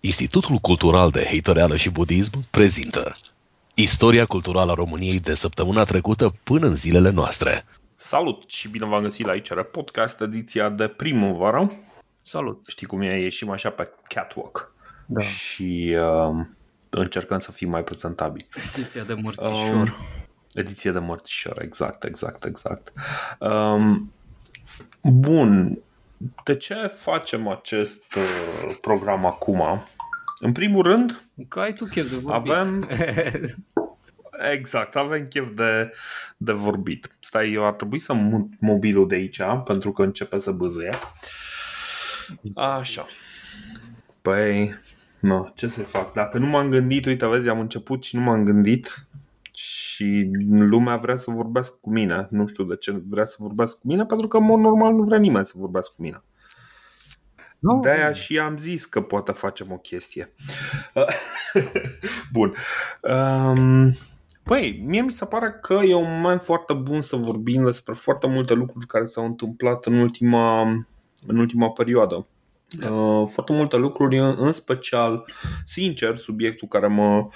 [0.00, 3.16] Institutul Cultural de Heitoreală și Budism prezintă
[3.74, 7.64] Istoria culturală a României de săptămâna trecută până în zilele noastre.
[7.96, 11.70] Salut și bine v-am găsit la ICR Podcast, ediția de primăvară.
[12.22, 12.64] Salut!
[12.66, 14.72] Știi cum e, ieșim așa pe catwalk
[15.06, 15.20] Da.
[15.20, 16.44] și uh,
[16.90, 18.46] încercăm să fim mai prezentabili.
[18.76, 19.74] Ediția de mărțișor.
[19.74, 19.94] Um,
[20.54, 22.92] ediție de mărțișor, exact, exact, exact.
[23.38, 24.12] Um,
[25.02, 25.78] bun,
[26.44, 29.82] de ce facem acest uh, program acum?
[30.40, 32.52] În primul rând, Că ai tu chef de vorbit.
[32.52, 32.88] Avem-
[34.52, 35.92] exact, avem chef de,
[36.36, 37.16] de vorbit.
[37.20, 40.90] Stai, eu ar trebui să mut mobilul de aici, pentru că începe să bâzâie.
[42.54, 43.06] Așa.
[44.22, 44.74] Păi,
[45.20, 46.12] no, ce să fac?
[46.12, 49.06] Dacă nu m-am gândit, uite, vezi, am început și nu m-am gândit
[49.60, 52.26] și lumea vrea să vorbească cu mine.
[52.30, 55.02] Nu știu de ce vrea să vorbească cu mine, pentru că, în mod normal, nu
[55.02, 56.22] vrea nimeni să vorbească cu mine.
[57.58, 60.34] nu, De-aia și am zis că poate facem o chestie.
[62.32, 62.54] Bun.
[63.02, 63.92] Um,
[64.48, 68.26] Păi, mie mi se pare că e un moment foarte bun să vorbim despre foarte
[68.26, 70.62] multe lucruri care s-au întâmplat în ultima,
[71.26, 72.26] în ultima perioadă.
[72.90, 75.24] Uh, foarte multe lucruri, în în special,
[75.64, 77.28] sincer, subiectul care mă,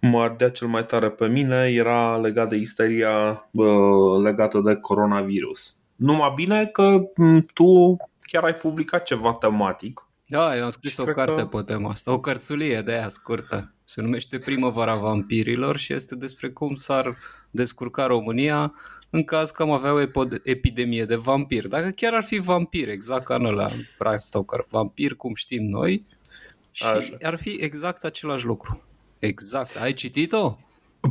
[0.00, 5.76] mă ardea cel mai tare pe mine era legat de isteria uh, legată de coronavirus.
[5.96, 10.04] Numai bine că m, tu chiar ai publicat ceva tematic.
[10.26, 12.92] Da, eu am scris Și o cred carte că- pe tema asta, o cărțulie de
[12.92, 13.74] aia scurtă.
[13.84, 17.16] Se numește Primăvara vampirilor și este despre cum s-ar
[17.50, 18.74] descurca România
[19.10, 21.68] în caz că am avea o epo- epidemie de vampiri.
[21.68, 23.66] Dacă chiar ar fi vampir, exact ca în ăla,
[23.98, 26.04] Bram Stoker, vampir cum știm noi,
[26.72, 27.16] și Așa.
[27.22, 28.82] ar fi exact același lucru.
[29.18, 29.76] Exact.
[29.80, 30.58] Ai citit-o?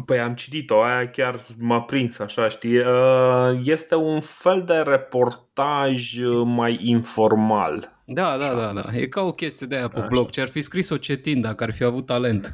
[0.06, 2.78] Păi am citit-o, aia chiar m-a prins, așa, știi?
[2.78, 7.98] Uh, Este un fel de reportaj uh, mai informal.
[8.06, 8.98] Da, da, da, da.
[8.98, 10.08] E ca o chestie de aia pe Așa.
[10.08, 10.30] blog.
[10.30, 12.54] Ce ar fi scris-o Cetin dacă ar fi avut talent.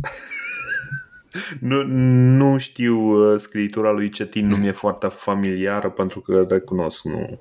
[1.60, 1.82] Nu,
[2.36, 7.40] nu știu uh, scritura lui Cetin, nu mi-e foarte familiară pentru că recunosc, nu.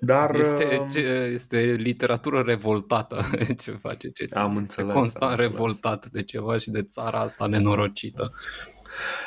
[0.00, 3.24] Dar Este, uh, ce, este literatură revoltată
[3.62, 4.36] ce face Cetin.
[4.36, 5.50] Am este înțeles, constant am înțeles.
[5.50, 8.32] revoltat de ceva și de țara asta nenorocită.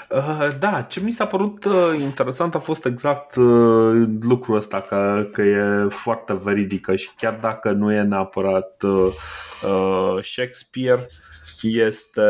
[0.09, 5.27] Uh, Da, ce mi s-a părut uh, interesant a fost exact uh, lucrul ăsta, că,
[5.31, 9.07] că e foarte veridică și chiar dacă nu e neapărat uh,
[9.63, 11.07] uh, Shakespeare,
[11.63, 12.21] este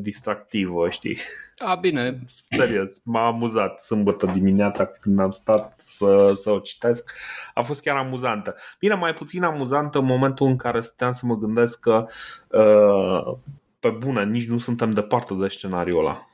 [0.00, 1.18] distractivă, știi?
[1.58, 2.18] A, bine,
[2.50, 7.12] Serios, m-a amuzat sâmbătă dimineața când am stat să, să o citesc.
[7.54, 8.54] A fost chiar amuzantă.
[8.78, 12.06] Bine, mai puțin amuzantă în momentul în care stăteam să mă gândesc că
[12.50, 13.36] uh,
[13.78, 16.30] pe bune, nici nu suntem departe de scenariul ăla.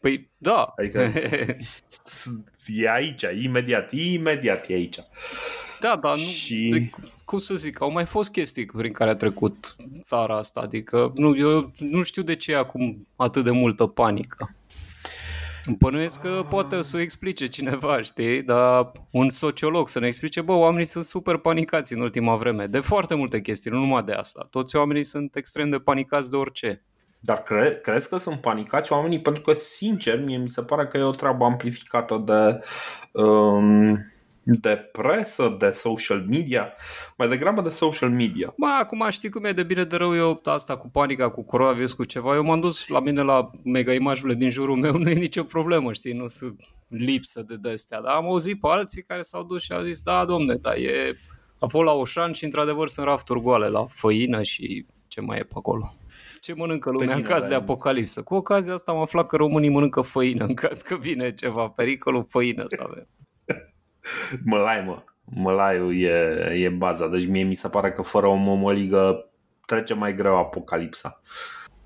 [0.00, 0.72] păi da.
[0.76, 1.12] Adică-
[2.66, 4.98] E aici, imediat, imediat e aici.
[5.80, 6.90] Da, dar nu, Și- de,
[7.24, 11.36] cum să zic, au mai fost chestii prin care a trecut țara asta, adică nu,
[11.36, 14.54] eu nu știu de ce e acum atât de multă panică.
[15.64, 20.40] Îmi Bănuiesc că poate să o explice cineva, știi, dar un sociolog să ne explice,
[20.40, 24.12] bă, oamenii sunt super panicați în ultima vreme, de foarte multe chestii, nu numai de
[24.12, 24.46] asta.
[24.50, 26.82] Toți oamenii sunt extrem de panicați de orice.
[27.20, 29.20] Dar cre- crezi că sunt panicați oamenii?
[29.20, 32.60] Pentru că, sincer, mie mi se pare că e o treabă amplificată de,
[33.22, 34.04] um,
[34.48, 36.72] de presă, de social media,
[37.16, 38.54] mai degrabă de social media.
[38.56, 41.92] Mă, acum știi cum e de bine de rău eu asta cu panica, cu coronavirus,
[41.92, 42.34] cu ceva.
[42.34, 45.92] Eu m-am dus la mine la mega imajurile din jurul meu, nu e nicio problemă,
[45.92, 48.00] știi, nu sunt lipsă de de-astea.
[48.00, 51.18] Dar am auzit pe alții care s-au dus și au zis, da, domne, dar e...
[51.58, 55.42] A fost la Oșan și într-adevăr sunt rafturi goale la făină și ce mai e
[55.42, 55.94] pe acolo.
[56.40, 57.56] Ce mănâncă lumea în tine, caz de da.
[57.56, 58.22] apocalipsă?
[58.22, 62.26] Cu ocazia asta am aflat că românii mănâncă făină în caz că vine ceva, pericolul
[62.28, 63.06] făină să avem.
[64.44, 65.02] Mălai, mă.
[65.34, 67.08] Mălaiul e, e baza.
[67.08, 69.30] Deci mie mi se pare că fără o mămăligă
[69.66, 71.20] trece mai greu apocalipsa.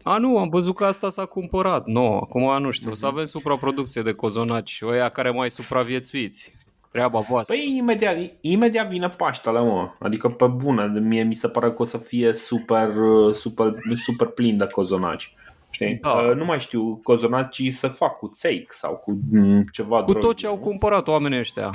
[0.03, 1.87] A, nu, am văzut că asta s-a cumpărat.
[1.87, 2.91] Nu, acum nu știu.
[2.91, 6.55] O să avem supraproducție de cozonaci și ăia care mai supraviețuiți.
[6.91, 7.55] Treaba voastră.
[7.57, 9.91] Păi imediat, imediat vine Paștele, mă.
[9.99, 12.89] Adică pe bune, mie mi se pare că o să fie super,
[13.33, 15.35] super, super plin de cozonaci.
[15.71, 15.99] Știi?
[16.03, 16.11] Da.
[16.11, 20.21] Uh, Nu mai știu, cozonacii se fac cu țeic sau cu mm, ceva Cu tot
[20.21, 20.63] drojdie, ce au nu?
[20.63, 21.71] cumpărat oamenii ăștia.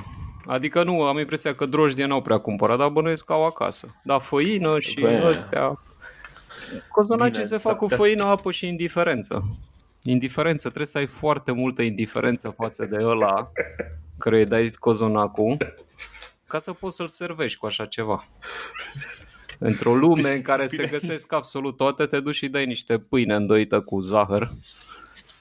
[0.48, 3.96] Adică nu, am impresia că drojdie n-au prea cumpărat, dar bănuiesc că au acasă.
[4.04, 5.22] Da, făină și Bine.
[5.26, 5.74] ăstea.
[6.92, 9.44] Cozonacii Bine, se să fac cu te- făină, apă și indiferență.
[10.04, 13.52] Indiferență, trebuie să ai foarte multă indiferență față de ăla
[14.18, 15.58] care îi dai cozonacul
[16.48, 18.28] ca să poți să-l servești cu așa ceva.
[19.60, 23.82] Într-o lume în care se găsesc absolut toate, te duci și dai niște pâine îndoită
[23.82, 24.50] cu zahăr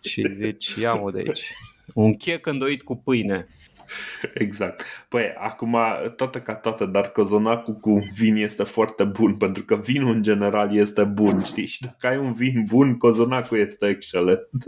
[0.03, 1.53] și zici, ia mă de aici.
[1.95, 3.47] Un chec îndoit cu pâine.
[4.35, 4.83] Exact.
[5.09, 5.77] Păi, acum,
[6.17, 10.77] toată ca toată, dar cozonacul cu vin este foarte bun, pentru că vinul în general
[10.77, 11.67] este bun, știi?
[11.67, 14.49] Și dacă ai un vin bun, cozonacul este excelent.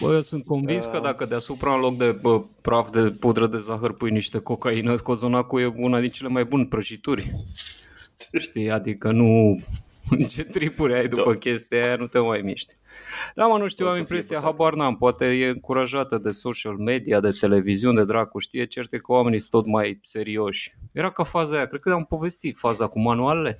[0.00, 3.58] Bă, eu sunt convins că dacă deasupra în loc de bă, praf de pudră de
[3.58, 7.32] zahăr pui niște cocaină, cozonacul e una din cele mai bune prăjituri.
[8.38, 9.58] Știi, adică nu...
[10.28, 12.74] Ce tripuri ai după chestia aia, nu te mai miști.
[13.34, 16.30] Da, mă, nu știu, O am să impresia, fie habar n-am, poate e încurajată de
[16.30, 20.72] social media, de televiziune, de dracu, știe, certe că oamenii sunt tot mai serioși.
[20.92, 23.56] Era ca faza aia, cred că am povestit faza cu manualele.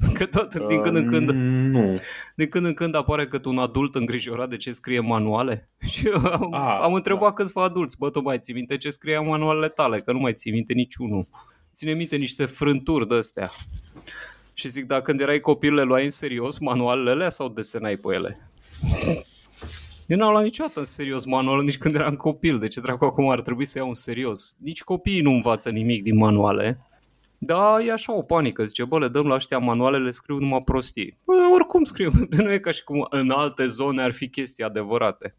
[0.14, 1.94] Că tot din când în când, Uh, Nu.
[2.34, 6.24] din când în când apare cât un adult îngrijorat de ce scrie manuale și eu
[6.26, 7.32] am, Ah, am întrebat da.
[7.32, 10.34] câțiva adulți, bă, tu mai ții minte ce scria în manualele tale, că nu mai
[10.34, 11.24] ții minte niciunul.
[11.72, 13.50] Ține minte niște frânturi de astea.
[14.54, 18.14] Și zic, dacă când erai copil le luai în serios manualele alea sau desenai pe
[18.14, 18.49] ele?
[20.06, 22.58] Eu n-am luat niciodată în serios manualul nici când eram copil.
[22.58, 24.56] De ce dracu acum ar trebui să iau în serios?
[24.60, 26.78] Nici copiii nu învață nimic din manuale.
[27.38, 28.64] Da, e așa o panică.
[28.64, 31.18] Zice, bă, le dăm la ăștia manualele, scriu numai prostii.
[31.24, 32.10] Bă, oricum scriu.
[32.36, 35.34] Nu e ca și cum în alte zone ar fi chestii adevărate.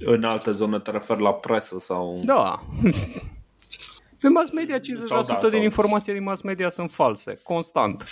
[0.00, 2.20] În alte zone te referi la presă sau...
[2.24, 2.62] Da.
[4.20, 8.04] Pe mass media 50% Sau da, din sau- informații din mass media sunt false, constant.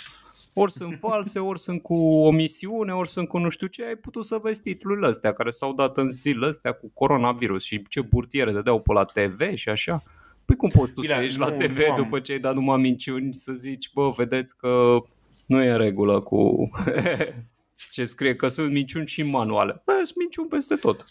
[0.59, 3.85] Ori sunt false, ori sunt cu omisiune, ori sunt cu nu știu ce.
[3.85, 7.83] Ai putut să vezi titlurile astea care s-au dat în zilele astea cu coronavirus și
[7.89, 10.03] ce burtiere dădeau pe la TV și așa.
[10.45, 12.39] Păi cum poți tu Bine, să ieși nu- la TV nu am- după ce ai
[12.39, 14.97] dat numai minciuni să zici, bă, vedeți că
[15.45, 16.69] nu e în regulă cu
[17.91, 19.81] ce scrie, că sunt minciuni și în manuale.
[19.85, 21.05] Bă, sunt minciuni peste tot.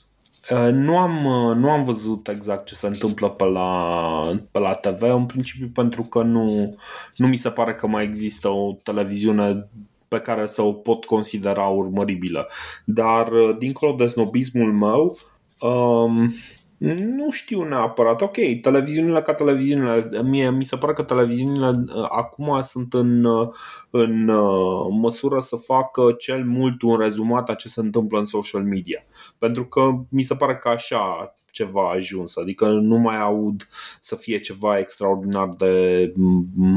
[0.50, 4.75] Uh, Nu am, uh, nu am văzut exact ce se întâmplă pe la, pe la
[4.75, 6.76] TV, în principiu pentru că nu,
[7.16, 9.69] nu mi se pare că mai există o televiziune
[10.08, 12.48] pe care să o pot considera urmăribilă.
[12.84, 15.19] Dar, uh, dincolo de snobismul meu,
[15.60, 16.32] um,
[16.78, 18.20] nu știu neapărat.
[18.20, 20.23] Ok, televiziunile ca televiziunile.
[20.23, 23.49] Mie mi se pare că televiziunile uh, acum sunt în, uh,
[23.90, 28.62] în uh, măsură să facă cel mult un rezumat a ce se întâmplă în social
[28.62, 29.05] media.
[29.38, 33.67] Pentru că mi se pare că așa ceva a ajuns, adică nu mai aud
[34.00, 36.12] să fie ceva extraordinar de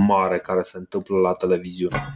[0.07, 2.15] mare care se întâmplă la televiziune.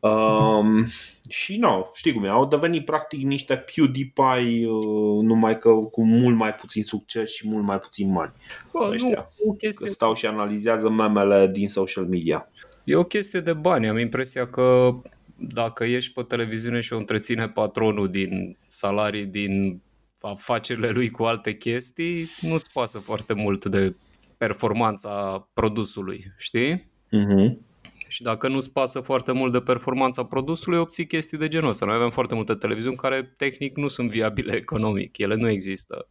[0.00, 0.86] Um,
[1.28, 6.36] și nu, știi cum e, au devenit practic niște PewDiePie uh, numai că cu mult
[6.36, 8.32] mai puțin succes și mult mai puțin bani.
[8.72, 9.30] Bă, nu, Ăștia.
[9.46, 12.48] o Că chestie stau și analizează memele din social media.
[12.84, 13.88] E o chestie de bani.
[13.88, 14.94] Am impresia că
[15.36, 19.80] dacă ești pe televiziune și o întreține patronul din salarii, din
[20.20, 23.94] afacerile lui cu alte chestii, nu-ți pasă foarte mult de
[24.36, 26.90] performanța produsului, știi?
[27.06, 27.67] Uh-huh.
[28.08, 31.86] Și dacă nu-ți pasă foarte mult de performanța produsului, obții chestii de genul ăsta.
[31.86, 35.18] Noi avem foarte multe televiziuni care tehnic nu sunt viabile economic.
[35.18, 36.08] Ele nu există.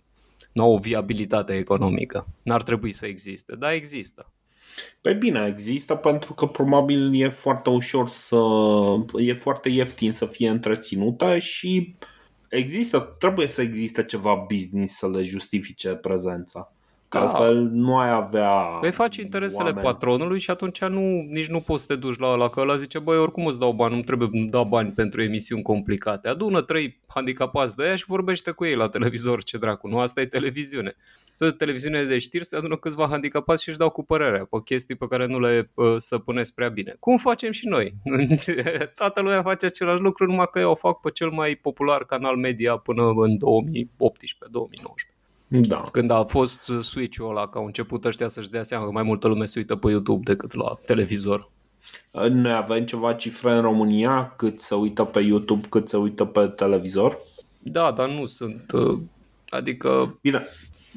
[0.52, 2.28] Nu au o viabilitate economică.
[2.44, 4.32] N-ar trebui să existe, dar există.
[5.02, 8.38] Păi bine, există pentru că probabil e foarte ușor să...
[9.16, 11.96] e foarte ieftin să fie întreținută și
[12.50, 16.74] există, trebuie să existe ceva business să le justifice prezența.
[17.10, 17.24] Că Da.
[17.24, 19.86] altfel nu ai avea Păi faci interesele oameni.
[19.86, 23.00] patronului și atunci nu, nici nu poți să te duci la ăla, că ăla zice,
[23.00, 26.28] băi, oricum îți dau bani, nu trebuie să dau bani pentru emisiuni complicate.
[26.28, 30.00] Adună trei handicapați de aia și vorbește cu ei la televizor, ce dracu, nu?
[30.00, 30.94] Asta e televiziune.
[31.38, 34.96] Toate televiziunile de știri se adună câțiva handicapați și își dau cu părerea pe chestii
[34.96, 36.96] pe care nu le uh, stăpânesc prea bine.
[37.00, 37.94] Cum facem și noi?
[38.96, 42.36] Toată lumea face același lucru, numai că eu o fac pe cel mai popular canal
[42.36, 45.17] media până în 2018-2019
[45.48, 45.84] Da.
[45.92, 49.28] când a fost switch-ul ăla, că au început ăștia să-și dea seama că mai multă
[49.28, 51.50] lume se uită pe YouTube decât la televizor.
[52.30, 56.48] Noi avem ceva cifre în România cât se uită pe YouTube, cât se uită pe
[56.48, 57.18] televizor.
[57.60, 58.72] Da, dar nu sunt...
[58.72, 59.00] uh,
[59.50, 60.48] Adică, Bine,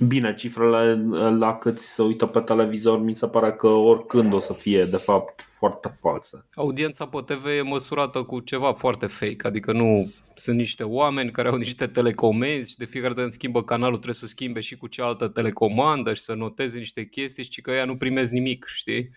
[0.06, 1.02] bine, cifrele
[1.38, 4.96] la cât se uită pe televizor mi se pare că oricând o să fie de
[4.96, 6.44] fapt foarte false.
[6.54, 11.48] audiența pe TV e măsurată cu ceva foarte fake, adică nu sunt niște oameni care
[11.48, 14.86] au niște telecomenzi și de fiecare dată când schimbă canalul trebuie să schimbe și cu
[14.86, 19.10] cealaltă telecomandă și să noteze niște chestii și că ea nu primesc nimic, știi?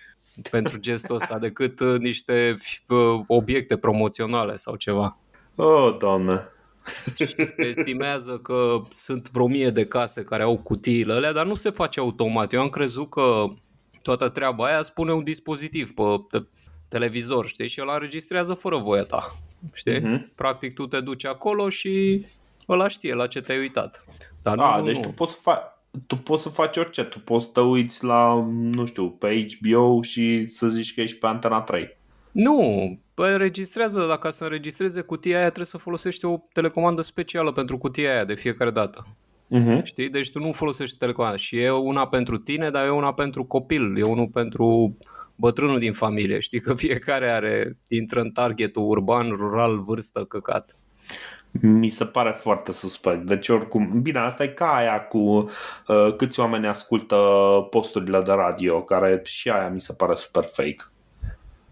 [0.51, 5.17] Pentru gestul ăsta, decât uh, niște uh, obiecte promoționale sau ceva.
[5.55, 6.47] Oh, doamne.
[7.15, 11.55] Și se estimează că sunt vreo mie de case care au cutiile alea, dar nu
[11.55, 12.53] se face automat.
[12.53, 13.45] Eu am crezut că
[14.01, 16.45] toată treaba aia spune un dispozitiv pe te-
[16.93, 17.67] televizor, știi?
[17.67, 19.31] Și ăla înregistrează fără voia ta,
[19.73, 19.99] știi?
[19.99, 20.31] Mhm.
[20.35, 22.25] Practic tu te duci acolo și
[22.69, 24.05] ăla știe la ce te-ai uitat.
[24.41, 25.01] Dar A, nu, deci nu.
[25.01, 25.61] tu poți să faci
[26.07, 30.01] tu poți să faci orice, tu poți să te uiți la, nu știu, pe HBO
[30.01, 31.97] și să zici că ești pe Antena 3.
[32.31, 32.59] Nu,
[33.13, 38.11] Păi înregistrează, dacă să înregistreze cutia aia trebuie să folosești o telecomandă specială pentru cutia
[38.13, 39.07] aia de fiecare dată.
[39.53, 39.83] Uh-huh.
[39.83, 40.09] Știi?
[40.09, 41.39] Deci tu nu folosești telecomandat.
[41.39, 44.97] Și e una pentru tine, dar e una pentru copil, e unul pentru
[45.35, 46.39] bătrânul din familie.
[46.39, 50.75] Știi că fiecare are, intră în targetul urban, rural, vârstă, căcat.
[51.61, 53.25] Mi se pare foarte suspect.
[53.25, 57.15] Deci oricum, bine, asta e ca aia cu uh, câți oameni ascultă
[57.69, 60.92] posturile de radio, care și aia mi se pare super fake.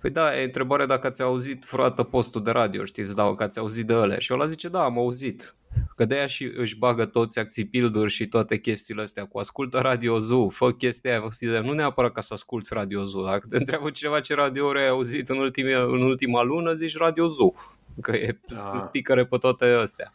[0.02, 3.60] Păi da, e întrebarea dacă ați auzit vreodată postul de radio, știți, da, că ați
[3.60, 4.20] auzit de ele.
[4.20, 5.56] Și ăla zice, da, am auzit.
[5.96, 10.20] Că de aia și își bagă toți acțipilduri și toate chestiile astea cu ascultă Radio
[10.20, 13.24] Zoo, fă chestia aia, nu neapărat ca să asculți Radio Zoo.
[13.24, 17.28] Dacă te întreabă cineva ce radio ai auzit în, ultimia, în ultima lună, zici Radio
[17.28, 17.54] Zoo.
[18.02, 18.78] Că e da.
[18.78, 20.12] sticăre pe toate astea.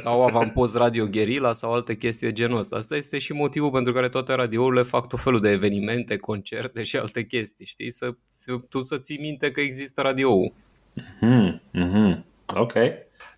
[0.00, 2.76] Sau avampost Radio Guerilla sau alte chestii de genul ăsta.
[2.76, 6.96] Asta este și motivul pentru care toate radiourile fac tot felul de evenimente, concerte și
[6.96, 7.90] alte chestii, știi?
[7.90, 10.52] Să, să, tu să ții minte că există radioul.
[11.00, 12.24] Mm-hmm, mm-hmm.
[12.54, 12.72] Ok.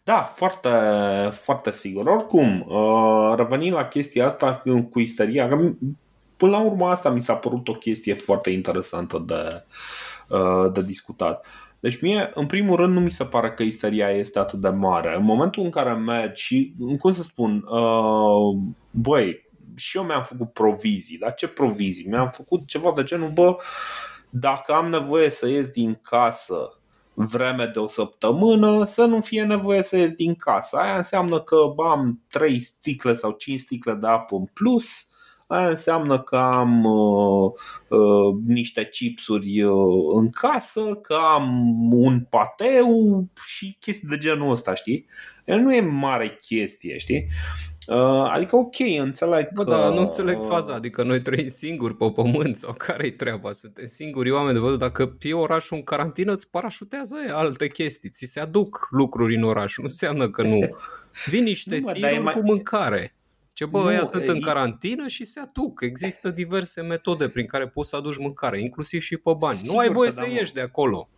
[0.05, 0.69] Da, foarte,
[1.31, 2.07] foarte sigur.
[2.07, 5.73] Oricum, uh, revenind la chestia asta cu isteria, că
[6.37, 9.65] până la urmă asta mi s-a părut o chestie foarte interesantă de,
[10.37, 11.47] uh, de discutat.
[11.80, 15.16] Deci mie, în primul rând, nu mi se pare că isteria este atât de mare.
[15.16, 18.59] În momentul în care mergi și, cum să spun, uh,
[18.90, 21.18] băi, și eu mi-am făcut provizii.
[21.18, 22.09] Dar ce provizii?
[22.09, 23.56] Mi-am făcut ceva de genul, bă,
[24.30, 26.80] dacă am nevoie să ies din casă
[27.14, 30.76] vreme de o săptămână, să nu fie nevoie să ies din casă.
[30.76, 31.56] Aia înseamnă că
[31.88, 35.06] am 3 sticle sau 5 sticle de apă în plus,
[35.47, 37.53] aia înseamnă că am uh,
[37.88, 44.75] uh, niște chipsuri uh, în casă, că am un pateu și chestii de genul ăsta,
[44.75, 45.07] știi?
[45.45, 47.26] El nu e mare chestie, știi?
[47.87, 49.71] Uh, adică ok, înțeleg Bă, că...
[49.71, 53.53] da, nu înțeleg faza, adică noi trăim singuri pe pământ sau care-i treaba?
[53.53, 58.26] Suntem singuri oameni de văzut, dacă e orașul în carantină, îți parașutează alte chestii, ți
[58.26, 60.76] se aduc lucruri în oraș, nu înseamnă că nu.
[61.26, 62.35] Vin niște nu, tiruri mai...
[62.35, 63.16] cu mâncare.
[63.57, 64.31] Ce bă, nu, ăia sunt e...
[64.31, 65.81] în carantină și se aduc.
[65.81, 69.57] Există diverse metode prin care poți să aduci mâncare, inclusiv și pe bani.
[69.57, 71.09] Sigur nu ai voie să da, ieși de acolo.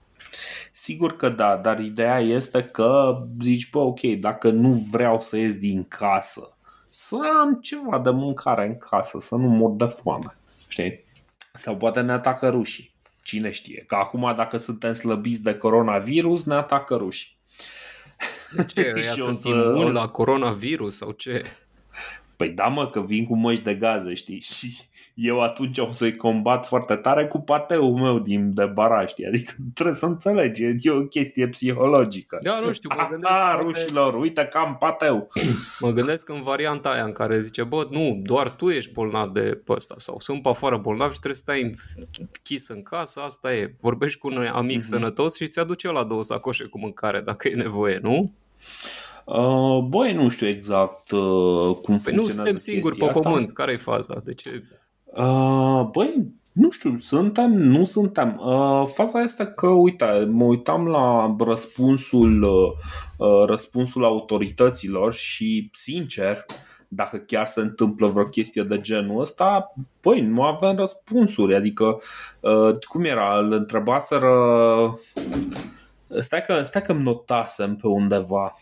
[0.73, 5.59] Sigur că da, dar ideea este că zici, bă, ok, dacă nu vreau să ies
[5.59, 6.57] din casă,
[6.88, 10.37] să am ceva de mâncare în casă, să nu mor de foame.
[10.68, 11.04] Știi?
[11.52, 12.95] Sau poate ne atacă rușii.
[13.23, 13.85] Cine știe?
[13.87, 17.38] Că acum dacă suntem slăbiți de coronavirus, ne atacă rușii.
[18.52, 18.95] De ce?
[19.04, 21.42] Ea sunt imuni la coronavirus sau ce?
[22.38, 24.40] Păi da mă, că vin cu măști de gaze, știi?
[24.57, 24.76] Și
[25.14, 29.26] eu atunci o să-i combat foarte tare cu pateul meu din de baraj, știi?
[29.26, 32.38] Adică trebuie să înțelegi, e o chestie psihologică.
[32.42, 33.33] Da, nu știu, mă gândesc...
[33.33, 35.28] A, rușilor, uite că am pateu.
[35.80, 39.62] Mă gândesc în varianta aia în care zice, bă, nu, doar tu ești bolnav de
[39.68, 41.73] ăsta sau sunt pe afară bolnav și trebuie să stai
[42.18, 43.75] închis în casă, asta e.
[43.80, 44.88] Vorbești cu un amic mm-hmm.
[44.88, 48.33] sănătos și ți aduce la două sacoșe cu mâncare dacă e nevoie, nu?
[49.28, 53.20] Uh, băi, nu știu exact uh, cum păi funcționează Nu suntem singuri pe asta.
[53.20, 53.52] pământ.
[53.52, 54.23] Care e faza?
[54.25, 54.64] De ce?
[55.04, 58.40] Uh, băi, nu știu, suntem, nu suntem.
[58.44, 66.44] Uh, faza este că, uite, mă uitam la răspunsul, uh, răspunsul autorităților și, sincer,
[66.88, 71.54] dacă chiar se întâmplă vreo chestie de genul ăsta, băi, nu avem răspunsuri.
[71.54, 72.00] Adică,
[72.40, 74.32] uh, cum era, îl întrebaseră...
[76.18, 78.52] Stai că, stai că îmi notasem pe undeva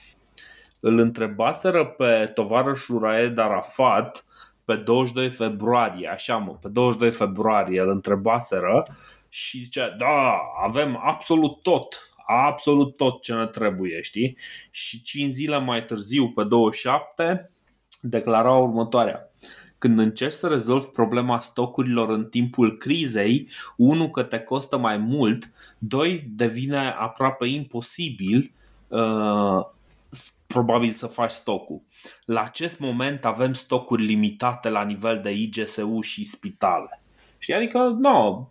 [0.87, 4.25] îl întrebaseră pe tovarășul Raed Arafat
[4.65, 8.87] pe 22 februarie, așa mă, pe 22 februarie îl întrebaseră
[9.29, 12.11] și zice, da, avem absolut tot,
[12.49, 14.37] absolut tot ce ne trebuie, știi?
[14.71, 17.51] Și 5 zile mai târziu, pe 27,
[18.01, 19.31] declara următoarea.
[19.79, 25.53] Când încerci să rezolvi problema stocurilor în timpul crizei, unu că te costă mai mult,
[25.79, 28.53] doi devine aproape imposibil,
[28.89, 29.75] uh,
[30.63, 31.83] probabil să faci stocul.
[32.25, 37.01] La acest moment avem stocuri limitate la nivel de IGSU și spitale.
[37.39, 38.51] Și adică, nu, no,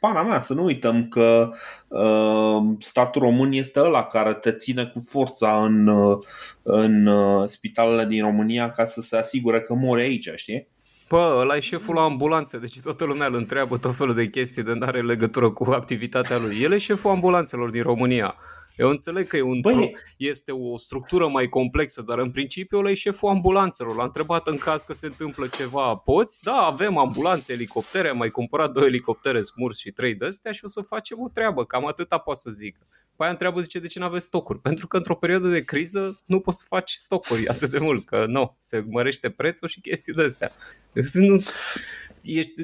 [0.00, 1.50] pana mea, să nu uităm că
[1.88, 6.18] uh, statul român este ăla care te ține cu forța în, uh,
[6.62, 10.68] în uh, spitalele din România ca să se asigure că mori aici, știi?
[11.08, 14.62] Pă, ăla e șeful la ambulanțe, deci toată lumea îl întreabă tot felul de chestii
[14.62, 16.62] de nu are legătură cu activitatea lui.
[16.62, 18.34] El e șeful ambulanțelor din România.
[18.76, 19.74] Eu înțeleg că e un Băi...
[19.74, 23.96] pro, este o structură mai complexă, dar în principiu ăla e șeful ambulanțelor.
[23.96, 26.42] L-a întrebat în caz că se întâmplă ceva, poți?
[26.42, 30.64] Da, avem ambulanțe, elicoptere, am mai cumpărat două elicoptere smurs și trei de astea și
[30.64, 32.76] o să facem o treabă, cam atâta pot să zic.
[33.16, 34.60] Păi aia întreabă, zice, de ce nu aveți stocuri?
[34.60, 38.24] Pentru că într-o perioadă de criză nu poți să faci stocuri atât de mult, că
[38.28, 40.52] nu, se mărește prețul și chestii de astea.
[40.92, 41.42] Deci nu,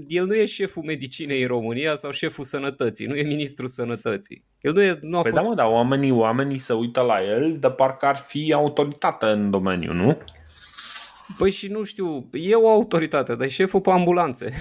[0.08, 4.44] el nu e șeful medicinei în România sau șeful sănătății, nu e ministrul sănătății.
[4.60, 5.42] El nu, e, nu a păi fost...
[5.42, 9.50] da, mă, dar oamenii, oamenii se uită la el de parcă ar fi autoritate în
[9.50, 10.18] domeniu, nu?
[11.36, 14.52] Păi și nu știu, e o autoritate, dar e șeful pe ambulanțe.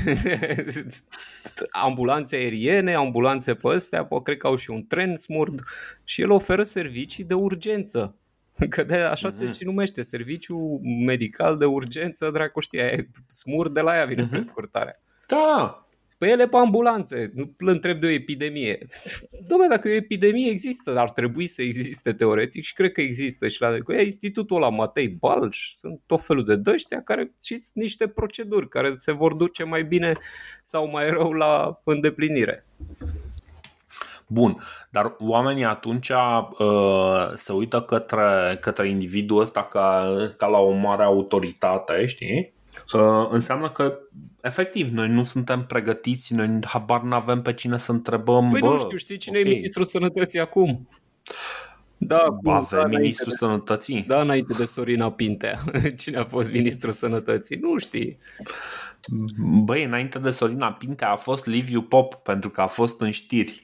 [1.86, 5.60] ambulanțe aeriene, ambulanțe pe astea, pe, cred că au și un tren smurd
[6.04, 8.16] și el oferă servicii de urgență.
[8.70, 9.32] Că de așa mm-hmm.
[9.32, 9.54] se mhm.
[9.54, 14.30] și numește, serviciu medical de urgență, dracu știe, smurd de la ea vine mm-hmm.
[14.30, 15.02] prescurtarea.
[15.28, 15.82] Da,
[16.18, 18.88] Păi ele pe ambulanțe, nu îl întreb de o epidemie.
[19.50, 23.48] Dom'le, dacă e o epidemie există, ar trebui să existe teoretic și cred că există
[23.48, 27.84] și la cu institutul la Matei Balș, sunt tot felul de dăștia care și sunt
[27.84, 30.12] niște proceduri care se vor duce mai bine
[30.64, 32.66] sau mai rău la îndeplinire.
[34.28, 40.72] Bun, dar oamenii atunci uh, se uită către, către individul ăsta ca, ca la o
[40.72, 42.54] mare autoritate, știi?
[42.94, 44.00] Uh, înseamnă că
[44.42, 48.50] efectiv noi nu suntem pregătiți, noi habar nu avem pe cine să întrebăm.
[48.50, 49.52] Păi bă, nu știu, știi cine okay.
[49.52, 50.88] e ministrul sănătății acum?
[51.98, 54.04] Da, cum, avem da, ministrul de, sănătății.
[54.08, 55.64] Da, înainte de Sorina Pintea.
[56.02, 57.58] Cine a fost ministrul sănătății?
[57.58, 58.18] Nu știi.
[59.64, 63.64] Băi, înainte de Sorina Pintea a fost Liviu Pop, pentru că a fost în știri.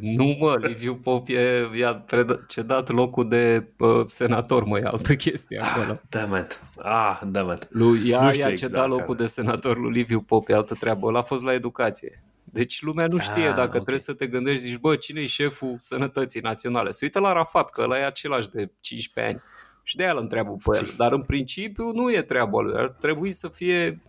[0.00, 2.04] Nu mă, Liviu Pop e, i-a
[2.46, 5.92] cedat locul de uh, senator, mă, e altă chestie acolo.
[5.92, 6.60] Ah, damn it.
[6.76, 7.68] Ah, damn it.
[7.70, 11.06] Lui, ea, i-a exact cedat locul de senator lui Liviu Pop, e altă treabă.
[11.06, 12.22] Ăla a fost la educație.
[12.44, 13.70] Deci lumea nu știe ah, dacă okay.
[13.70, 16.90] trebuie să te gândești, zici, bă, cine e șeful sănătății naționale?
[16.90, 19.42] Se uită la Rafat, că ăla e același de 15 ani.
[19.82, 20.94] Și de aia îl întreabă pe el.
[20.96, 22.74] Dar în principiu nu e treaba lui.
[22.76, 24.00] Ar trebui să fie,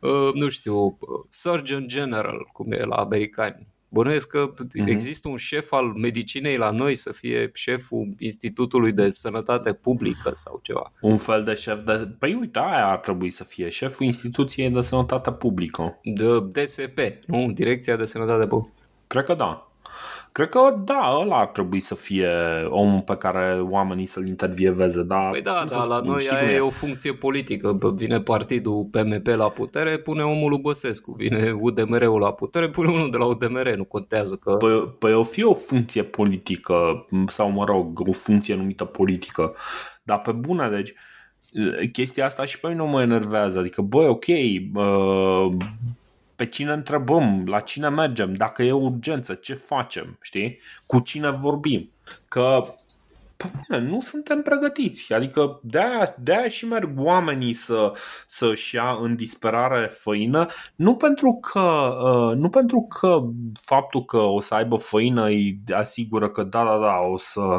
[0.00, 0.96] uh, nu știu, uh,
[1.30, 4.86] Surgeon General, cum e la americani Bănuiesc că uh-huh.
[4.86, 10.60] există un șef al medicinei la noi să fie șeful Institutului de Sănătate Publică sau
[10.62, 10.92] ceva.
[11.00, 12.08] Un fel de șef de...
[12.18, 16.00] Păi uite, aia ar trebui să fie șeful Instituției de Sănătate Publică.
[16.02, 17.52] De DSP, nu?
[17.52, 18.74] Direcția de Sănătate Publică.
[19.06, 19.70] Cred că da.
[20.36, 22.28] Cred că da, ăla ar trebui să fie
[22.68, 25.02] omul pe care oamenii să-l intervieveze.
[25.02, 27.78] Dar păi da, da la noi aia e o funcție politică.
[27.94, 31.12] Vine partidul PMP la putere, pune omul lui Băsescu.
[31.12, 33.74] Vine UDMR-ul la putere, pune unul de la UDMR.
[33.76, 34.52] Nu contează că...
[34.52, 39.54] Păi, păi o fi o funcție politică sau mă rog, o funcție numită politică.
[40.02, 40.94] Dar pe bună, deci
[41.92, 43.58] chestia asta și pe mine nu mă enervează.
[43.58, 44.26] Adică, băi, ok,
[44.74, 45.56] uh,
[46.36, 50.58] pe cine întrebăm, la cine mergem, dacă e urgență, ce facem, știi?
[50.86, 51.90] Cu cine vorbim.
[52.28, 52.62] Că
[53.36, 55.12] pe bune, nu suntem pregătiți.
[55.12, 57.92] Adică de-aia, de-aia și merg oamenii să,
[58.26, 61.60] să-și ia în disperare făină, nu pentru, că,
[62.02, 63.22] uh, nu pentru că
[63.60, 67.58] faptul că o să aibă făină îi asigură că da, da, da, o să,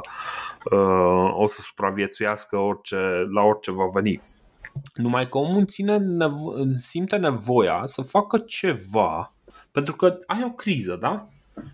[0.72, 2.98] uh, o să supraviețuiască orice,
[3.34, 4.22] la orice va veni
[4.94, 9.32] numai că omul ține nevo- simte nevoia să facă ceva
[9.72, 11.28] pentru că ai o criză, da?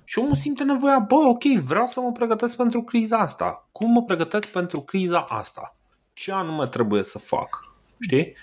[0.03, 3.67] Și omul simte nevoia, bă, ok, vreau să mă pregătesc pentru criza asta.
[3.71, 5.75] Cum mă pregătesc pentru criza asta?
[6.13, 7.59] Ce anume trebuie să fac?
[7.99, 8.35] Știi?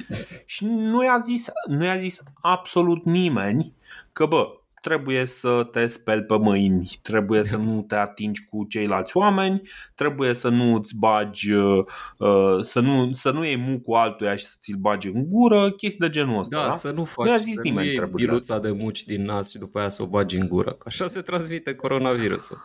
[0.46, 3.74] Și nu i-a zis, nu i-a zis absolut nimeni
[4.12, 9.16] că, bă, trebuie să te speli pe mâini, trebuie să nu te atingi cu ceilalți
[9.16, 9.62] oameni,
[9.94, 11.84] trebuie să nu îți bagi, uh,
[12.18, 16.00] uh, să nu, să nu iei mucul altuia și să ți-l bagi în gură, chestii
[16.00, 16.62] de genul ăsta.
[16.62, 16.76] Da, da?
[16.76, 19.58] să nu faci, nu zis să nimeni nu iei biluța de muci din nas și
[19.58, 22.62] după aia să o bagi în gură, că așa se transmite coronavirusul.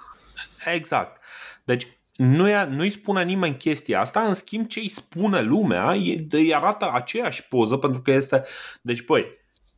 [0.74, 1.22] Exact.
[1.64, 5.90] Deci nu nu-i spune nimeni chestia asta, în schimb ce îi spune lumea,
[6.30, 8.44] îi arată aceeași poză pentru că este,
[8.82, 9.26] deci băi,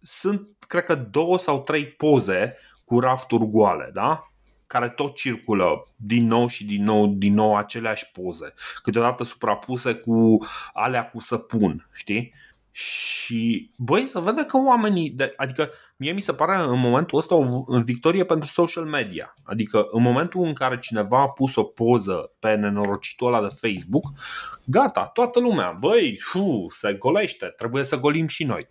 [0.01, 4.31] sunt cred că două sau trei poze cu rafturi goale, da?
[4.67, 10.37] care tot circulă din nou și din nou, din nou aceleași poze, câteodată suprapuse cu
[10.73, 12.33] alea cu săpun, știi?
[12.71, 17.35] Și băi, să vede că oamenii, de, adică mie mi se pare în momentul ăsta
[17.35, 17.43] o
[17.83, 19.33] victorie pentru social media.
[19.43, 24.05] Adică în momentul în care cineva a pus o poză pe nenorocitul ăla de Facebook,
[24.65, 28.67] gata, toată lumea, băi, fu, se golește, trebuie să golim și noi.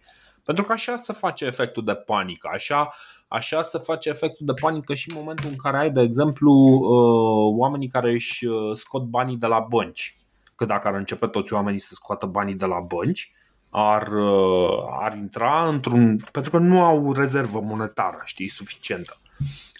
[0.46, 2.94] Pentru că așa se face efectul de panică, așa,
[3.28, 7.54] așa se face efectul de panică și în momentul în care ai, de exemplu, uh,
[7.58, 10.16] oamenii care își uh, scot banii de la bănci.
[10.54, 13.32] Că dacă ar începe toți oamenii să scoată banii de la bănci,
[13.70, 16.16] ar, uh, ar intra într-un.
[16.32, 19.16] pentru că nu au rezervă monetară, știi, suficientă.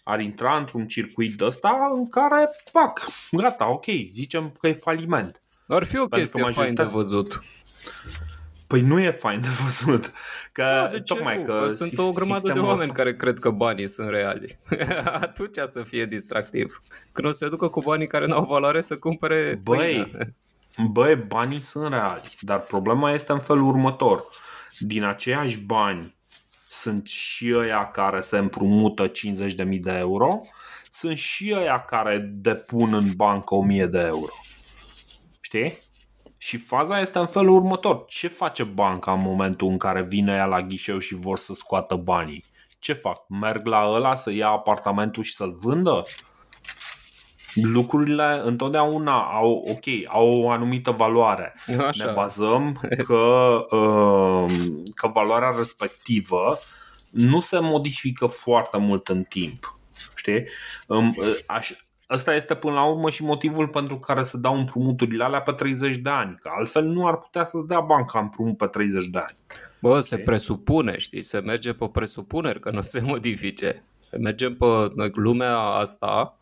[0.05, 5.43] Ar intra într-un circuit de ăsta în care, pac, gata, ok, zicem că e faliment.
[5.69, 7.41] Ar fi o chestie fain de văzut.
[8.67, 10.13] Păi nu e fain de văzut.
[10.53, 12.93] Că, da, de tocmai că, că sunt o grămadă de oameni ăsta...
[12.93, 14.59] care cred că banii sunt reali.
[15.05, 16.83] Atunci să fie distractiv.
[17.13, 20.13] Când o să se ducă cu banii care n-au valoare să cumpere Băi,
[20.93, 24.25] băi, banii sunt reali, dar problema este în felul următor.
[24.79, 26.17] Din aceiași bani
[26.69, 29.13] sunt și ăia care se împrumută 50.000
[29.81, 30.41] de euro,
[30.91, 34.33] sunt și ăia care depun în bancă 1000 de euro.
[35.41, 35.79] Știi?
[36.47, 38.05] Și faza este în felul următor.
[38.09, 41.95] Ce face banca în momentul în care vine ea la ghișeu și vor să scoată
[41.95, 42.45] banii?
[42.79, 43.29] Ce fac?
[43.29, 46.05] Merg la ăla să ia apartamentul și să-l vândă?
[47.55, 51.55] lucrurile întotdeauna au, ok, au o anumită valoare.
[51.89, 52.05] Așa.
[52.05, 53.15] Ne bazăm că,
[53.71, 54.53] uh,
[54.95, 56.59] că valoarea respectivă
[57.11, 59.79] nu se modifică foarte mult în timp.
[60.15, 60.45] Știi?
[60.87, 61.15] Um,
[61.47, 61.73] aș,
[62.07, 65.97] Asta este până la urmă și motivul pentru care se dau împrumuturile alea pe 30
[65.97, 69.37] de ani, că altfel nu ar putea să-ți dea banca împrumut pe 30 de ani.
[69.81, 70.03] Bă, okay.
[70.03, 73.83] se presupune, știi, se merge pe presupuneri că nu se modifice.
[74.19, 74.67] Mergem pe
[75.15, 76.39] lumea asta,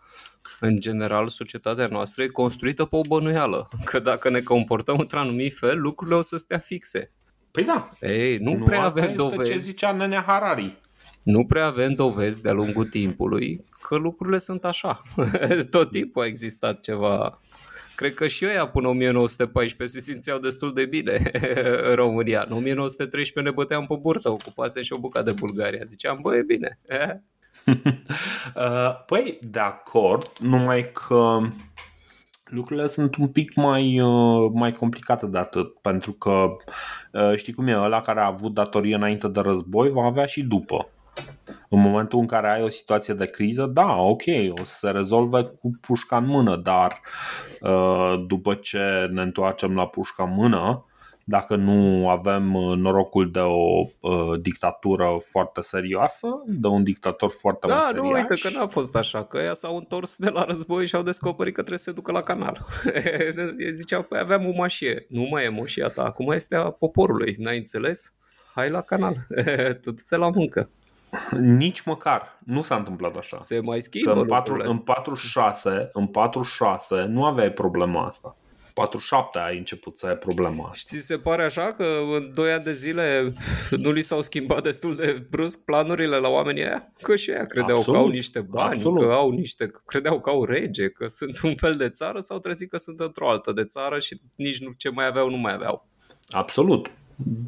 [0.60, 3.68] în general, societatea noastră e construită pe o bănuială.
[3.84, 7.12] Că dacă ne comportăm într-anumit fel, lucrurile o să stea fixe.
[7.50, 7.88] Păi da.
[8.00, 9.50] Ei, nu, nu prea avem dovezi.
[9.50, 10.82] ce zicea Nenea Harari.
[11.24, 15.02] Nu prea avem dovezi de-a lungul timpului că lucrurile sunt așa.
[15.70, 17.40] Tot timpul a existat ceva
[17.94, 21.30] Cred că și ăia până 1914 se simțeau destul de bine
[21.88, 22.44] în România.
[22.48, 25.84] În 1913 ne băteam pe burtă, ocupase și o bucată de Bulgaria.
[25.84, 26.78] Ziceam, bă, e bine.
[28.54, 31.38] Uh, păi, de acord, numai că
[32.44, 36.46] lucrurile sunt un pic mai, uh, mai complicate de atât, pentru că
[37.12, 40.42] uh, știi cum e, ăla care a avut datorie înainte de război va avea și
[40.42, 40.88] după.
[41.74, 44.22] În momentul în care ai o situație de criză, da, ok,
[44.60, 47.00] o să se rezolve cu pușca în mână, dar
[48.26, 50.84] după ce ne întoarcem la pușca în mână,
[51.24, 57.66] dacă nu avem uh, norocul de o uh, dictatură foarte serioasă, de un dictator foarte
[57.66, 58.02] da, mai serios.
[58.02, 60.94] Da, nu, uite că n-a fost așa, că ea s-au întors de la război și
[60.94, 62.66] au descoperit că trebuie să se ducă la canal.
[63.72, 67.56] Ziceau, păi aveam o mașie, nu mai e moșia ta, acum este a poporului, n-ai
[67.56, 68.12] înțeles?
[68.54, 69.14] Hai la canal,
[69.82, 70.70] tu se la muncă.
[71.38, 72.38] Nici măcar.
[72.44, 73.36] Nu s-a întâmplat așa.
[73.40, 78.36] Se mai schimbă în, 4, în 46, în 46 nu aveai problema asta.
[78.74, 80.74] 47 ai început să ai problema asta.
[80.74, 83.32] Știi, se pare așa că în 2 ani de zile
[83.70, 86.92] nu li s-au schimbat destul de brusc planurile la oamenii aia?
[87.02, 88.00] Că și aia credeau Absolut.
[88.00, 89.06] că au niște bani, Absolut.
[89.06, 92.70] că au niște, credeau că au rege, că sunt un fel de țară sau trezit
[92.70, 95.88] că sunt într-o altă de țară și nici nu, ce mai aveau nu mai aveau.
[96.28, 96.90] Absolut.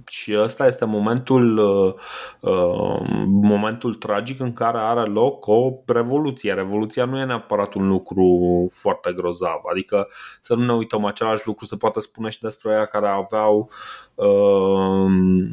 [0.08, 1.94] Și ăsta este momentul, uh,
[2.40, 6.52] uh, momentul tragic în care are loc o revoluție.
[6.52, 9.60] Revoluția nu e neapărat un lucru foarte grozav.
[9.70, 10.08] Adică
[10.40, 13.70] să nu ne uităm, același lucru se poate spune și despre aia care aveau
[14.14, 15.46] uh,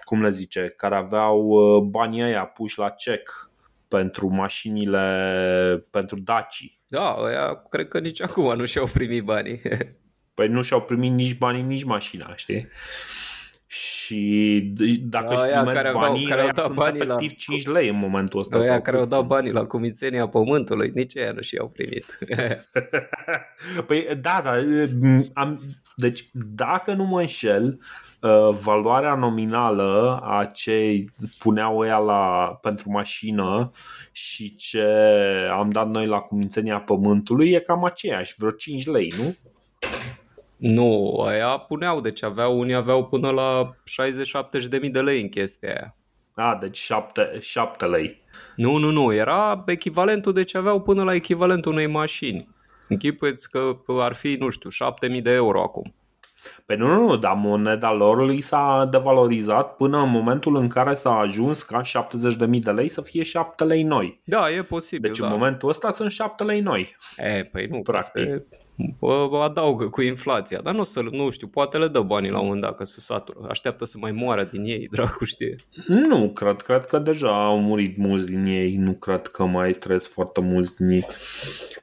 [0.00, 3.50] cum le zice, care aveau uh, banii ăia puși la cec
[3.88, 6.78] pentru mașinile, pentru Daci.
[6.86, 9.60] Da, ăia cred că nici acum nu și-au primit banii.
[10.38, 12.68] Păi nu și-au primit nici banii, nici mașina, știi?
[13.66, 14.72] Și
[15.02, 17.36] dacă da, își primesc care banii, care au dat banii efectiv la...
[17.36, 18.58] 5 lei în momentul ăsta.
[18.58, 22.18] Aia care au dat banii la Cumințenia Pământului, nici ei nu și-au primit.
[23.86, 24.52] păi da, da,
[25.32, 25.60] am,
[25.96, 27.80] deci dacă nu mă înșel,
[28.20, 31.04] uh, valoarea nominală a ce
[31.38, 33.70] puneau ea la, pentru mașină
[34.12, 34.86] și ce
[35.50, 39.36] am dat noi la Cumințenia Pământului e cam aceeași, vreo 5 lei, nu?
[40.58, 43.76] Nu, aia puneau, deci aveau, unii aveau până la
[44.64, 45.96] 60-70 de mii de lei în chestia aia.
[46.34, 48.22] A, deci 7, 7 lei.
[48.56, 52.48] Nu, nu, nu, era echivalentul, deci aveau până la echivalentul unei mașini.
[52.88, 55.94] Închipuiți că ar fi, nu știu, 7000 de euro acum.
[56.66, 60.94] Păi nu, nu, nu, dar moneda lor li s-a devalorizat până în momentul în care
[60.94, 64.20] s-a ajuns ca 70.000 de lei să fie 7 lei noi.
[64.24, 65.10] Da, e posibil.
[65.10, 65.26] Deci da.
[65.26, 66.96] în momentul ăsta sunt 7 lei noi.
[67.16, 68.24] E, păi nu, practic.
[68.78, 72.44] Se adaugă cu inflația, dar nu, să, nu știu, poate le dă banii la un
[72.44, 73.38] moment dat că se satură.
[73.48, 75.54] Așteaptă să mai moară din ei, dracu știe.
[75.86, 80.10] Nu, cred, cred că deja au murit mulți din ei, nu cred că mai trăiesc
[80.10, 81.06] foarte mulți din ei.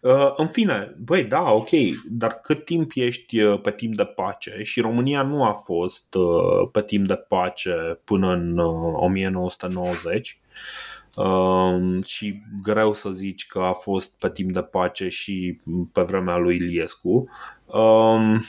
[0.02, 1.70] Uh, în fine, băi, da, ok,
[2.10, 6.70] dar cât timp ești uh, pe timp de pace și România nu a fost uh,
[6.72, 10.40] pe timp de pace până în uh, 1990,
[11.15, 16.38] Um, și greu să zici că a fost pe timp de pace și pe vremea
[16.38, 17.30] lui Iliescu.
[17.65, 18.41] Um,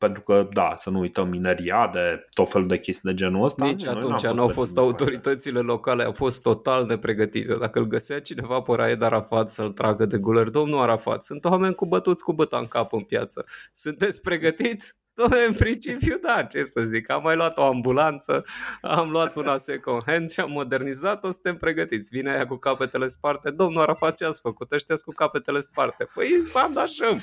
[0.00, 3.64] pentru că, da, să nu uităm mineria de tot felul de chestii de genul ăsta.
[3.64, 7.54] Nici Noi atunci nu au fost autoritățile locale, au fost total nepregătite.
[7.54, 11.74] Dacă îl găsea cineva pe Raed Arafat să-l tragă de guler, domnul Arafat, sunt oameni
[11.74, 13.44] cu bătuți cu băta în cap în piață.
[13.72, 14.94] Sunteți pregătiți?
[15.20, 18.44] Doamne, în principiu, da, ce să zic, am mai luat o ambulanță,
[18.82, 22.10] am luat una second hand și am modernizat-o, suntem pregătiți.
[22.12, 24.72] Vine aia cu capetele sparte, domnul Arafat ce ați făcut?
[24.72, 26.08] Ăștia cu capetele sparte.
[26.14, 27.22] Păi, bandașăm.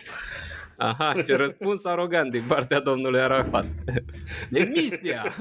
[0.77, 3.65] Aha, ce răspuns arogant din partea domnului Arafat.
[4.49, 5.33] Demisia!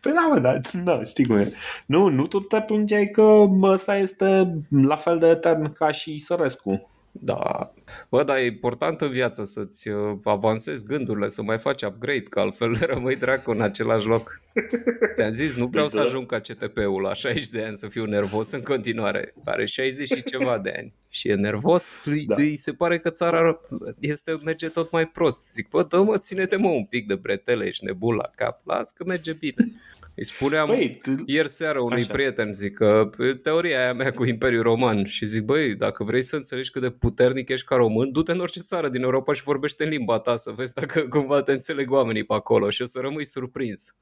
[0.00, 1.52] Păi da, mă, da, da, știi cum e.
[1.86, 6.90] Nu, nu tu te plângeai că ăsta este la fel de etern ca și Sărescu.
[7.12, 7.72] Da,
[8.08, 12.40] Bă, dar e important în viață să-ți uh, avansezi gândurile, să mai faci upgrade, că
[12.40, 14.40] altfel rămâi dracu în același loc.
[15.14, 18.50] Ți-am zis, nu vreau să ajung ca CTP-ul la 60 de ani să fiu nervos
[18.50, 19.34] în continuare.
[19.44, 22.34] Are 60 și ceva de ani și e nervos, da.
[22.34, 23.60] îi se pare că țara
[24.00, 25.52] este, merge tot mai prost.
[25.52, 29.04] Zic, bă, dă-mă, ține-te mă un pic de bretele, ești nebun la cap, las că
[29.04, 29.72] merge bine.
[30.18, 32.12] Îi spuneam păi, ieri seară unui așa.
[32.12, 33.10] prieten, zic că
[33.42, 36.90] teoria aia mea cu Imperiul Roman și zic, băi, dacă vrei să înțelegi cât de
[36.90, 40.36] puternic ești ca român, du-te în orice țară din Europa și vorbește în limba ta
[40.36, 43.94] să vezi dacă cumva te înțeleg oamenii pe acolo și o să rămâi surprins.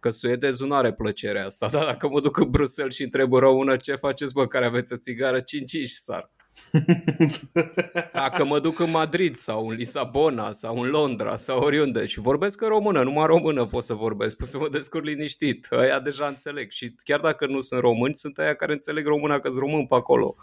[0.00, 3.38] Că suedezul nu are plăcerea asta, dar dacă mă duc în Bruxelles și întreb o
[3.38, 6.30] română ce faceți, bă, care aveți o țigară, 5 și sar.
[8.12, 12.60] Dacă mă duc în Madrid sau în Lisabona sau în Londra sau oriunde și vorbesc
[12.60, 15.66] în română, numai română pot să vorbesc, pot să mă descurc liniștit.
[15.70, 19.48] Aia deja înțeleg și chiar dacă nu sunt români, sunt aia care înțeleg româna că
[19.48, 20.36] sunt român pe acolo.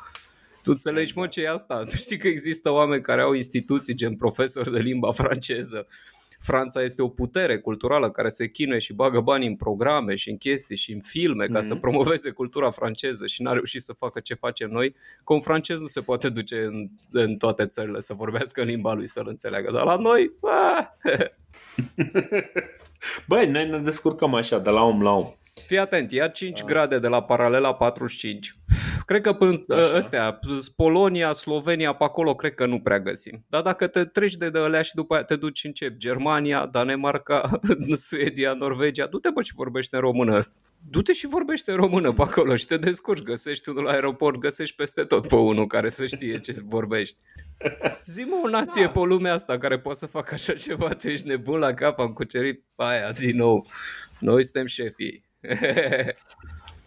[0.63, 1.83] Tu înțelegi, mă, ce e asta?
[1.83, 5.87] Tu știi că există oameni care au instituții gen profesor de limba franceză
[6.41, 10.37] Franța este o putere culturală care se chinuie și bagă bani în programe și în
[10.37, 11.63] chestii și în filme ca mm-hmm.
[11.63, 11.81] să mhm.
[11.81, 15.85] promoveze cultura franceză și n-a reușit să facă ce facem noi, că un francez nu
[15.85, 19.83] se poate duce în, în toate țările să vorbească în limba lui să-l înțeleagă, dar
[19.85, 20.31] la noi...
[23.27, 25.33] Băi, noi ne descurcăm așa, de la om la om.
[25.67, 26.65] Fii atent, ia 5 da.
[26.65, 28.55] grade de la paralela 45.
[29.05, 29.95] Cred că până Așa.
[29.95, 30.39] ăstea,
[30.75, 33.45] Polonia, Slovenia, pe acolo, cred că nu prea găsim.
[33.49, 35.95] Dar dacă te treci de alea și după aia te duci în ce?
[35.97, 37.59] Germania, Danemarca,
[38.05, 40.47] Suedia, Norvegia, du-te bă și vorbește în română.
[40.89, 44.75] Du-te și vorbește în română pe acolo și te descurci, găsești unul la aeroport, găsești
[44.75, 47.17] peste tot pe unul care să știe ce vorbești.
[48.05, 48.89] Zi-mă o nație da.
[48.89, 52.13] pe lumea asta care poate să facă așa ceva, tu ești nebun la cap, am
[52.13, 53.65] cucerit aia din nou.
[54.19, 55.29] Noi suntem șefii.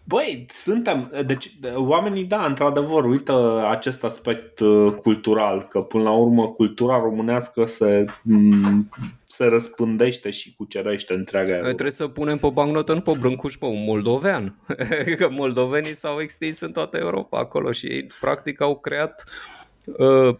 [0.07, 6.47] Băi, suntem, deci oamenii, da, într-adevăr, uită acest aspect uh, cultural, că până la urmă
[6.47, 8.89] cultura românească se, mm,
[9.23, 11.67] se răspândește și cucerește întreaga Europa.
[11.67, 14.55] Trebuie să punem pe bancnotă, nu pe brâncuș, pe un moldovean.
[15.17, 19.23] că moldovenii s-au extins în toată Europa acolo și ei practic au creat
[19.85, 20.35] uh,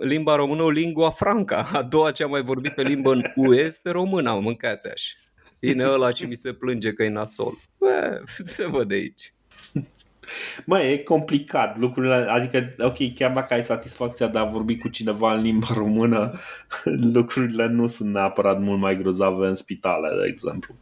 [0.00, 1.68] limba română, o lingua franca.
[1.72, 5.27] A doua cea mai vorbită limbă în UE este româna, mâncați așa.
[5.60, 7.58] Vine ăla și mi se plânge că e nasol.
[7.78, 8.22] Bă,
[8.56, 9.32] se văd aici.
[10.64, 15.34] Mai e complicat lucrurile, adică, ok, chiar dacă ai satisfacția de a vorbi cu cineva
[15.34, 16.38] în limba română,
[17.14, 20.74] lucrurile nu sunt neapărat mult mai grozave în spitale, de exemplu.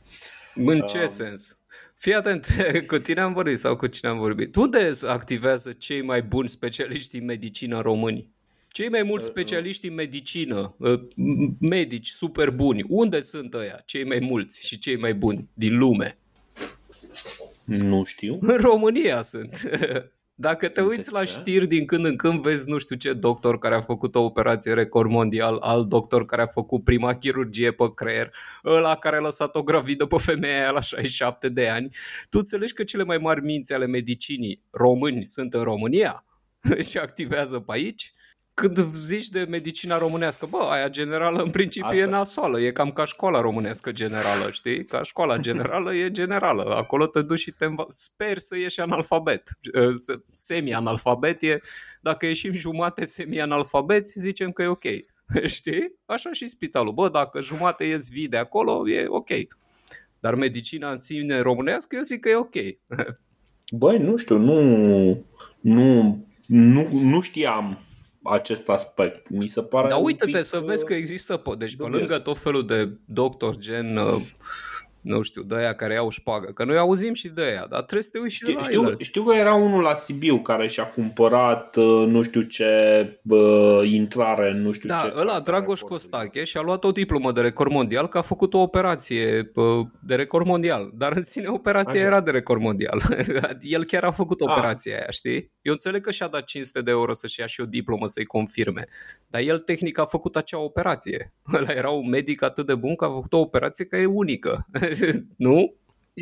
[0.54, 1.06] În ce um...
[1.06, 1.58] sens?
[1.94, 2.46] Fii atent,
[2.90, 4.56] cu tine am vorbit sau cu cine am vorbit.
[4.56, 8.34] Unde activează cei mai buni specialiști în medicină români?
[8.76, 9.42] Cei mai mulți uh, uh.
[9.42, 11.00] specialiști în medicină, uh,
[11.60, 13.82] medici super buni, unde sunt ăia?
[13.84, 16.18] Cei mai mulți și cei mai buni din lume?
[17.64, 18.38] Nu știu.
[18.52, 19.62] În România sunt.
[20.34, 23.74] Dacă te uiți la știri din când în când vezi nu știu ce doctor care
[23.74, 28.32] a făcut o operație record mondial, alt doctor care a făcut prima chirurgie pe creier,
[28.64, 31.88] ăla care a lăsat o gravidă pe femeia aia la 67 de ani,
[32.30, 36.24] tu înțelegi că cele mai mari minți ale medicinii români sunt în România
[36.88, 38.14] și activează pe aici?
[38.56, 42.02] Când zici de medicina românească, bă, aia generală în principiu Asta.
[42.02, 44.84] e nasoală, e cam ca școala românească generală, știi?
[44.84, 49.58] Ca școala generală e generală, acolo te duci și te înva- sper să ieși analfabet.
[50.32, 51.60] Semi-analfabet e,
[52.00, 54.84] dacă ieșim jumate semi-analfabeți, zicem că e ok.
[55.56, 55.92] Știi?
[56.06, 56.92] Așa și spitalul.
[56.92, 59.30] Bă, dacă jumate ies vii de acolo, e ok.
[60.20, 62.54] Dar medicina în sine românească, eu zic că e ok.
[63.78, 64.60] Băi, nu știu, nu,
[65.60, 67.78] nu, nu, nu știam
[68.30, 69.28] acest aspect.
[69.30, 72.66] Mi se pare Dar uite-te să vezi uh, că există, deci pe lângă tot felul
[72.66, 74.22] de doctor gen uh,
[75.06, 76.50] nu știu, de aia care iau șpagă.
[76.52, 78.96] Că noi auzim și de aia, dar trebuie să te uiți și știu, la știu,
[78.98, 82.66] știu că era unul la Sibiu care și-a cumpărat uh, nu știu ce
[83.22, 85.12] bă, intrare, nu știu da, ce.
[85.14, 88.58] Da, ăla Dragoș Costache și-a luat o diplomă de record mondial că a făcut o
[88.58, 89.52] operație
[90.00, 90.90] de record mondial.
[90.94, 92.08] Dar în sine operația Așa.
[92.08, 93.02] era de record mondial.
[93.60, 94.46] El chiar a făcut ah.
[94.50, 94.98] operația a.
[94.98, 95.52] aia, știi?
[95.62, 98.86] Eu înțeleg că și-a dat 500 de euro să-și ia și o diplomă să-i confirme.
[99.26, 101.32] Dar el tehnic a făcut acea operație.
[101.54, 104.66] Ăla era un medic atât de bun că a făcut o operație care e unică.
[105.36, 105.74] nu?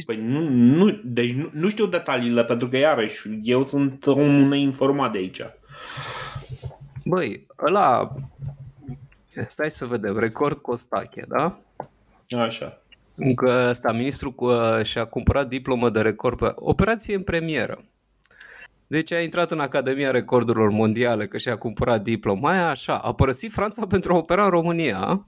[0.07, 5.13] Păi nu, nu, deci nu, nu știu detaliile, pentru că iarăși eu sunt omul neinformat
[5.13, 5.41] de aici.
[7.05, 8.15] Băi, ăla...
[9.47, 11.61] Stai să vedem, record Costache, da?
[12.39, 12.83] Așa.
[13.37, 14.51] Că ăsta, ministrul cu,
[14.83, 17.85] și-a cumpărat diplomă de record pe operație în premieră.
[18.87, 22.99] Deci a intrat în Academia Recordurilor Mondiale că și-a cumpărat diploma aia așa.
[22.99, 25.27] A părăsit Franța pentru a opera în România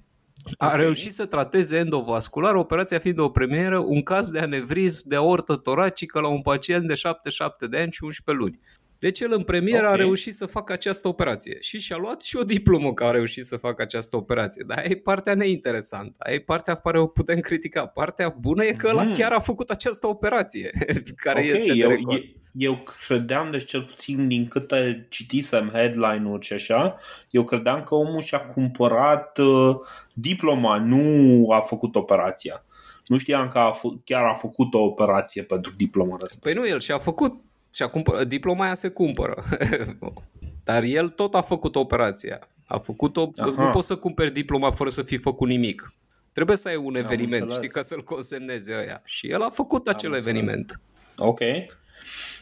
[0.58, 0.78] a okay.
[0.78, 6.20] reușit să trateze endovascular, operația fiind o premieră, un caz de anevrism de aortă toracică
[6.20, 8.60] la un pacient de 77 de ani și 11 luni.
[8.98, 9.88] Deci el în premier Ok.
[9.90, 13.44] a reușit să facă această operație și și-a luat și o diplomă că a reușit
[13.44, 14.64] să facă această operație.
[14.66, 16.14] Dar aia e partea neinteresantă.
[16.18, 17.86] Aia e partea pe care o putem critica.
[17.86, 19.14] Partea bună e că ăla Mhm.
[19.14, 20.70] chiar a făcut această operație
[21.16, 22.18] care ok, este de eu, record.
[22.18, 26.98] e- eu credeam, deci cel puțin din câte citisem headline-uri și așa,
[27.30, 29.76] eu credeam că omul și-a cumpărat uh,
[30.12, 32.64] diploma, nu a făcut operația.
[33.06, 36.38] Nu știam că a f- chiar a făcut o operație pentru diploma asta.
[36.40, 37.40] Păi nu, el și-a făcut
[37.76, 39.44] și-a cumpărat, diploma aia se cumpără.
[40.64, 42.48] Dar el tot a făcut operația.
[42.66, 43.64] A făcut-o, Aha.
[43.64, 45.92] nu poți să cumperi diploma fără să fi făcut nimic.
[46.32, 47.54] Trebuie să ai un eveniment, înțeles.
[47.56, 49.02] știi, ca să-l consemneze ăia.
[49.04, 50.26] Și el a făcut acel înțeles.
[50.26, 50.80] eveniment.
[51.16, 51.38] Ok.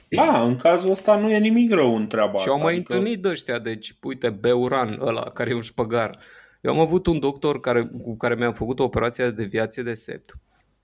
[0.08, 2.50] Da, în cazul ăsta nu e nimic rău în treaba Și asta.
[2.50, 6.18] au mai adică- întâlnit de ăștia, deci, uite, Beuran ăla, care e un șpăgar.
[6.60, 9.94] Eu am avut un doctor care, cu care mi-am făcut o operație de deviație de
[9.94, 10.34] sept.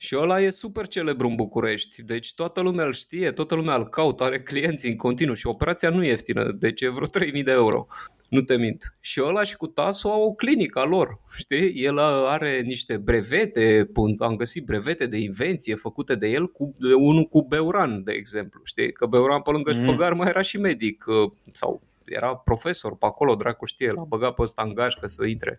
[0.03, 3.89] Și ăla e super celebru în București, deci toată lumea îl știe, toată lumea îl
[3.89, 7.51] caută, are clienți în continuu și operația nu e ieftină, deci e vreo 3000 de
[7.51, 7.87] euro.
[8.29, 8.95] Nu te mint.
[9.01, 11.73] Și ăla și cu Tasu au o clinică a lor, știi?
[11.85, 16.95] El are niște brevete, pun- am găsit brevete de invenție făcute de el, cu, de
[16.95, 18.93] unul cu Beuran, de exemplu, știi?
[18.93, 19.83] Că Beuran pe lângă Mhm.
[19.83, 24.35] șpăgar mai era și medic uh, sau era profesor pe acolo, dracu știe, l-a băgat
[24.35, 25.59] pe ăsta în gașcă să intre.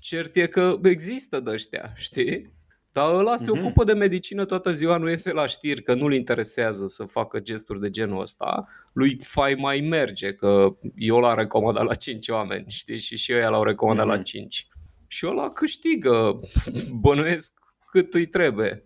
[0.00, 2.52] Cert e că există de ăștia, știi?
[2.94, 3.58] Dar ăla se Mhm.
[3.60, 7.80] ocupă de medicină toată ziua, nu iese la știri, că nu-l interesează să facă gesturi
[7.80, 8.68] de genul ăsta.
[8.92, 12.98] Lui fai mai merge, că eu l-am recomandat la 5 oameni, știi?
[12.98, 14.16] Și și ăia l-au recomandat Mhm.
[14.16, 14.66] la 5.
[15.06, 16.36] Și ăla câștigă,
[17.00, 17.52] bănuiesc
[17.90, 18.82] cât îi trebuie.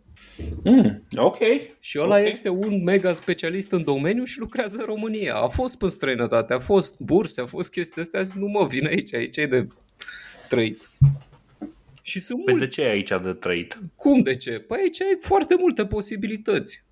[0.65, 1.39] Mm, ok.
[1.81, 2.27] Și ăla Ok.
[2.27, 5.35] este un mega specialist în domeniu și lucrează în România.
[5.35, 8.67] A fost în străinătate, a fost burse, a fost chestii astea, a zis nu mă,
[8.67, 9.67] vin aici, aici e de
[10.49, 10.89] trăit.
[12.09, 12.69] Și sunt Păi multe.
[12.69, 13.79] de ce e aici de trăit?
[13.97, 14.51] Cum de ce?
[14.51, 16.85] Păi aici ai foarte multe posibilități.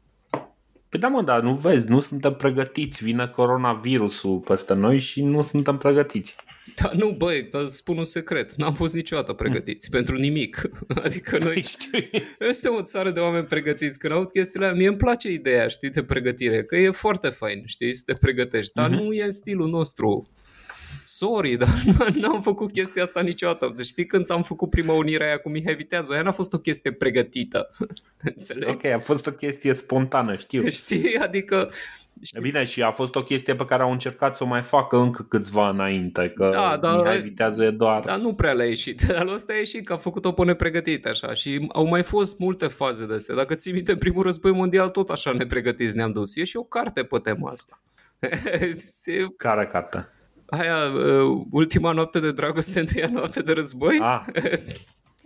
[0.88, 3.04] Păi da mă, dar nu vezi, nu suntem pregătiți.
[3.04, 6.36] Vine coronavirusul peste noi și nu suntem pregătiți.
[6.82, 10.70] Dar nu, băi, dar spun un secret, n-am fost niciodată pregătiți pentru nimic.
[11.04, 12.10] Adică noi Știi?
[12.38, 13.98] este o țară de oameni pregătiți.
[13.98, 17.62] Când aud chestiile alea, mie îmi place ideea, știi, de pregătire, că e foarte fain,
[17.66, 18.98] știi, să te pregătești, dar Mhm.
[19.02, 20.28] nu e în stilul nostru.
[21.16, 21.82] Sorry, dar
[22.14, 23.72] n-am făcut chestia asta niciodată.
[23.76, 26.58] Deci știi când am făcut prima unire aia cu Mihai Viteazu, aia n-a fost o
[26.58, 27.70] chestie pregătită.
[28.34, 28.70] Înțelegi?
[28.70, 30.68] Ok, a fost o chestie spontană, știu.
[30.80, 31.18] Știi?
[31.18, 31.70] Adică
[32.40, 35.22] Bine, și a fost o chestie pe care au încercat să o mai facă încă
[35.22, 37.22] câțiva înainte, că Da, da, Mihai da.
[37.22, 38.04] Viteazu e doar...
[38.04, 39.02] Dar nu prea le-a ieșit.
[39.02, 41.34] Dar ăsta a ieșit că a făcut-o pe nepregătit așa.
[41.34, 43.34] Și au mai fost multe faze de astea.
[43.34, 46.36] Dacă ții minte, în primul război mondial tot așa nepregătiți ne-am dus.
[46.36, 47.80] E și o carte pe tema asta.
[49.04, 50.10] E Care carte?
[50.46, 53.98] Aia, uh, ultima noapte de dragoste, întâia noapte de război.
[54.02, 54.24] Ah.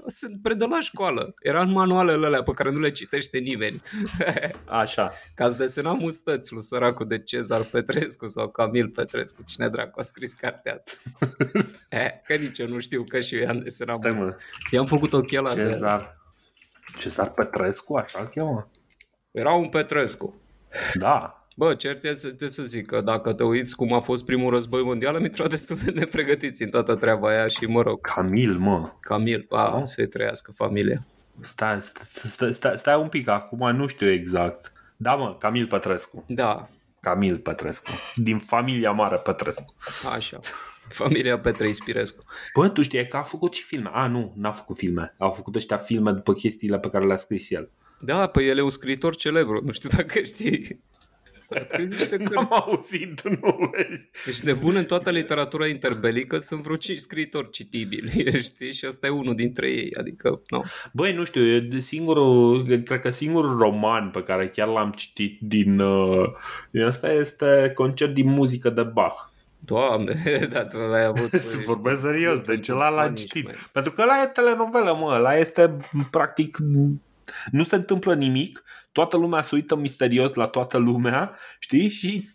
[0.06, 1.34] Sunt predă la școală.
[1.42, 3.82] Era în manualele alea pe care nu le citește nimeni.
[4.66, 5.12] Așa.
[5.34, 9.42] Ca să desena mustăți lui săracul de Cezar Petrescu sau Camil Petrescu.
[9.46, 10.92] Cine dracu a scris cartea asta?
[11.88, 14.36] eh, că nici eu nu știu, că și eu i-am desenat Stai mă,
[14.70, 15.54] I-am făcut ochelari.
[15.56, 16.16] de- Cezar.
[16.98, 18.70] Cezar Petrescu, așa îl cheamă?
[19.30, 20.40] Era un Petrescu.
[20.94, 21.39] Da.
[21.60, 24.50] Bă, cert e să, te să zic că dacă te uiți cum a fost primul
[24.50, 28.58] război mondial, am intrat destul de nepregătiți în toată treaba aia și, mă rog, Camil,
[28.58, 28.92] mă.
[29.00, 29.86] Camil, a, Sau?
[29.86, 31.06] să-i trăiască familia.
[31.40, 34.72] Stai, stai, stai, stai, stai un pic, acum nu știu exact.
[34.96, 36.24] Da, mă, Camil Petrescu.
[36.28, 36.68] Da,
[37.00, 37.90] Camil Petrescu.
[38.14, 39.74] Din familia mare Petrescu.
[40.14, 40.40] așa.
[40.88, 42.24] Familia Petre Ispirescu.
[42.54, 43.90] Bă, tu știi că a făcut și filme.
[43.92, 45.14] A, nu, n-a făcut filme.
[45.18, 47.70] Au făcut ăștia filme după chestiile pe care le-a scris el.
[48.00, 50.80] Da, păi el e un scriitor celebru, nu știu dacă știi.
[51.50, 52.34] A scris niște cărți.
[52.34, 54.10] N-am auzit, nu vezi?
[54.26, 58.72] Ești nebun în toată literatura interbelică, sunt vreo 5 scriitori citibili, știi?
[58.72, 60.64] Și ăsta e unul dintre ei, adică, nu.
[60.92, 65.38] Băi, nu știu, e de singurul, cred că singurul roman pe care chiar l-am citit
[65.40, 66.28] din, uh,
[66.70, 69.28] din asta este concert din muzică de Bach.
[69.64, 70.14] Doamne,
[70.52, 71.30] da, tu ai avut...
[71.66, 73.44] Vorbesc serios, de celălalt l-am Banici, citit.
[73.44, 73.54] măi.
[73.72, 75.76] Pentru că ăla e telenovelă, mă, ăla este
[76.10, 76.56] practic
[77.50, 78.62] nu se întâmplă nimic,
[78.92, 81.88] toată lumea se uită misterios la toată lumea, știi?
[81.88, 82.28] Și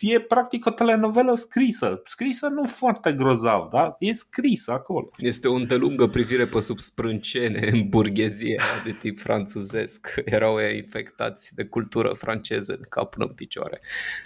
[0.00, 2.02] e practic o telenovelă scrisă.
[2.04, 3.96] Scrisă nu foarte grozav, da?
[3.98, 5.10] E scrisă acolo.
[5.16, 10.14] Este o îndelungă privire pe sub sprâncene în burghezia de tip franțuzesc.
[10.24, 13.80] Erau ei infectați de cultură franceză de cap până în picioare.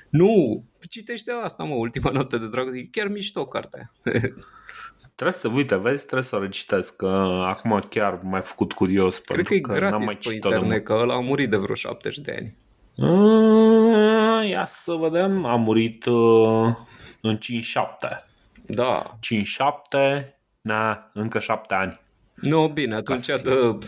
[0.08, 0.64] Nu!
[0.88, 2.78] Citește asta, mă, ultima noapte de dragoste.
[2.78, 3.92] E chiar mișto cartea.
[5.22, 7.06] Trebuie să, uite, vezi, trebuie să o recitesc, că
[7.46, 9.18] acum chiar m-ai făcut curios.
[9.18, 11.20] Cred pentru că e că n-am gratis mai pe citit-o de internet, că ăla a
[11.20, 12.56] murit de vreo 70 de ani.
[12.96, 14.44] mult.
[14.50, 16.74] Ia să vedem, a murit uh,
[17.20, 17.40] în 5-7.
[18.66, 19.18] Da.
[20.20, 20.26] 5-7,
[20.60, 22.00] na, încă 7 ani.
[22.34, 23.78] Nu, bine, atunci Ca să dă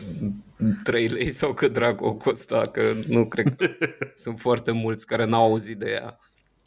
[0.83, 3.69] 3 lei sau cât dracu o costa, că nu cred că
[4.25, 6.19] sunt foarte mulți care n-au auzit de ea.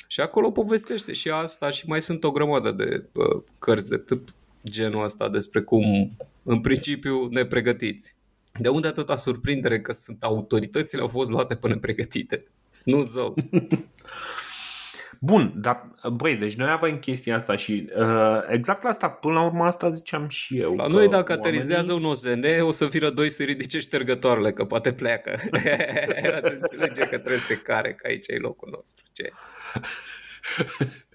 [0.07, 4.29] Și acolo povestește și asta și mai sunt o grămadă de uh, cărți de tip
[4.63, 6.11] genul ăsta despre cum
[6.43, 8.15] în principiu ne pregătiți.
[8.59, 12.45] De unde atâta surprindere că sunt autoritățile au fost luate până pregătite?
[12.83, 13.35] Nu zău.
[15.19, 19.45] Bun, dar băi, deci noi avem chestia asta și uh, exact la asta, până la
[19.45, 20.75] urmă asta ziceam și eu.
[20.75, 21.49] La noi dacă oamenii...
[21.49, 25.39] aterizează un OZN, o să vină doi să ridice ștergătoarele, că poate pleacă.
[26.59, 29.05] înțelege că trebuie să se care, că aici e locul nostru.
[29.11, 29.31] Ce?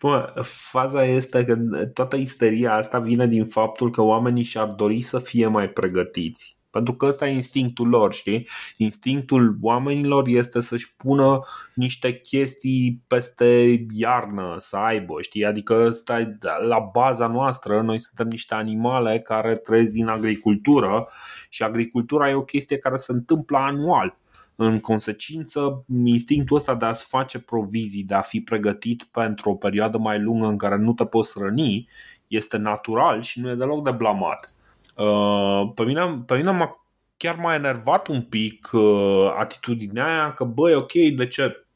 [0.00, 1.56] Bă, faza este că
[1.94, 6.56] toată isteria asta vine din faptul că oamenii și-ar dori să fie mai pregătiți.
[6.70, 8.48] Pentru că ăsta e instinctul lor, știi?
[8.76, 11.40] Instinctul oamenilor este să-și pună
[11.74, 15.44] niște chestii peste iarnă, să aibă, știi?
[15.44, 21.08] Adică ăsta e la baza noastră, noi suntem niște animale care trăiesc din agricultură
[21.48, 24.16] și agricultura e o chestie care se întâmplă anual
[24.60, 29.98] în consecință, instinctul ăsta de a-ți face provizii, de a fi pregătit pentru o perioadă
[29.98, 31.88] mai lungă în care nu te poți răni,
[32.26, 34.52] este natural și nu e deloc de blamat.
[34.96, 36.84] Uh, pe mine, pe mine m-a
[37.16, 41.66] chiar m-a enervat un pic uh, atitudinea aia că băi, ok, de ce?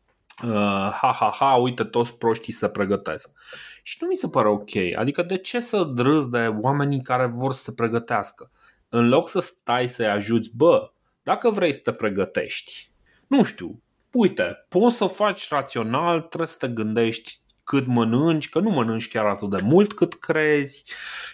[0.44, 0.50] Uh,
[1.00, 3.32] ha, ha, ha, uite, toți proștii se pregătesc.
[3.82, 4.70] Și nu mi se pare ok.
[4.96, 8.50] Adică de ce să drâzi de oamenii care vor să se pregătească?
[8.88, 10.90] În loc să stai să-i ajuți, bă,
[11.22, 12.90] dacă vrei să te pregătești,
[13.26, 18.70] nu știu, uite, poți să faci rațional, trebuie să te gândești cât mănânci, că nu
[18.70, 20.84] mănânci chiar atât de mult cât crezi.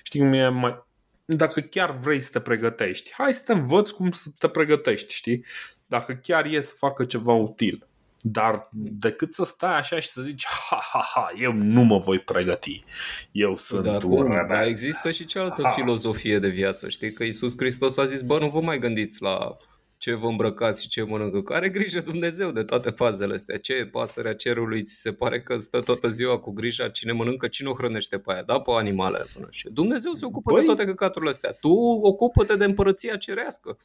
[0.03, 0.87] Știi cum e mai...
[1.25, 5.45] Dacă chiar vrei să te pregătești, hai să te învăț cum să te pregătești, știi?
[5.87, 7.87] Dacă chiar e să facă ceva util.
[8.21, 12.19] Dar decât să stai așa și să zici Ha, ha, ha, eu nu mă voi
[12.19, 12.85] pregăti
[13.33, 15.71] Eu sunt da, un Dar există și cealaltă ha.
[15.71, 19.57] filozofie de viață Știi că Iisus Hristos a zis Bă, nu vă mai gândiți la
[19.99, 21.43] ce vă îmbrăcați și ce mănâncă.
[21.43, 23.59] Care are grijă Dumnezeu de toate fazele astea.
[23.59, 27.69] Ce pasărea cerului ți se pare că stă toată ziua cu grija cine mănâncă, cine
[27.69, 28.61] o hrănește pe aia, da?
[28.61, 29.27] Pe animale.
[29.51, 30.61] Și Dumnezeu se ocupă Băi...
[30.61, 31.53] de toate căcaturile astea.
[31.61, 31.73] Tu
[32.03, 33.79] ocupă-te de împărăția cerească.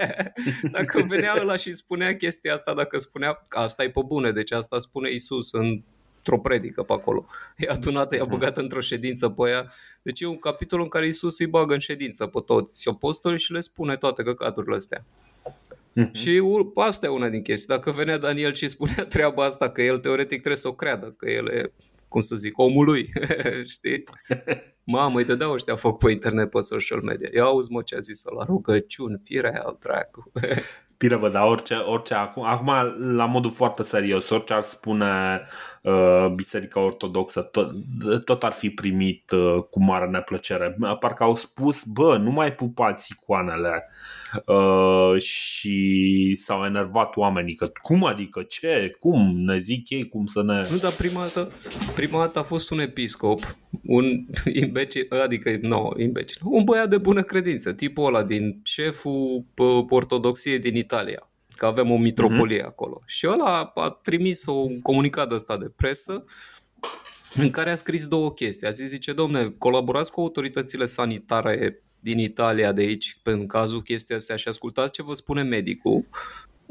[0.72, 4.52] dacă venea ăla și spunea chestia asta, dacă spunea că asta e pe bune, deci
[4.52, 5.82] asta spune Isus în
[6.28, 7.26] într-o predică pe acolo.
[7.56, 9.72] E adunată, e băgată într-o ședință pe ea.
[10.02, 13.52] Deci e un capitol în care Isus îi bagă în ședință pe toți apostoli și
[13.52, 15.04] le spune toate căcaturile astea.
[15.96, 16.12] Uh-huh.
[16.12, 16.42] Și
[16.74, 17.74] asta e una din chestii.
[17.74, 21.30] Dacă venea Daniel și spunea treaba asta, că el teoretic trebuie să o creadă, că
[21.30, 21.72] el e,
[22.08, 23.12] cum să zic, omul lui,
[23.74, 24.04] știi?
[24.84, 27.28] Mamă, îi dădeau ăștia foc pe internet, pe social media.
[27.34, 30.32] Ia auzi mă ce a zis la rugăciuni, firea al dracu.
[30.98, 32.72] Bine, dar orice, orice acum, acum,
[33.16, 35.46] la modul foarte serios, orice ar spune
[35.82, 37.72] uh, Biserica Ortodoxă, tot,
[38.24, 40.76] tot ar fi primit uh, cu mare neplăcere.
[41.00, 44.25] Parcă au spus, bă, nu mai pupați icoanele uh,
[45.18, 50.62] și s-au enervat oamenii că cum adică, ce, cum, ne zic ei cum să ne...
[50.70, 51.52] Nu, dar prima dată,
[51.94, 54.26] prima dată a fost un episcop, un
[54.62, 59.44] imbecil, adică, nu, no, imbecil, un băiat de bună credință, tipul ăla din șeful
[59.88, 62.66] ortodoxiei din Italia că avem o mitropolie uh-huh.
[62.66, 63.02] acolo.
[63.06, 66.24] Și ăla a trimis un comunicat ăsta de presă
[67.34, 68.66] în care a scris două chestii.
[68.66, 74.16] A zis, zice, domne, colaborați cu autoritățile sanitare din Italia de aici, în cazul chestia
[74.16, 76.04] astea și ascultați ce vă spune medicul.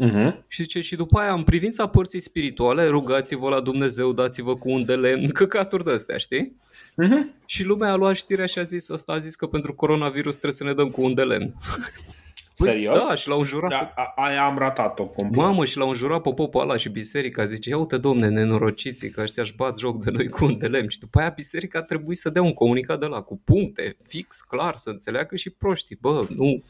[0.04, 0.46] Uh-huh.
[0.48, 4.86] Și zice, și după aia, în privința părții spirituale, rugați-vă la Dumnezeu, dați-vă cu un
[4.86, 6.56] de lemn, căcaturi de astea, știi?
[7.04, 7.46] Uh-huh.
[7.46, 10.54] Și lumea a luat știrea și a zis, ăsta a zis că pentru coronavirus trebuie
[10.60, 11.54] să ne dăm cu un de lemn.
[12.58, 13.08] Păi, Serios?
[13.08, 13.70] Da, și l-au înjurat.
[13.70, 15.42] Da, aia am ratat-o complet.
[15.42, 17.46] Mamă, și l-au înjurat pe popul ăla și biserica.
[17.46, 20.68] Zice, ia uite, domne, nenorociții, că ăștia își bat joc de noi cu un de
[20.68, 20.90] lemn.
[20.90, 24.76] Și după aia biserica trebuie să dea un comunicat de la cu puncte, fix, clar,
[24.76, 25.98] să înțeleagă și proștii.
[26.02, 26.64] Bă, nu,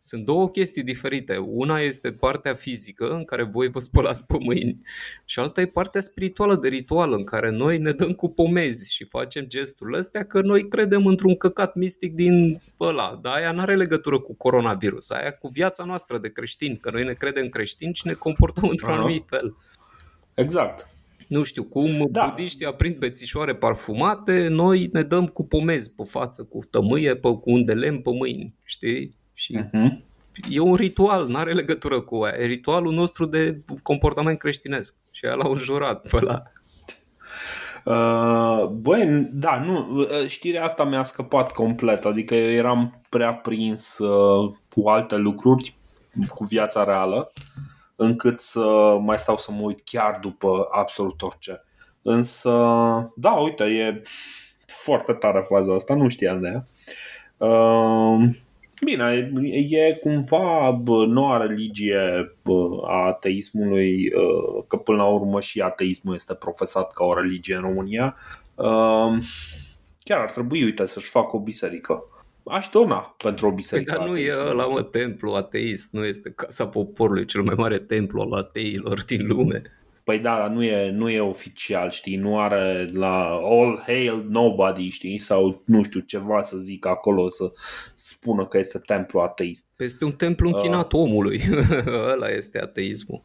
[0.00, 1.36] sunt două chestii diferite.
[1.36, 4.80] Una este partea fizică, în care voi vă spălați pe mâini,
[5.24, 9.04] și alta e partea spirituală de ritual, în care noi ne dăm cu pomezi și
[9.04, 13.18] facem gesturile astea, că noi credem într-un căcat mistic din ăla.
[13.22, 17.04] Dar aia nu are legătură cu coronavirus, aia cu viața noastră de creștini, că noi
[17.04, 19.56] ne credem creștini și ne comportăm într-un anumit fel.
[20.34, 20.86] Exact
[21.30, 22.26] nu știu cum, da.
[22.28, 27.50] budiștii aprind bețișoare parfumate, noi ne dăm cu pomezi pe față, cu tămâie, pe, cu
[27.50, 29.18] un de lemn pe mâini, știi?
[29.40, 29.88] Și uh-huh.
[30.48, 32.34] e un ritual, nu are legătură cu aia.
[32.38, 34.94] E ritualul nostru de comportament creștinesc.
[35.10, 36.42] Și ăla l-au jurat pe la...
[37.84, 43.98] Uh, băi, da, nu, uh, știrea asta mi-a scăpat complet, adică eu eram prea prins
[43.98, 45.76] uh, cu alte lucruri,
[46.28, 47.32] cu viața reală,
[47.96, 51.64] încât să mai stau să mă uit chiar după absolut orice.
[52.02, 52.50] Însă,
[53.16, 54.02] da, uite, e
[54.66, 56.62] foarte tare faza asta, nu știam de ea.
[57.48, 58.28] Uh,
[58.84, 59.32] Bine,
[59.68, 66.14] e cumva bă, noua religie bă, a ateismului, uh, că până la urmă și ateismul
[66.14, 68.16] este profesat ca o religie în România.
[68.54, 69.16] Uh,
[69.98, 72.04] chiar ar trebui, uite, să-și facă o biserică.
[72.44, 73.92] Aș dona pentru o biserică.
[73.92, 74.60] Păi, dar nu e ateismului.
[74.60, 79.26] ăla, mă, templu ateist, nu este Casa Poporului, cel mai mare templu al ateilor din
[79.26, 79.62] lume.
[80.10, 84.88] Păi da, dar nu e, nu e oficial, știi, nu are la All Hail Nobody,
[84.88, 87.52] știi, sau nu știu, ceva să zic acolo, să
[87.94, 89.66] spună că este templu ateist.
[89.76, 91.42] Este un templu închinat omului.
[92.12, 93.22] ăla este ateismul.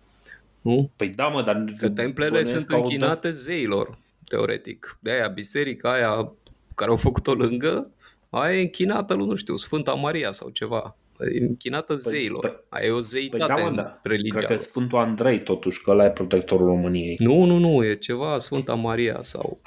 [0.62, 0.92] Nu?
[0.96, 4.98] Păi da, mă, dar Că templele bănuiesc sunt că au dat- închinate zeilor, teoretic.
[5.02, 6.34] De aia biserica aia
[6.76, 7.92] care au făcut-o lângă,
[8.30, 10.98] aia e închinată lui, nu știu, Sfânta Maria sau ceva.
[11.20, 12.48] E închinată zeilor.
[12.50, 14.00] păi- Aia e o Păi zeitate da, mă, în da.
[14.04, 14.38] religia.
[14.38, 17.16] Cred că Sfântul Andrei, totuși, că ăla e protectorul României.
[17.20, 19.60] Nu, nu, nu, e ceva Sfânta Maria sau...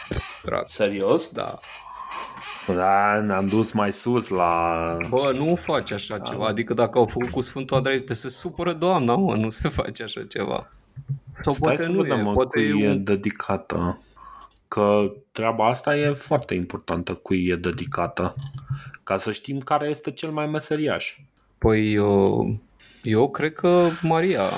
[0.45, 0.63] Drag.
[0.67, 1.31] Serios?
[1.33, 1.59] Da.
[2.75, 4.97] Da, ne-am dus mai sus la...
[5.09, 6.47] Bă, nu faci așa ceva.
[6.47, 10.03] Adică dacă au făcut cu Sfântul Andrei, te se supără doamna, mă, nu se face
[10.03, 10.69] așa ceva.
[11.41, 13.05] Sau Stai poate să nu vedem, e, mă, poate cui e e un...
[13.05, 14.01] dedicată.
[14.69, 18.35] Că treaba asta e foarte importantă, cui e dedicată.
[19.03, 21.19] Ca să știm care este cel mai meseriaș.
[21.59, 22.59] Păi eu,
[23.03, 24.49] eu cred că Maria.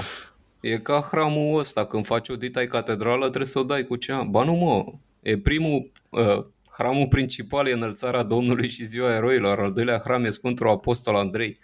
[0.61, 4.23] E ca hramul ăsta, când faci o ditai catedrală trebuie să o dai cu ceva.
[4.23, 4.85] Ba nu mă,
[5.23, 10.31] e primul, uh, hramul principal e înălțarea Domnului și ziua eroilor, al doilea hram e
[10.31, 11.59] Sfântul Apostol Andrei.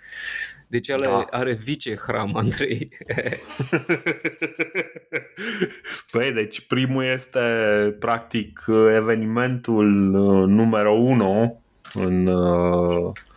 [0.69, 1.17] Deci el Da.
[1.17, 2.89] are, are vice-hram Andrei.
[6.13, 7.41] Păi, deci primul este
[7.99, 8.65] practic
[8.95, 11.63] evenimentul uh, numărul 1
[11.95, 13.33] în uh, că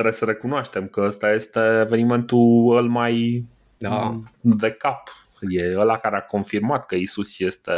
[0.00, 3.44] trebuie să recunoaștem că ăsta este evenimentul îl mai
[3.78, 4.20] Da.
[4.40, 5.08] de cap.
[5.48, 7.72] E ăla care a confirmat că Isus este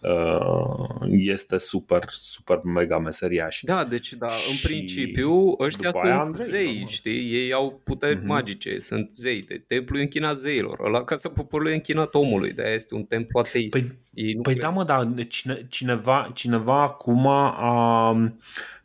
[0.00, 3.58] uh, este super, super mega meseriaș.
[3.62, 6.86] Da, deci da, în Și principiu ăștia după aia sunt Andrei, zei, normal.
[6.88, 7.32] știi?
[7.34, 8.26] Ei au puteri Mhm.
[8.26, 9.42] magice, sunt zei.
[9.42, 13.38] De templu e închinat zeilor, ăla casa poporului e închinat omului, de este un templu
[13.38, 13.78] ateist.
[13.78, 14.64] Păi- Ei nu Păi cred.
[14.64, 18.10] da, mă, dar cine, cineva, cineva acum a,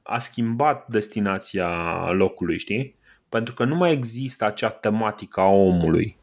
[0.04, 1.70] a schimbat destinația
[2.12, 2.96] locului, știi?
[3.30, 6.18] Pentru că nu mai există acea tematică a omului.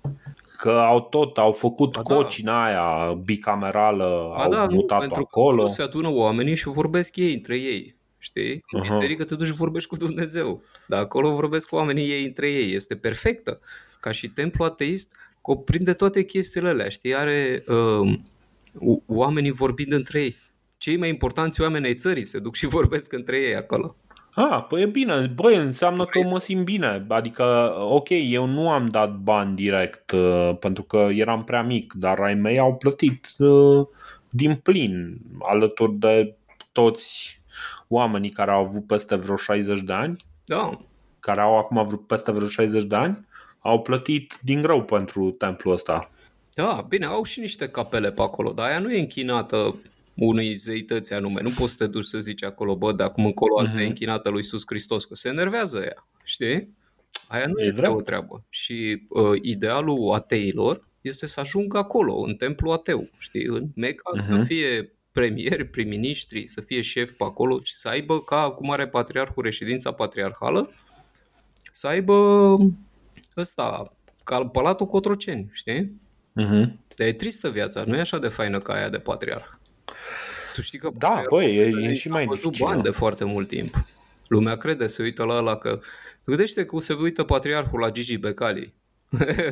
[0.59, 2.15] Că au tot, au făcut Ba da.
[2.15, 5.63] cocina aia bicamerală, Ba au da, nu, mutat pentru acolo.
[5.63, 7.97] că se adună oamenii și vorbesc ei între ei.
[8.19, 8.65] Știi?
[8.73, 8.95] În Aha.
[8.95, 10.63] biserică te duci și vorbești cu Dumnezeu.
[10.87, 12.75] Dar acolo vorbesc cu oamenii ei între ei.
[12.75, 13.61] Este perfectă.
[14.01, 16.89] Ca și templu ateist, cuprinde toate chestiile alea.
[16.89, 17.15] Știi?
[17.15, 18.23] Are um,
[18.79, 20.37] o- oamenii vorbind între ei.
[20.81, 23.97] Cei mai importanți oameni ai țării se duc și vorbesc între ei acolo.
[24.35, 27.05] Ah, păi e bine, băi, înseamnă că mă simt bine.
[27.09, 32.21] Adică, ok, eu nu am dat bani direct uh, pentru că eram prea mic, dar
[32.21, 33.87] ai mei au plătit uh,
[34.31, 36.35] din plin, alături de
[36.73, 37.41] toți
[37.89, 40.79] oamenii care au avut peste vreo 60 de ani, Da,
[41.21, 43.27] care au acum vreo, peste vreo 60 de ani,
[43.59, 46.11] au plătit din greu pentru templul ăsta.
[46.55, 49.75] Da, bine, au și niște capele pe acolo, dar aia nu e închinată
[50.27, 51.41] unei zeități anume.
[51.43, 53.83] Nu poți să te duci să zici acolo, bă, de acum încolo asta Mhm.
[53.83, 56.75] e închinată lui Iisus Hristos, că se enervează ea, știi?
[57.29, 57.95] Aia nu E e, drept.
[57.95, 58.45] o treabă.
[58.49, 63.45] Și uh, idealul ateilor este să ajungă acolo, în templu ateu, știi?
[63.45, 64.45] În Mecca, să Mhm.
[64.45, 69.43] fie premieri, prim-ministri, să fie șef pe acolo și să aibă, ca cum are patriarhul
[69.43, 70.71] reședința patriarhală,
[71.73, 72.15] să aibă
[73.37, 73.93] ăsta,
[74.25, 76.01] ca Palatul Cotroceni, știi?
[76.41, 76.65] Uh-huh.
[76.97, 79.45] Dar e tristă viața, nu e așa de faină ca aia de patriarh.
[80.55, 82.67] Tu știi că Da, patriarhul băi, e, ăla e și mai a văzut dificil.
[82.67, 83.75] bani de foarte mult timp.
[84.29, 85.81] Lumea crede, se uită la ăla că...
[86.25, 88.73] Gândește că se uită patriarhul la Gigi Becali.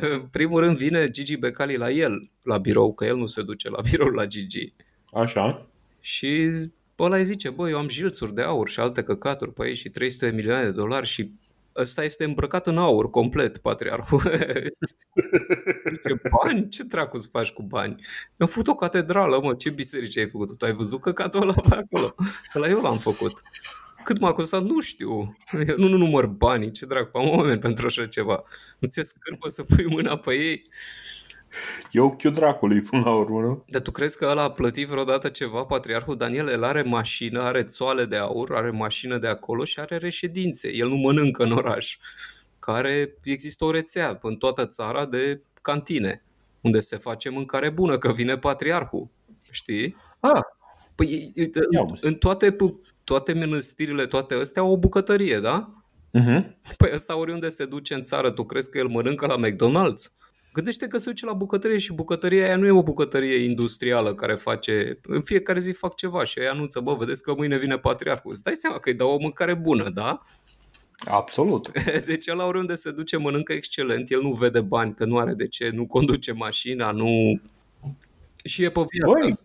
[0.01, 3.69] În primul rând vine Gigi Becali la el, la birou, că el nu se duce
[3.69, 4.71] la birou la Gigi.
[5.13, 5.65] Așa.
[5.99, 6.49] Și
[6.99, 9.89] ăla îi zice, băi, eu am jilțuri de aur și alte căcaturi pe aici și
[9.89, 11.31] 300 de milioane de dolari și
[11.79, 14.21] ăsta este îmbrăcat în aur complet, patriarhul.
[15.89, 16.69] Zice, bani?
[16.69, 17.95] Ce dracu să faci cu bani?
[18.37, 20.57] Am făcut o catedrală, mă, ce biserică ai făcut?
[20.57, 22.15] Tu ai văzut căcatul ăla pe acolo?
[22.55, 23.41] Ăla eu l-am făcut.
[24.03, 24.63] Cât m-a costat?
[24.63, 25.37] Nu știu.
[25.67, 28.43] Eu nu, nu număr banii, ce dracu, am oameni pentru așa ceva.
[28.79, 30.63] Nu ți-e scârbă să pui mâna pe ei?
[31.91, 33.63] E ochiul dracului până la urmă, nu?
[33.67, 36.47] Dar tu crezi că ăla a plătit vreodată ceva, patriarhul Daniel?
[36.47, 40.73] El are mașină, are țoale de aur, are mașină de acolo și are reședințe.
[40.73, 41.97] El nu mănâncă în oraș.
[42.59, 46.23] Care există o rețea în toată țara de cantine,
[46.61, 49.07] unde se face mâncare bună, că vine patriarhul.
[49.51, 49.95] Știi?
[50.19, 50.41] Ah,
[50.95, 52.05] Păi e- e- Ia în, uzi.
[52.05, 52.55] în toate,
[53.03, 55.83] toate mănăstirile, toate astea au o bucătărie, da?
[56.19, 56.43] uh-huh.
[56.77, 60.11] Păi ăsta oriunde se duce în țară, tu crezi că el mănâncă la McDonald's?
[60.53, 64.35] Gândește că se duce la bucătărie și bucătăria aia nu e o bucătărie industrială care
[64.35, 64.99] face...
[65.03, 68.31] În fiecare zi fac ceva și ei anunță, bă, vedeți că mâine vine patriarhul.
[68.31, 70.25] Îți dai seama că îi dau o mâncare bună, da?
[70.97, 71.71] Absolut.
[72.05, 75.47] Deci ăla oriunde se duce mănâncă excelent, el nu vede bani, că nu are de
[75.47, 77.41] ce, nu conduce mașina, nu...
[78.43, 79.19] Și e pe viață.
[79.19, 79.37] Băi,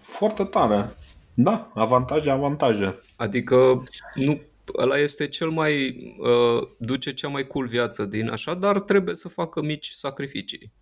[0.00, 0.96] foarte tare.
[1.34, 3.00] Da, avantaje, avantaje.
[3.16, 3.82] Adică
[4.14, 4.40] nu,
[4.78, 9.28] ăla este cel mai, uh, duce cea mai cool viață din așa, dar trebuie să
[9.28, 10.72] facă mici sacrificii.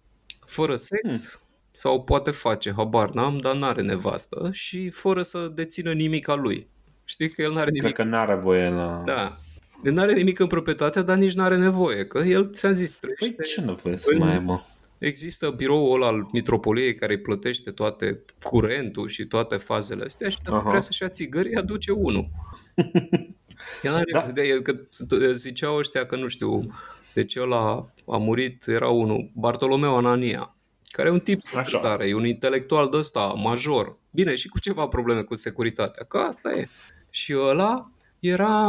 [0.47, 1.41] Fără sex, hmm.
[1.71, 6.69] sau poate face, habar n-am, dar n-are nevastă și fără să dețină nimic al lui.
[7.05, 7.83] Știi că el n-are nimic.
[7.83, 9.03] Cred că n-are voie la...
[9.07, 9.37] Da.
[9.85, 13.35] El n-are nimic în proprietate, dar nici n-are nevoie, că el, ți-am zis, trăiește...
[13.37, 14.61] Păi ce nevoie să mai ai, mă?
[14.99, 20.57] Există biroul al mitropoliei care îi plătește toate curentul și toate fazele astea și dacă
[20.57, 20.69] Aha.
[20.69, 22.29] vrea să-și ia țigări, aduce unul.
[23.83, 24.21] El are, Da.
[24.21, 24.43] da.
[24.63, 24.79] că
[25.33, 26.75] ziceau ăștia că nu știu,
[27.15, 30.55] deci ăla a murit, era unul, Bartolomeu Anania,
[30.89, 31.79] care e un tip Așa.
[31.79, 33.99] tare, e un intelectual de ăsta, major.
[34.13, 36.69] Bine, și cu ceva probleme cu securitatea, că asta e.
[37.11, 38.69] Și ăla era...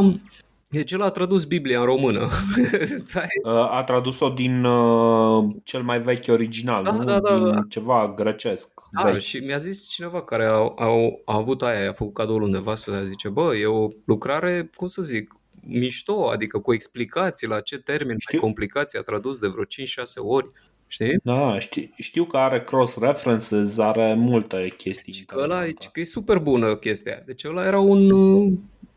[0.72, 2.30] Deci el a tradus Biblia în română.
[3.14, 7.04] Da, Uh, A tradus-o din uh, cel mai vechi original, Da, nu?
[7.04, 7.62] da, da, din da.
[7.70, 8.70] ceva grecesc.
[8.92, 9.20] Da, vechi.
[9.22, 10.88] și mi-a zis cineva care a, a,
[11.26, 15.02] a avut aia, a făcut cadoul undeva să zice, bă, e o lucrare, cum să
[15.02, 15.34] zic,
[15.68, 18.38] mișto, adică cu explicații la ce termeni Știu.
[18.40, 19.68] mai complicații a tradus de vreo 5-6
[20.18, 20.48] ori,
[20.88, 21.20] știi?
[21.24, 25.90] Da, știu, știu că are cross-references, are multe chestii Că ăla e, interesante.
[25.94, 27.24] că e super bună chestia aia.
[27.26, 28.54] Deci ăla era un uh,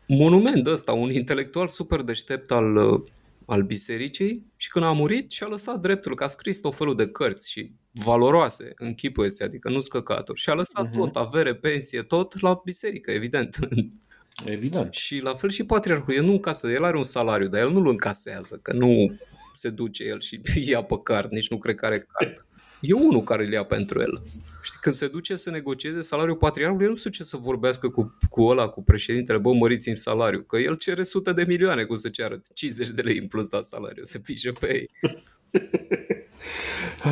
[0.07, 3.01] monument ăsta, un intelectual super deștept al, uh,
[3.45, 7.07] al bisericii și când a murit și-a lăsat dreptul, că a scris tot felul de
[7.07, 10.39] cărți și valoroase, închipuieți, adică nu scăcaturi.
[10.39, 10.97] Și a lăsat Mhm.
[10.97, 13.57] tot, avere, pensie, tot la biserică, evident.
[14.45, 14.93] Evident.
[14.93, 17.87] și la fel și patriarhul, el nu încasă, el are un salariu, dar el nu-l
[17.87, 19.15] încasează, că nu
[19.53, 22.44] se duce el și ia pe card, nici nu cred că are card.
[22.85, 24.21] E unul care îl ia pentru el.
[24.63, 28.17] Știi, când se duce să negocieze salariul patriarhului, el nu se duce să vorbească cu,
[28.29, 32.09] cu ăla, cu președintele, bă, măriți-mi salariu, că el cere sute de milioane, cum să
[32.09, 34.89] ceară 50 de lei în plus la salariu, se pișe pe ei.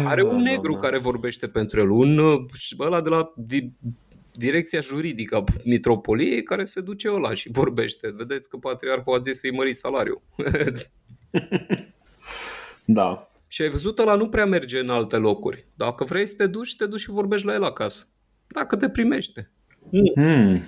[0.06, 0.86] Are un Da, negru da, da.
[0.86, 2.46] care vorbește pentru el, un uh,
[2.80, 3.70] ăla de la di,
[4.32, 8.14] direcția juridică a mitropoliei care se duce ăla și vorbește.
[8.16, 10.22] Vedeți că patriarhul a zis să-i mări salariul.
[12.86, 13.33] Da.
[13.54, 15.68] Și ai văzut, ăla nu prea merge în alte locuri.
[15.76, 18.08] Dacă vrei să te duci, te duci și vorbești la el acasă.
[18.48, 19.52] Dacă te primește.
[20.16, 20.62] Hmm.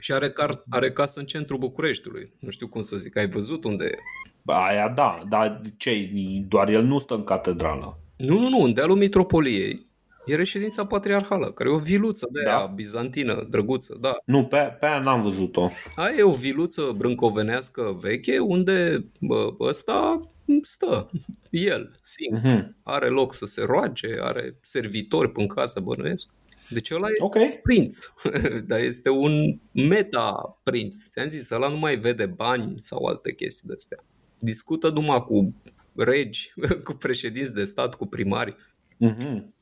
[0.00, 2.32] Și are, car- are casă în centrul Bucureștiului.
[2.38, 3.16] Nu știu cum să zic.
[3.16, 3.96] Ai văzut unde e?
[4.44, 6.10] Aia da, dar ce,
[6.48, 7.98] doar el nu stă în catedrală.
[8.16, 8.58] Nu, nu, nu.
[8.62, 9.86] În dealul mitropoliei
[10.26, 12.56] e reședința patriarhală, care e o viluță de Da.
[12.56, 14.16] aia bizantină, drăguță, da.
[14.24, 15.70] Nu, pe, pe aia n-am văzut-o.
[15.96, 20.20] Aia e o viluță brâncovenească veche unde bă, ăsta
[20.62, 21.10] stă,
[21.50, 22.40] el, singur.
[22.50, 22.76] Mhm.
[22.82, 26.28] Are loc să se roage, are servitori în casă, bănuiesc.
[26.70, 27.36] Deci ăla este Ok.
[27.62, 27.98] prinț,
[28.68, 30.96] dar este un meta-prinț.
[31.10, 34.04] Ți-am zis, ăla nu mai vede bani sau alte chestii de astea.
[34.38, 35.54] Discută numai cu
[35.96, 36.52] regi,
[36.84, 38.56] cu președinți de stat, cu primari.
[38.96, 39.54] Mhm.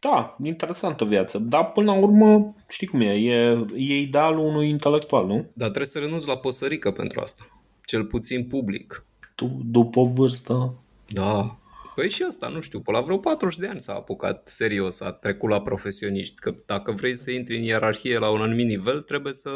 [0.00, 1.38] Da, interesantă viață.
[1.38, 5.34] Dar până la urmă, știi cum e, e, e idealul unui intelectual, nu?
[5.52, 7.62] Dar trebuie să renunți la păsărică pentru asta.
[7.84, 9.04] Cel puțin public.
[9.34, 10.74] Tu, după o vârstă,
[11.08, 11.54] Da.
[11.94, 15.12] Păi și asta, nu știu, pe la vreo 40 de ani s-a apucat serios, a
[15.12, 16.34] trecut la profesioniști.
[16.34, 19.50] Că dacă vrei să intri în ierarhie la un anumit nivel, trebuie să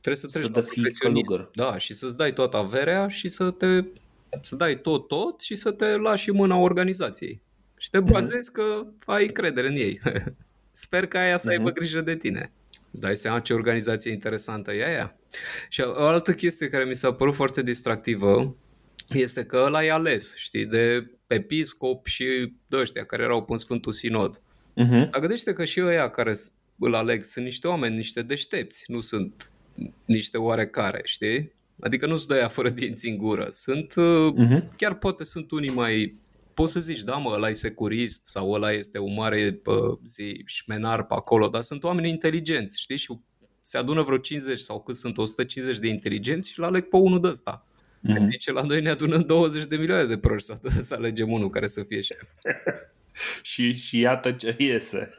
[0.00, 1.26] trebuie să treci Să la devii profesioniști.
[1.26, 1.50] călugăr.
[1.54, 3.84] Da, și să-ți dai toată averea și să te
[4.42, 7.40] să dai tot, tot și să te lași în mâna organizației.
[7.84, 10.00] Și te bazezi că ai încredere în ei.
[10.84, 12.52] Sper că aia să aibă grijă de tine.
[12.90, 15.16] Îți dai seama ce organizație interesantă e aia?
[15.68, 18.56] Și o altă chestie care mi s-a părut foarte distractivă
[19.08, 23.92] este că ăla e ales, știi, de episcop și de ăștia care erau în Sfântul
[23.92, 24.36] Sinod.
[24.36, 25.10] uh-huh.
[25.10, 29.00] Dar gândește că și ăia care s- îl aleg sunt niște oameni, niște deștepți, nu
[29.00, 29.50] sunt
[30.04, 31.52] niște oarecare, știi?
[31.80, 33.48] Adică nu sunt de aia fără dinți în gură.
[33.50, 34.76] Sunt, uh, Mhm.
[34.76, 36.14] chiar poate sunt unii mai...
[36.54, 40.42] Poți să zici, da mă, ăla e securist sau ăla este un mare pă, zi,
[40.46, 42.96] șmenar pe acolo, dar sunt oameni inteligenți, știi?
[42.96, 43.18] Și
[43.62, 47.20] se adună vreo 50 sau cât sunt 150 de inteligenți și îl aleg pe unul
[47.20, 47.66] de ăsta.
[48.00, 48.28] Mhm.
[48.28, 51.66] Deci la noi ne adunăm 20 de milioane de proști să, să alegem unul care
[51.66, 52.22] să fie șef.
[53.42, 55.14] Și, și iată ce iese.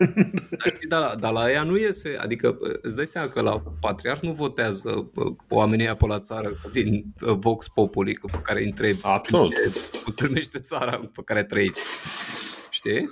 [0.49, 3.63] Dar, știi, dar, la- dar la ea nu iese, adică îți dai seama că la
[3.79, 8.39] patriarh nu votează bă, oamenii aia pe la țară din uh, Vox Populi cu- pe
[8.43, 9.49] care îi întrebi Absolut.
[9.51, 9.71] ce-
[10.03, 11.77] cum se numește țara pe care ai trăit.
[12.69, 13.09] Știi?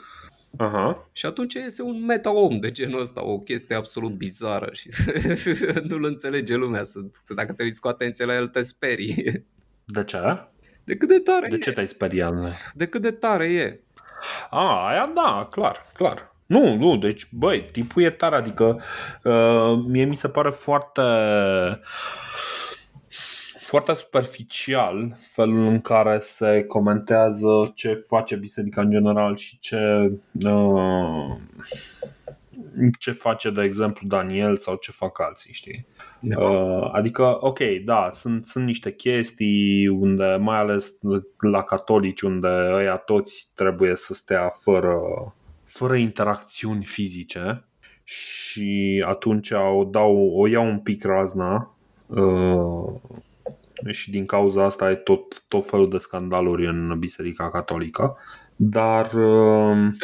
[0.57, 1.09] Aha.
[1.11, 4.89] Și atunci iese un meta-om de genul ăsta, o chestie absolut bizară și
[5.87, 6.83] nu-l înțelege lumea.
[6.83, 9.45] Sunt, dacă te uiți cu atenție la el, te sperii.
[9.85, 10.17] De ce?
[10.83, 11.59] De cât de tare De e.
[11.59, 12.33] ce te-ai speriat?
[12.73, 13.79] De cât de tare e.
[14.49, 16.31] A, aia da, clar, clar.
[16.45, 18.81] Nu, nu, deci, băi, tipul e tare, adică
[19.23, 21.01] uh, mie mi se pare foarte
[23.73, 30.11] foarte superficial felul în care se comentează ce face biserica în general și ce
[30.43, 31.35] uh,
[32.99, 35.85] ce face, de exemplu, Daniel sau ce fac alții, știi?
[36.19, 36.39] Da.
[36.39, 40.97] Uh, adică, ok, da, sunt, sunt niște chestii unde, mai ales
[41.39, 44.99] la catolici, unde ăia toți trebuie să stea fără,
[45.63, 47.65] fără interacțiuni fizice
[48.03, 51.75] și atunci o, dau, o iau un pic razna
[52.07, 52.93] uh,
[53.91, 58.01] și din cauza asta e tot, tot felul de scandaluri în Biserica Catolică.
[58.01, 58.11] Dar...
[58.11, 59.13] Uh, Dar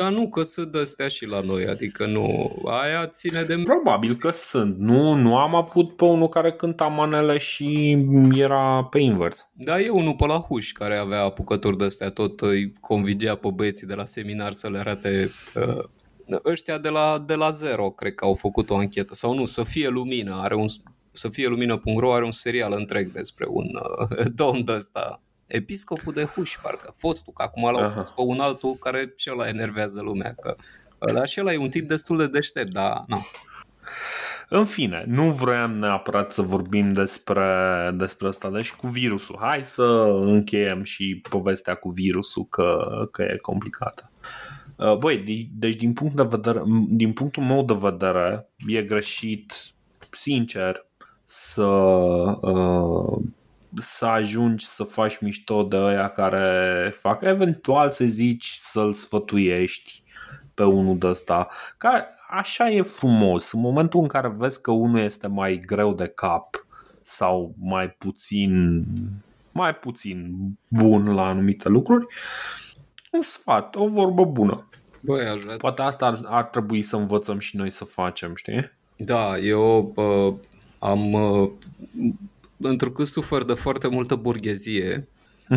[0.10, 2.52] nu că sunt astea și la noi, adică nu...
[2.66, 3.56] Aia ține de...
[3.64, 4.78] Probabil că sunt.
[4.78, 7.98] Nu, nu am avut pe unul care cânta manele și
[8.36, 9.50] era pe invers.
[9.54, 13.50] Da, e unul pe la huș care avea apucători de astea, tot îi convingea pe
[13.54, 15.84] băieții de la seminar să le arate uh,
[16.46, 19.64] ăștia de la, de la zero, cred că au făcut o anchetă, sau nu, să
[19.64, 20.68] fie lumină, are un,
[21.14, 26.24] să fie lumină.ro are un serial întreg despre un uh, domn de ăsta, episcopul de
[26.24, 30.36] Huș, parcă, fostul, că acum l-au pus pe un altul care și ăla enervează lumea,
[30.42, 30.56] că
[31.02, 33.26] ăla și ăla e un tip destul de deștept, dar nu.
[34.50, 39.38] În fine, nu vroiam neapărat să vorbim despre, despre asta, deci cu virusul.
[39.40, 39.84] Hai să
[40.22, 44.12] încheiem și povestea cu virusul, că, că e complicată.
[44.76, 49.54] Uh, băi, deci din, punct de vedere, din punctul meu de vedere, e greșit,
[50.12, 50.86] sincer,
[51.26, 51.64] să,
[52.42, 53.18] uh,
[53.78, 60.04] să ajungi să faci mișto de aia care fac, eventual să zici să-l sfătuiești
[60.54, 61.48] pe unul de ăsta.
[61.78, 63.52] Ca, așa e frumos.
[63.52, 66.66] În momentul în care vezi că unul este mai greu de cap
[67.02, 68.84] sau mai puțin
[69.52, 70.36] mai puțin
[70.68, 72.06] bun la anumite lucruri,
[73.12, 74.68] un sfat, o vorbă bună.
[75.02, 78.72] Băi, aș vrea Poate asta ar, ar trebui să învățăm și noi să facem, știi?
[78.96, 80.34] Da, eu uh,
[80.80, 81.52] am uh,
[82.60, 85.08] întrucât sufer de foarte multă burghezie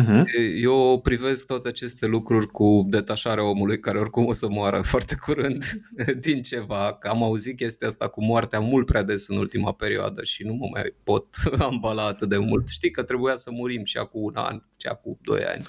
[0.01, 0.23] Uh-huh.
[0.61, 5.63] eu privesc toate aceste lucruri cu detașarea omului care oricum o să moară foarte curând
[6.25, 6.97] din ceva.
[6.99, 10.53] Că am auzit chestia asta cu moartea mult prea des în ultima perioadă și nu
[10.53, 11.27] mă mai pot
[11.59, 12.69] ambala atât de mult.
[12.69, 15.65] Știi că trebuia să murim și acum un an, și acum doi ani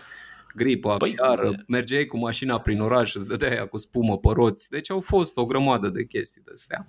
[0.57, 4.71] gripă, păi, iar mergeai cu mașina prin oraș, îți dădeai cu spumă pe roți.
[4.71, 6.87] Deci au fost o grămadă de chestii de astea.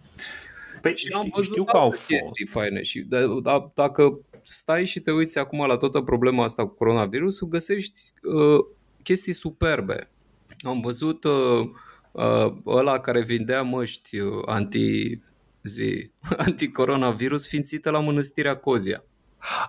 [0.81, 2.05] Păi și am văzut știu că au fost.
[2.05, 6.67] chestii faine și de, da, dacă stai și te uiți acum la toată problema asta
[6.67, 8.65] cu coronavirusul, găsești uh,
[9.03, 10.09] chestii superbe.
[10.57, 11.69] Am văzut uh,
[12.11, 15.19] uh, ăla care vindea măști uh, anti
[15.63, 16.11] zi,
[16.45, 19.03] anticoronavirus ființită la mănăstirea Cozia.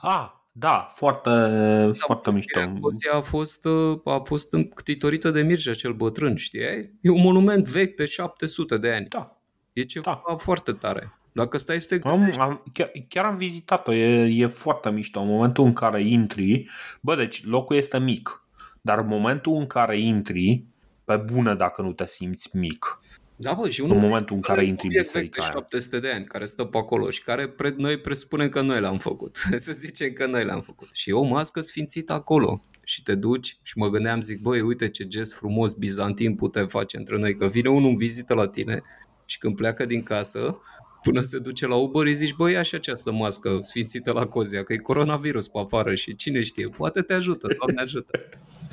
[0.01, 2.61] Ah, da, foarte, da, foarte mișto.
[2.77, 6.61] Scoția a fost, uh, a fost înctitorită de Mircea cel bătrân, știi?
[7.01, 9.07] E un monument vechi de 700 de ani.
[9.09, 9.41] Da.
[9.73, 10.37] E ceva da.
[10.37, 11.16] foarte tare.
[11.37, 15.21] Dacă stai să te am, am, chiar, chiar am vizitat-o, e, e foarte mișto.
[15.21, 16.69] În momentul în care intri,
[17.01, 18.45] bă, deci locul este mic,
[18.81, 20.65] dar în momentul în care intri,
[21.05, 23.01] pe bună dacă nu te simți mic.
[23.37, 26.65] Da, bă, și în momentul în care intri în biserica 700 de ani, care stă
[26.65, 29.37] pe acolo și care pre- noi presupunem că noi l-am făcut.
[29.57, 30.89] Să zicem că noi l-am făcut.
[30.93, 32.65] Și e o mască sfințită acolo.
[32.85, 36.97] Și te duci și mă gândeam, zic, băi, uite ce gest frumos bizantin putem face
[36.97, 38.83] între noi, că vine unul în vizită la tine
[39.27, 40.59] și când pleacă din casă,
[41.07, 44.73] până se duce la Uber, îi zici, băi, așa această mască sfințită la Cozia, că
[44.73, 48.19] e coronavirus pe afară și cine știe, poate te ajută, Doamne ajută.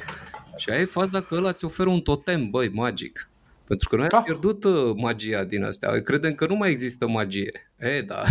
[0.61, 3.29] și aia e faza că ăla ți oferă un totem, băi, magic.
[3.67, 4.17] Pentru că noi da.
[4.17, 6.01] am pierdut uh, magia din astea.
[6.01, 7.71] Credem că nu mai există magie.
[7.79, 8.23] E, da,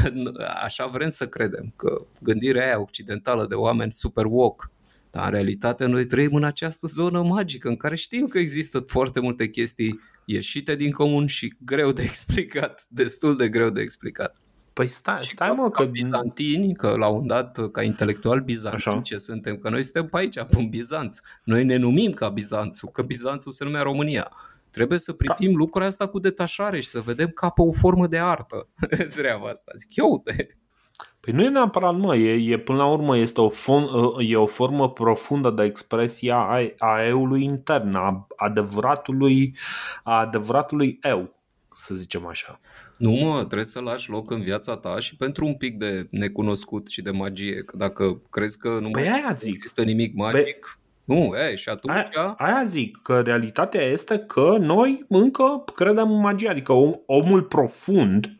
[0.64, 4.66] așa vrem să credem, că gândirea aia occidentală de oameni super woke,
[5.10, 9.20] dar în realitate noi trăim în această zonă magică în care știm că există foarte
[9.20, 14.36] multe chestii ieșite din comun și greu de explicat, destul de greu de explicat.
[14.72, 15.84] Păi stai, stai mă, că...
[15.84, 19.00] bizantini, că la un dat, ca intelectual bizantini, Așa.
[19.00, 21.18] ce suntem, că noi suntem pe aici, pe Bizanț.
[21.44, 24.32] Noi ne numim ca Bizanțul, că Bizanțul se numea România.
[24.70, 25.56] Trebuie să privim da.
[25.56, 28.68] lucrurile asta cu detașare și să vedem ca pe o formă de artă
[29.16, 29.72] treaba asta.
[29.76, 30.56] Zic, eu de...
[31.20, 33.88] Păi nu e neapărat, mă, e, e până la urmă este o, fon,
[34.18, 39.56] e o formă profundă de expresie a, a eului intern, a adevăratului,
[40.02, 41.34] a adevăratului eu,
[41.74, 42.60] să zicem așa.
[42.96, 46.88] Nu mă, trebuie să lași loc în viața ta și pentru un pic de necunoscut
[46.88, 47.62] și de magie.
[47.62, 51.94] Că dacă crezi că nu păi mai există nimic magic, nu, e, și atunci...
[51.94, 57.42] Aia, aia zic, că realitatea este că noi încă credem în magie, adică om, omul
[57.42, 58.36] profund,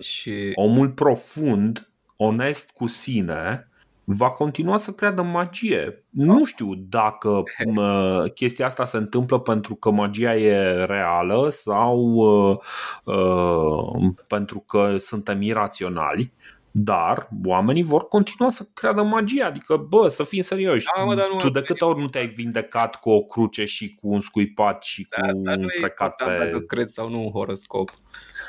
[0.00, 0.50] și...
[0.54, 3.68] omul profund, onest cu sine,
[4.04, 6.04] va continua să creadă în magie.
[6.10, 12.56] Nu știu dacă mă, chestia asta se întâmplă pentru că magia e reală sau uh,
[13.04, 16.32] uh, pentru că suntem iraționali,
[16.70, 20.86] dar oamenii vor continua să creadă magia, adică, bă, să fim serioși.
[20.96, 23.22] Da, mă, dar nu tu de asta câte e ori nu te-ai vindecat cu o
[23.22, 26.58] cruce și cu un scuipat și cu Da, Asta un nu e frecat important dacă
[26.58, 26.66] pe...
[26.66, 27.90] cred sau nu un horoscop.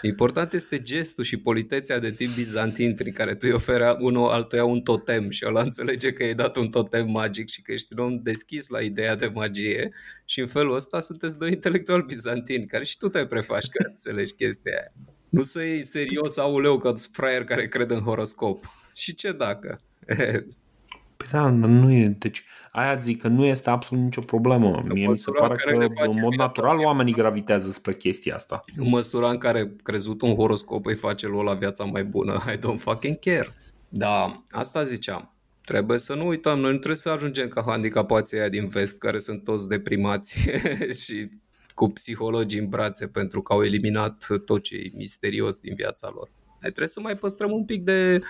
[0.05, 4.65] Important este gestul și politețea de tip bizantin prin care tu îi oferi unul altuia
[4.65, 8.05] un totem și ăla înțelege că i-ai dat un totem magic și că ești un
[8.05, 9.91] om deschis la ideea de magie
[10.25, 14.33] și în felul ăsta sunteți doi intelectuali bizantini care și tu te prefaci că înțelegi
[14.33, 14.91] chestia aia.
[15.29, 18.65] Nu să iei serios, auleu, că sunt fraier care cred în horoscop.
[18.93, 19.81] Și ce dacă?
[21.17, 24.83] Păi da, dar nu e, deci aia zic că nu este absolut nicio problemă.
[24.87, 26.85] Mie mi se măsura pare în care că ne face în mod viața natural mai
[26.85, 28.59] oamenii gravitează spre chestia asta.
[28.75, 32.57] În măsura în care crezut un horoscop îi face lui la viața mai bună, I
[32.57, 33.53] don't fucking care.
[33.89, 35.29] Da, asta ziceam.
[35.65, 39.19] Trebuie să nu uităm, noi nu trebuie să ajungem ca handicapații aia din vest care
[39.19, 40.37] sunt toți deprimați
[41.03, 41.29] și
[41.73, 46.29] cu psihologii în brațe pentru că au eliminat tot ce e misterios din viața lor.
[46.47, 48.21] Noi trebuie să mai păstrăm un pic de,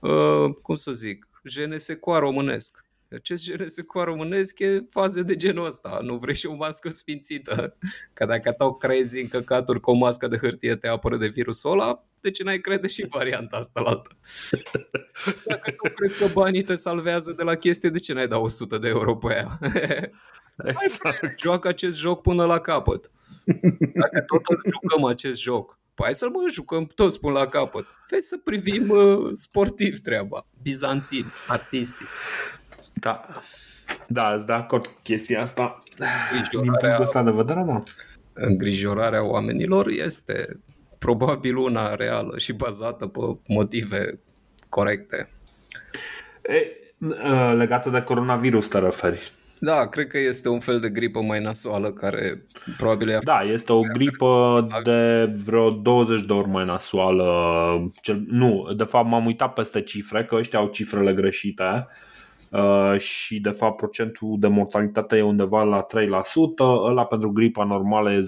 [0.00, 2.84] uh, cum să zic, jenesecoa românesc.
[3.14, 5.98] Acest jenesecoa românesc e faze de genul ăsta.
[6.02, 7.76] Nu vrei și o mască sfințită.
[8.12, 11.70] Că dacă tău crezi în căcaturi cu o mască de hârtie te apără de virusul
[11.70, 14.16] ăla, de ce n-ai crede și varianta asta la altă?
[15.46, 18.78] Dacă tu crezi că banii te salvează de la chestie, de ce n-ai da 100
[18.78, 19.58] de euro pe ea?
[20.84, 21.38] Exact.
[21.40, 23.10] Joacă acest joc până la capăt.
[23.94, 27.86] Dacă tot îl jucăm acest joc, păi hai să-l mă jucăm toți până la capăt.
[28.10, 30.46] Vezi să privim uh, sportiv treaba.
[30.62, 32.06] Bizantin, artistic.
[32.92, 33.20] Da.
[34.06, 35.82] Da, sunt de acord cu chestia asta.
[35.96, 37.82] Din Îngrijorarea, punctul ăsta de vedere, da.
[38.32, 40.60] îngrijorarea oamenilor este
[40.98, 44.20] probabil una reală și bazată pe motive
[44.68, 45.30] corecte.
[46.42, 49.32] E, uh, legată de coronavirus te referi.
[49.64, 52.44] Da, cred că este un fel de gripă mai nasoală care
[52.76, 57.26] probabil e Da, este o gripă de vreo 20 de ori mai nasoală.
[58.00, 61.86] Cel, nu, de fapt m-am uitat peste cifre, că ăștia au cifrele greșite.
[62.48, 65.86] Uh, și de fapt procentul de mortalitate e undeva la 3%,
[66.84, 68.22] ăla pentru gripa normală e 0,1%,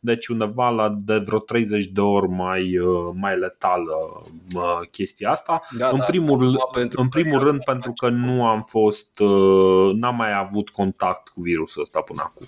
[0.00, 4.22] deci undeva la de vreo 30 de ori mai, uh, mai letală
[4.54, 5.60] uh, chestia asta.
[5.78, 9.18] Da, în da, primul, acum pentru în primul perioada rând pentru că nu am fost,
[9.18, 12.46] uh, n-am mai avut contact cu virusul ăsta până acum.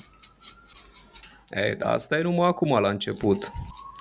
[1.51, 3.53] Ei, dar asta e numai acum la început.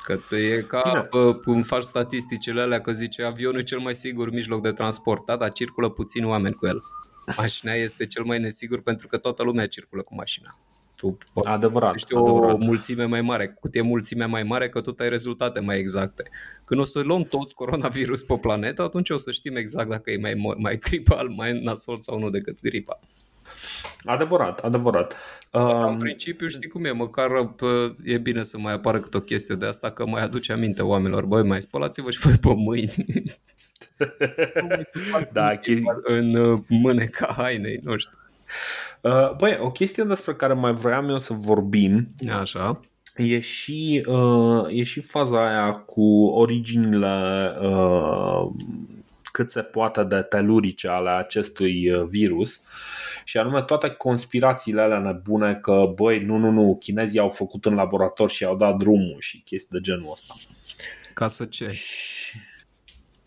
[0.04, 1.08] Că e ca Bine.
[1.10, 5.26] bă, cum faci statisticile alea că zice avionul e cel mai sigur mijloc de transport,
[5.26, 6.82] da, dar circulă puțin oameni cu el.
[7.38, 10.58] Mașina este cel mai nesigur pentru că toată lumea circulă cu mașina.
[10.98, 12.58] Tu poți Adevărat, ești o adevărat.
[12.60, 13.48] mulțime mai mare.
[13.60, 16.24] Cu e mulțimea mai mare, că tot ai rezultate mai exacte.
[16.66, 20.18] Când o să luăm toți coronavirus pe planetă, atunci o să știm exact dacă e
[20.18, 23.00] mai, mo- mai gripal, mai nasol sau nu decât gripa.
[24.06, 25.16] Adevărat, adevărat.
[25.52, 29.18] Dar în Um, principiu știi cum e, măcar pă, e bine să mai apară câte
[29.18, 31.26] o chestie de asta că mai aduce aminte oamenilor.
[31.26, 32.94] Băi, mai spălați-vă și voi pe mâini.
[34.62, 38.18] Nu mai se fac Da, chestii chesti- în uh, mâneca hainei, nu știu.
[39.02, 42.08] Uh, băi, o chestie despre care mai vroiam eu să vorbim
[42.40, 42.80] Așa.
[43.16, 48.48] e și, uh, e și faza aia cu originile uh,
[49.32, 52.62] cât se poate de telurice ale acestui uh, virus
[53.24, 57.74] și anume toate conspirațiile alea nebune că, băi, nu, nu, nu, chinezii au făcut în
[57.76, 60.34] laborator și au dat drumul și chestii de genul ăsta.
[61.14, 61.68] Ca să ce?
[61.68, 62.38] Și-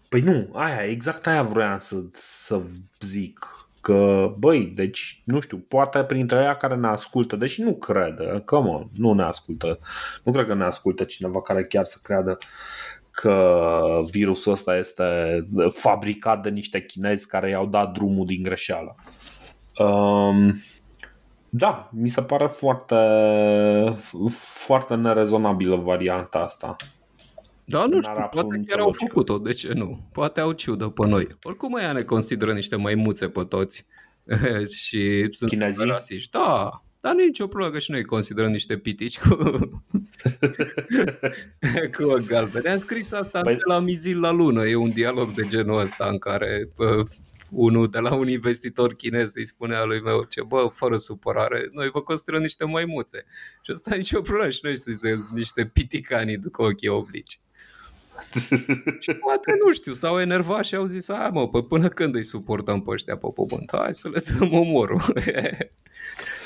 [0.09, 2.61] Păi nu, aia, exact aia vroiam să, să
[3.01, 3.60] zic.
[3.81, 8.61] Că, băi, deci, nu știu, poate printre aia care ne ascultă, deși nu cred, că
[8.61, 9.79] mă, nu ne ascultă.
[10.25, 12.37] Nu cred că ne ascultă cineva care chiar să creadă
[13.11, 15.05] că virusul ăsta este
[15.69, 18.95] fabricat de niște chinezi care i-au dat drumul din greșeală.
[19.79, 20.55] Um,
[21.49, 22.97] da, mi se pare foarte,
[24.39, 26.77] foarte nerezonabilă varianta asta.
[27.71, 29.05] Da, nu N-are știu, absolut poate nicio chiar au logică.
[29.07, 30.09] făcut-o, de ce nu?
[30.13, 31.27] Poate au ciudă pe noi.
[31.43, 33.87] Oricum ea ne consideră niște maimuțe pe toți
[34.83, 35.87] și sunt Chinezii?
[35.87, 36.31] rasiști.
[36.31, 39.37] Da, dar nu e nicio problemă că și noi considerăm niște pitici cu,
[41.97, 42.71] cu o galbenă.
[42.71, 44.67] Am scris asta Păi- de la mizil la lună.
[44.67, 47.03] E un dialog de genul ăsta în care bă,
[47.51, 51.89] unul de la un investitor chinez îi spunea lui meu ce bă, fără supărare, noi
[51.93, 53.25] vă considerăm niște maimuțe.
[53.63, 57.41] Și asta e nicio problemă și noi suntem niște piticani cu ochii oblici.
[59.05, 62.25] Și poate, nu știu, s-au enervat și au zis, hai mă, păi până când îi
[62.25, 63.71] suportăm pe ăștia pe pământ?
[63.73, 65.03] Hai să le dăm omorul.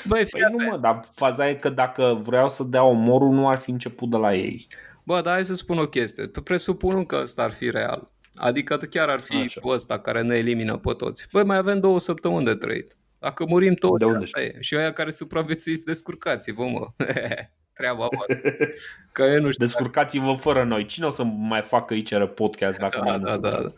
[0.07, 3.57] Băi, Păi nu mă, dar faza e că dacă vreau să dea omorul nu ar
[3.57, 4.67] fi început de la ei.
[5.03, 6.31] Bă, dar hai să spun o chestie.
[6.43, 8.11] Presupunând că ăsta ar fi real.
[8.35, 9.61] Adică chiar ar fi Așa.
[9.63, 11.27] ăsta care ne elimină pe toți.
[11.31, 12.95] Băi, mai avem două săptămâni de trăit.
[13.19, 14.57] Dacă murim toți, De unde asta e.
[14.59, 16.87] Și aia care supraviețuiți, descurcați-vă, mă.
[17.75, 18.51] treaba voastră.
[19.11, 19.65] Că eu nu știu.
[19.65, 20.85] Descurcați-vă fără noi.
[20.85, 23.49] Cine o să mai facă aici podcast dacă da, noi nu da, suntem?
[23.51, 23.71] da, da.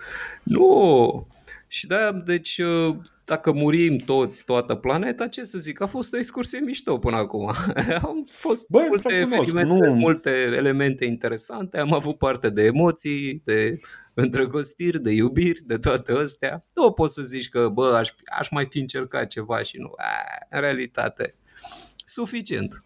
[0.44, 1.28] Nu.
[1.68, 2.96] Și da, deci uh,
[3.26, 7.54] dacă murim toți, toată planeta, ce să zic, a fost o excursie mișto până acum.
[8.04, 13.42] Au fost Băi, multe frăcunos, evenimente, nu- multe elemente interesante, am avut parte de emoții,
[13.46, 13.80] de
[14.14, 16.66] îndrăgostiri, de iubiri, de toate astea.
[16.74, 19.92] Nu poți să zici că, bă, aș, aș mai fi încercat ceva și nu.
[19.98, 20.06] A,
[20.50, 21.34] în realitate,
[22.06, 22.84] suficient.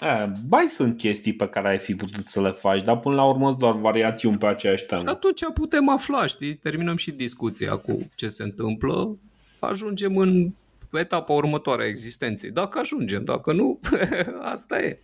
[0.00, 3.24] A, mai sunt chestii pe care ai fi putut să le faci, dar până la
[3.24, 5.10] urmă sunt doar variațiuni pe aceeași Și temă.
[5.10, 6.54] atunci putem afla, știi?
[6.54, 9.16] Terminăm și discuția cu ce se întâmplă.
[9.58, 10.50] Ajungem în
[10.92, 12.50] etapa următoare a existenței.
[12.50, 13.80] Dacă ajungem, dacă nu,
[14.52, 14.98] asta e.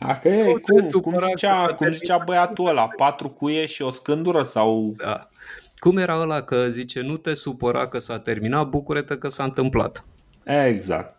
[0.00, 2.26] Dacă e, Nu te cum, cum, supăra că zicea, s-a cum zicea terminat.
[2.26, 4.94] băiatul ăla, patru cuie și o scândură sau...
[4.96, 5.28] Da.
[5.78, 10.04] Cum era ăla că zice, nu te supăra că s-a terminat, bucură-te că s-a întâmplat.
[10.44, 11.17] Exact.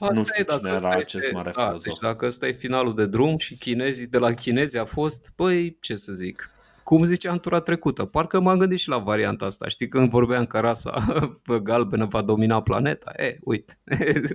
[0.00, 1.82] Asta Nu știu e, dacă cine era ăsta acest este- mare da, filozof.
[1.84, 5.76] deci dacă ăsta e finalul de drum și chinezii, de la chinezi a fost, băi,
[5.80, 6.50] ce să zic,
[6.82, 9.68] cum ziceam tura trecută, parcă m-am gândit și la varianta asta.
[9.68, 11.04] Știi când vorbeam că rasa
[11.62, 13.12] galbenă va domina planeta?
[13.16, 13.78] E, uite,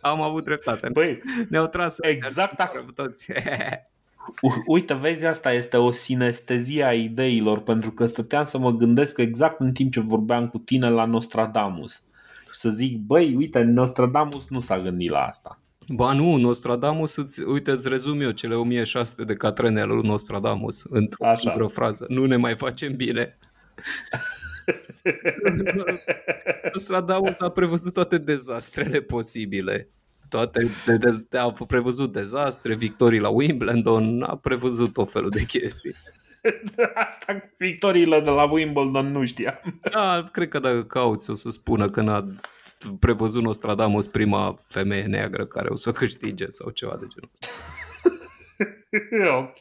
[0.00, 0.88] am avut dreptate.
[0.92, 3.30] Băi, Ne-au tras Exact ăștia toți.
[4.40, 9.18] u- uite, vezi, asta este o sinestezie a ideilor, pentru că stăteam să mă gândesc
[9.18, 12.02] exact în timp ce vorbeam cu tine la Nostradamus.
[12.54, 15.60] Și să zic, băi, uite, Nostradamus nu s-a gândit la asta.
[15.88, 20.84] Ba nu, Nostradamus, îți, uite, îți rezum eu cele 1600 de catrene ale lui Nostradamus
[20.88, 21.36] într-o Așa.
[21.36, 22.06] singură frază.
[22.08, 23.38] Nu ne mai facem bine.
[26.72, 29.88] Nostradamus a prevăzut toate dezastrele posibile.
[30.28, 35.44] Toate de, de, de, a prevăzut dezastre, victorii la Wimbledon, a prevăzut tot felul de
[35.44, 35.94] chestii.
[37.06, 39.80] Asta cu victoriile de la Wimbledon nu știam.
[39.92, 42.26] Da, cred că dacă cauți o să spună că n-a
[43.00, 47.30] prevăzut Nostradamus prima femeie neagră care o să câștige sau ceva de genul.
[49.44, 49.58] ok.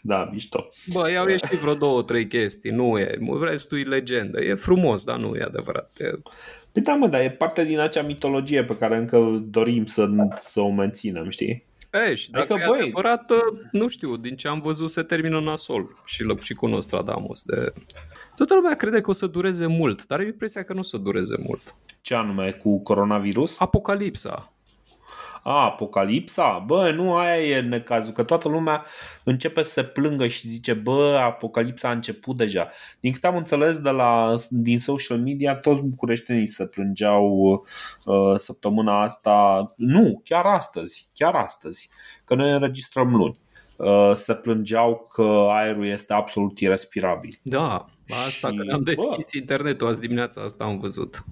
[0.00, 0.68] Da, mișto.
[0.92, 5.18] Bă, i-au ieșit vreo două, trei chestii, nu e, restul e legendă, e frumos, dar
[5.18, 5.90] nu e adevărat.
[5.98, 6.10] E,
[6.72, 10.08] Păi da, mă, dar e parte din acea mitologie pe care încă dorim să,
[10.38, 11.67] să o menținem, știi?
[11.90, 13.30] E și dacă Adică, e băi- adevărat,
[13.72, 17.42] nu știu, din ce am văzut se termină nasol și, lă- și cu Nostradamus.
[17.42, 17.72] De...
[18.36, 20.96] Toată lumea crede că o să dureze mult, dar am impresia că nu o să
[20.96, 21.74] dureze mult.
[22.00, 23.60] Ce anume, cu coronavirus?
[23.60, 24.52] Apocalipsa.
[25.42, 26.64] A, apocalipsa?
[26.66, 28.84] Bă, nu aia e necazul, că toată lumea
[29.24, 32.70] începe să se plângă și zice, bă, apocalipsa a început deja.
[33.00, 37.52] Din câte am înțeles de la, din social media, toți bucureștenii se plângeau
[38.04, 41.90] uh, săptămâna asta, nu, chiar astăzi, chiar astăzi,
[42.24, 43.38] că noi înregistrăm luni.
[43.76, 47.38] Uh, se plângeau că aerul este absolut irrespirabil.
[47.42, 49.38] Da, asta Și, că am deschis bă.
[49.38, 51.24] internetul azi dimineața, asta am văzut.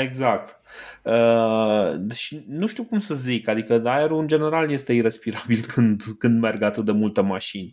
[0.00, 0.60] Exact.
[1.02, 6.40] Uh, și nu știu cum să zic, adică aerul în general este irrespirabil când, când
[6.40, 7.72] merg atât de multe mașini.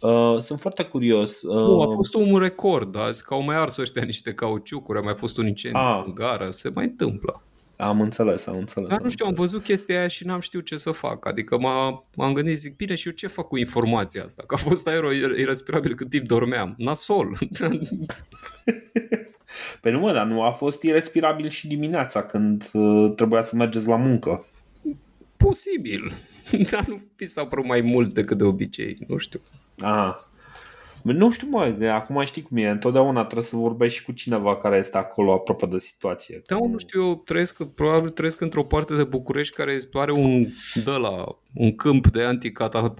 [0.00, 1.42] Uh, sunt foarte curios.
[1.42, 5.02] Uh, Nu, a fost un record azi, că au mai ars ăștia niște cauciucuri, a
[5.02, 6.02] mai fost un incendiu Ah.
[6.06, 7.42] în gară, se mai întâmplă.
[7.76, 8.88] Am înțeles, am înțeles.
[8.88, 9.50] Dar nu știu, am înțeles.
[9.50, 11.26] văzut chestia aia și n-am știut ce să fac.
[11.26, 14.42] Adică m-a, m-am gândit, zic, bine, și eu ce fac cu informația asta?
[14.46, 16.74] Că a fost aero irrespirabil cât timp dormeam.
[16.78, 17.38] Nasol.
[19.80, 23.88] Păi nu mă, dar nu a fost irrespirabil și dimineața când uh, trebuia să mergeți
[23.88, 24.44] la muncă.
[25.36, 26.12] Posibil.
[26.70, 28.96] Dar nu mi s-au părut mai mult decât de obicei.
[29.08, 29.40] Nu știu.
[29.78, 30.14] Ah.
[31.04, 32.68] Bă, Nu știu, mă, de acum știi cum e.
[32.68, 36.42] Întotdeauna trebuie să vorbești și cu cineva care este acolo aproape de situație.
[36.46, 40.46] Da, nu știu, eu trăiesc, probabil trăiesc într-o parte de București care are un,
[40.84, 42.94] de la, un câmp de anticata,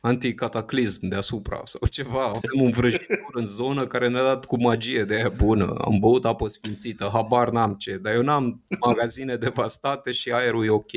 [0.00, 2.24] anticataclism deasupra sau ceva.
[2.24, 5.74] Avem un vrăjitor în zonă care ne-a dat cu magie de aia bună.
[5.84, 10.70] Am băut apă sfințită, habar n-am ce, dar eu n-am magazine devastate și aerul e
[10.70, 10.92] ok.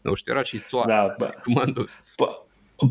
[0.00, 1.34] Nu știu, era și soare Da, bă.
[1.42, 1.94] când m-am dus.
[1.96, 2.45] Po-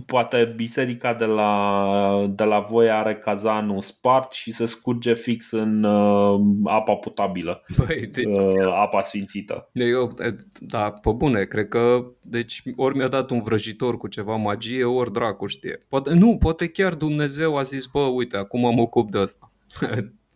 [0.05, 5.83] Poate biserica de la, de la voi are cazanul spart și se scurge fix în
[5.83, 9.69] uh, apa potabilă, Băi, deci, uh, apa sfințită.
[9.73, 10.15] eu,
[10.59, 15.11] da, pe bune, cred că, deci, ori mi-a dat un vrăjitor cu ceva magie, ori
[15.11, 15.85] dracu știe.
[15.89, 19.51] Poate, nu, poate chiar Dumnezeu a zis, bă, uite, acum mă ocup de asta.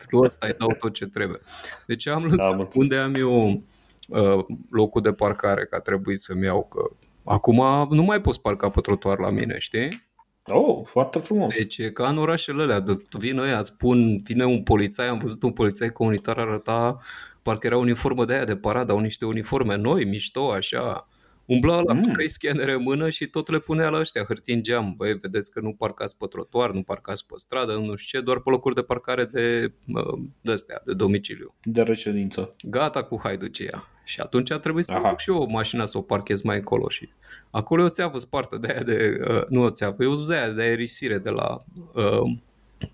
[0.10, 1.40] Lui ăsta îi dau tot ce trebuie.
[1.88, 2.76] Deci am Da, am înțeles.
[2.76, 3.64] unde am eu
[4.10, 6.90] uh, locul de parcare, că a trebuit să-mi iau, că
[7.30, 10.08] acum nu mai poți parca pe trotuar la mine, știi?
[10.46, 11.56] Oh, foarte frumos.
[11.56, 15.44] Deci e ca în orașele alea, de- vin ăia, spun, vine un polițai, am văzut
[15.44, 17.00] un polițai comunitar arăta,
[17.42, 21.08] parcă era uniformă de aia de paradă, au niște uniforme noi, mișto, așa,
[21.50, 22.02] Umbla la Mm.
[22.02, 24.94] cu trei scanere în mână și tot le punea la ăștia hârtii în geam.
[24.98, 28.40] Băi, vedeți că nu parcați pe trotuar, nu parcați pe stradă, nu știu ce, doar
[28.40, 31.56] pe locuri de parcare de, uh, de astea, de domiciliu.
[31.64, 32.50] De reședință.
[32.64, 33.88] Gata cu haiducia.
[34.04, 35.10] Și atunci a trebuit să Aha.
[35.10, 37.10] duc și eu mașina să o parchez mai încolo și
[37.50, 40.50] acolo e o țeavă spartă de aia de, uh, nu o țeavă, e o zeaia
[40.50, 42.38] de aerisire de la, uh,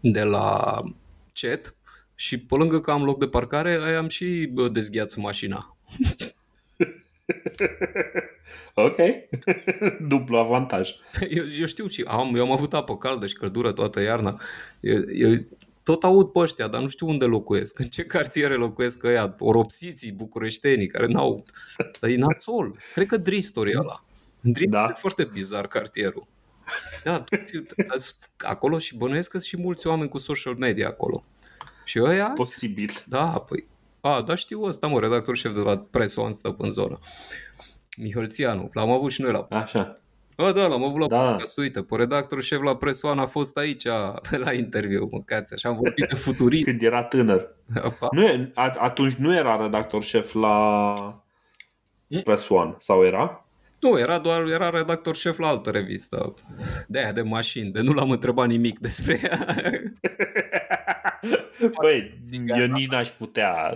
[0.01, 0.81] de la
[1.33, 1.75] CET
[2.15, 5.77] și pe lângă că am loc de parcare, aia am și bă, dezgheață mașina.
[8.73, 8.95] Ok.
[10.09, 10.89] Dublu avantaj.
[11.29, 14.41] Eu, eu știu și am, eu am avut apă caldă și căldură toată iarna.
[14.79, 15.45] Eu, eu
[15.83, 20.11] tot aud pe ăștia, dar nu știu unde locuiesc, în ce cartiere locuiesc ăia, oropsiții
[20.11, 21.45] bucureștenii care n-au...
[21.99, 22.75] Dar e nasol.
[22.93, 24.03] Cred că Dristor e ăla.
[24.39, 24.87] Dristor Da.
[24.89, 26.27] e foarte bizar cartierul.
[27.03, 27.23] Da,
[27.89, 31.23] toți, acolo și bănuiesc că sunt și mulți oameni cu social media acolo.
[31.85, 32.91] Și ăia, Posibil.
[33.07, 33.65] da, păi,
[34.09, 36.99] a, da știu ăsta, mă, redactor șef de la Press One stă în zonă.
[37.97, 39.99] Mihălțianu, l-am avut și noi la Așa.
[40.35, 41.23] Bă, da, l-am avut la Da.
[41.23, 41.29] da.
[41.29, 43.83] podcast, uite, pe redactorul șef la Press One a fost aici
[44.45, 46.65] la interviu, mâncați, așa am vorbit de futurism.
[46.65, 47.55] Când era tânăr.
[47.83, 48.07] Apa.
[48.11, 50.93] Nu e, a- atunci nu era redactor șef la
[52.23, 53.45] Press One, sau era?
[53.79, 56.33] Nu, era doar era redactor șef la altă revistă,
[56.87, 59.45] de aia de mașini, de nu l-am întrebat nimic despre ea.
[61.81, 63.73] Băi, Țigan, eu nici n-aș putea.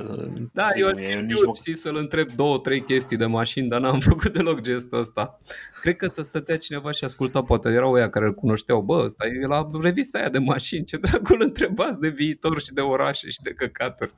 [0.53, 3.17] Da, Știi eu cum e, știu, nici știu, mă- știi, să-l întreb două, trei chestii
[3.17, 5.39] de mașini, dar n-am făcut deloc gestul ăsta.
[5.81, 9.25] Cred că să stătea cineva și asculta, poate erau ăia care îl cunoșteau, bă, ăsta
[9.27, 13.41] e la revista aia de mașini, ce dracul întrebați de viitor și de orașe și
[13.41, 14.13] de căcaturi.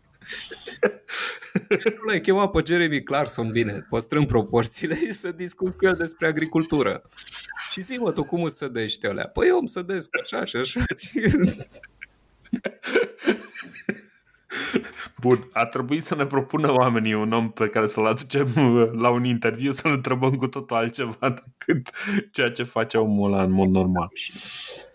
[2.08, 7.02] L-ai chemat pe Jeremy Clarkson, bine, păstrând proporțiile și să discuți cu el despre agricultură.
[7.72, 9.28] Și zi, mă, tu cum îți sădești alea?
[9.28, 10.84] Păi eu îmi sădesc așa și așa.
[15.22, 19.10] Bun, a trebuit să ne propună oamenii un om pe care să-l aducem uh, la
[19.10, 21.90] un interviu să-l întrebăm cu totul altceva decât
[22.32, 24.12] ceea ce face omul ăla în mod normal.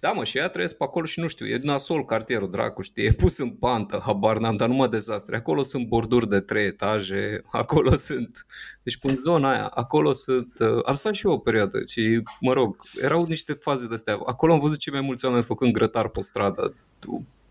[0.00, 3.04] Da, mă, și ea trăiesc pe acolo și nu știu, e nasol cartierul, dracu, știi,
[3.04, 5.36] e pus în pantă, habar n-am, dar numai dezastre.
[5.36, 8.46] Acolo sunt borduri de trei etaje, acolo sunt,
[8.82, 12.52] deci în zona aia, acolo sunt, uh, am stat și eu o perioadă și, mă
[12.52, 14.18] rog, erau niște faze de astea.
[14.26, 16.74] Acolo am văzut cei mai mulți oameni făcând grătar pe stradă,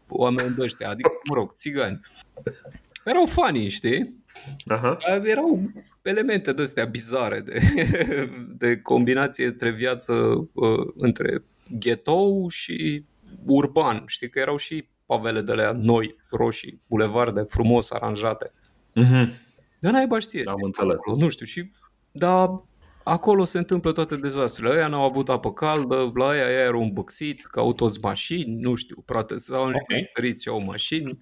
[0.09, 1.99] oameni de ăștia, adică, mă rog, țigani.
[3.05, 4.23] Erau funny, știi?
[4.65, 4.97] Aha.
[5.07, 7.59] Dar Erau elemente de astea bizare de,
[8.63, 10.13] de combinație între viață
[10.53, 11.43] uh, între
[11.79, 13.05] ghetou și
[13.45, 14.03] urban.
[14.07, 18.51] Știi că erau și pavele de alea noi, roșii, bulevarde frumos aranjate.
[18.95, 19.29] Mm-hmm.
[19.79, 20.41] Dar naiba știe.
[20.45, 20.97] Am înțeles.
[20.97, 21.71] Acolo, nu știu, și
[22.11, 22.61] dar
[23.05, 24.75] acolo se întâmplă toate dezastrele.
[24.75, 28.75] Ăia n-au avut apă caldă, la ăia, ăia erau îmbăxiți, că au toți mașini, nu
[28.75, 30.11] știu, poate s-au okay.
[30.41, 31.17] și au mașini.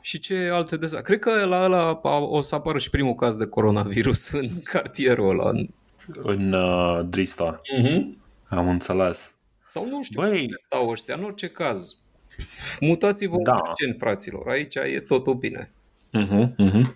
[0.00, 1.16] Și ce alte dezastre?
[1.16, 5.28] Cred că la ăla a- o să apară și primul caz de coronavirus în cartierul
[5.28, 5.50] ăla.
[6.22, 7.60] În uh, Dristar.
[7.78, 8.00] Mm-hmm.
[8.48, 9.34] Am înțeles.
[9.66, 10.40] Sau nu știu Băi.
[10.40, 11.96] unde stau ăștia, în orice caz.
[12.80, 13.52] Mutați-vă Da.
[13.52, 13.72] da.
[13.86, 14.48] în fraților.
[14.48, 15.72] Aici e totul bine.
[16.18, 16.92] Uh-huh, uh-huh.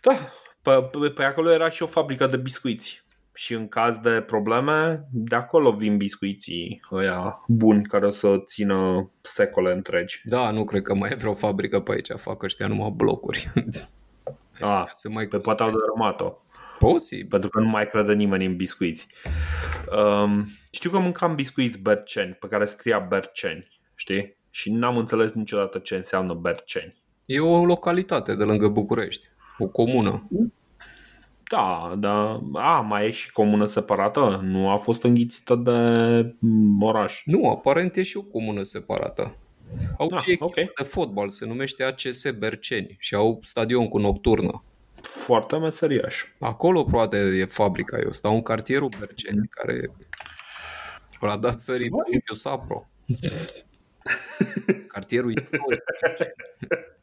[0.00, 0.18] Da,
[0.64, 3.02] pe, pe, pe acolo era și o fabrică de biscuiți.
[3.36, 9.10] Și în caz de probleme, de acolo vin biscuiții ăia buni care o să țină
[9.20, 10.20] secole întregi.
[10.24, 13.52] Da, nu cred că mai e vreo fabrică pe aici, fac ăștia numai blocuri.
[14.60, 16.32] Ah, Se mai pe poate au dărâmat-o.
[16.78, 17.26] posibil.
[17.26, 19.06] Pentru că nu mai crede nimeni în biscuiți.
[19.98, 24.36] Um, știu că mâncam biscuiți berceni, pe care scria berceni, știi?
[24.50, 27.02] Și n-am înțeles niciodată ce înseamnă berceni.
[27.24, 29.26] E o localitate de lângă București,
[29.58, 30.28] o comună.
[31.50, 32.40] Da, da.
[32.52, 34.40] A, mai e și comună separată?
[34.42, 35.70] Nu a fost înghițită de
[36.38, 37.22] mm, oraș.
[37.24, 39.36] Nu, aparent e și o comună separată.
[39.98, 40.54] Au Ah, și echipă ok.
[40.54, 44.64] de fotbal, se numește ACS Berceni și au stadion cu nocturnă.
[45.02, 46.24] Foarte meseriaș.
[46.38, 49.90] Acolo poate e fabrica, eu stau în cartierul Berceni, care
[51.20, 52.88] l-a dat țării Olimpiu Sapro.
[54.92, 55.82] Cartierul istoric.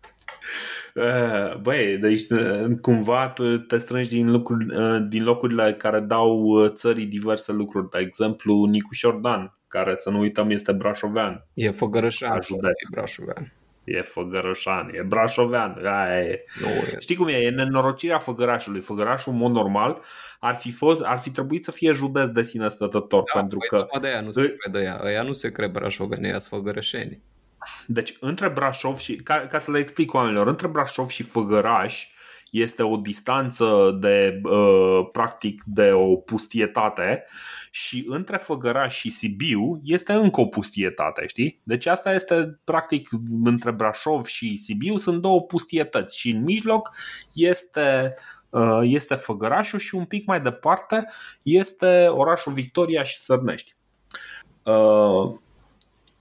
[0.95, 6.63] Eh, Băi, deci eh, cumva tu te strângi din, lucruri, eh, din locurile care dau
[6.63, 7.89] eh, țării diverse lucruri.
[7.89, 11.45] De exemplu, Nicu Șordan, care să nu uităm este brașovean.
[11.53, 12.63] E Făgărășan, La județ.
[12.63, 13.53] e Brașovean.
[13.83, 15.81] E făgărășan, e brașovean.
[15.85, 16.45] Aia e.
[16.61, 16.95] Nu, e.
[16.99, 17.31] Știi cum e?
[17.31, 18.79] E nenorocirea făgărașului.
[18.81, 20.01] Făgărașul, în mod normal,
[20.39, 23.23] ar fi, fost, ar fi trebuit să fie județ de sine stătător.
[23.33, 25.01] Da, pentru păi că numai de aia nu se crede ea.
[25.03, 27.21] Ăia nu se cred brașoveni, ăia sunt făgărășeni.
[27.85, 29.15] Deci, între Brașov și.
[29.15, 32.07] Ca, ca să le explic oamenilor, între Brașov și Făgăraș
[32.51, 37.25] este o distanță de, uh, practic, de o pustietate
[37.71, 41.61] și între Făgăraș și Sibiu este încă o pustietate, știi?
[41.63, 43.09] Deci asta este, practic,
[43.43, 46.89] între Brașov și Sibiu sunt două pustietăți și în mijloc
[47.33, 48.15] este
[48.49, 51.07] uh, este Făgărașul și un pic mai departe
[51.43, 53.75] este orașul Victoria și Sărnești.
[54.63, 55.39] Uh,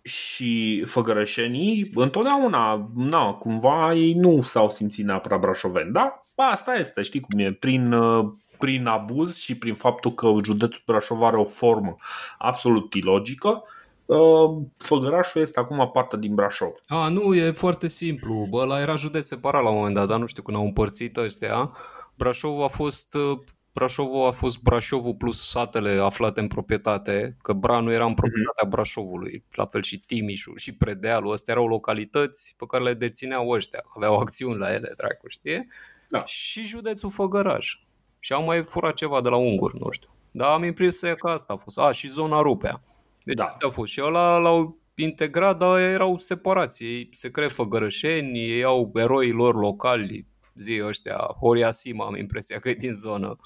[0.03, 6.23] și făgărășenii întotdeauna, na, cumva ei nu s-au simțit neapărat brașoveni, da?
[6.35, 11.23] Asta este, știi cum e, prin, uh, prin abuz și prin faptul că județul Brașov
[11.23, 11.95] are o formă
[12.39, 13.63] absolut ilogică,
[14.05, 16.73] uh, Făgărașul este acum parte din Brașov.
[16.87, 18.47] A, nu, e foarte simplu.
[18.51, 21.17] Bă, la era județ separat la un moment dat, dar nu știu când au împărțit
[21.17, 21.73] ăstea.
[22.15, 23.39] Brașov a fost uh,
[23.73, 29.45] Brașovul a fost Brașovul plus satele aflate în proprietate, că Branu era în proprietatea Brașovului,
[29.53, 34.19] la fel și Timișul și Predealul, astea erau localități pe care le dețineau ăștia, aveau
[34.19, 35.67] acțiuni la ele, dracu, știe?
[36.09, 36.25] Da.
[36.25, 37.79] Și județul Făgăraș.
[38.19, 40.09] Și au mai furat ceva de la unguri, nu știu.
[40.31, 41.79] Dar am impresia că asta a fost.
[41.79, 42.83] A, și zona Rupea.
[43.25, 43.45] Deci Da.
[43.45, 43.93] astea au fost.
[43.93, 46.85] Și ăla l-au integrat, dar erau separați.
[46.85, 52.59] Ei se cred făgărășeni, ei au eroii lor locali, zi ăștia, Horia Sima, am impresia
[52.59, 53.37] că e din zonă.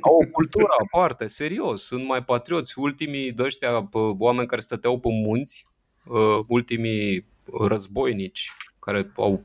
[0.00, 2.78] Au o cultură aparte, serios, sunt mai patrioți.
[2.78, 5.66] Ultimii de ăștia pă, oameni care stăteau pe munți,
[6.04, 7.26] uh, ultimii
[7.58, 9.44] războinici care au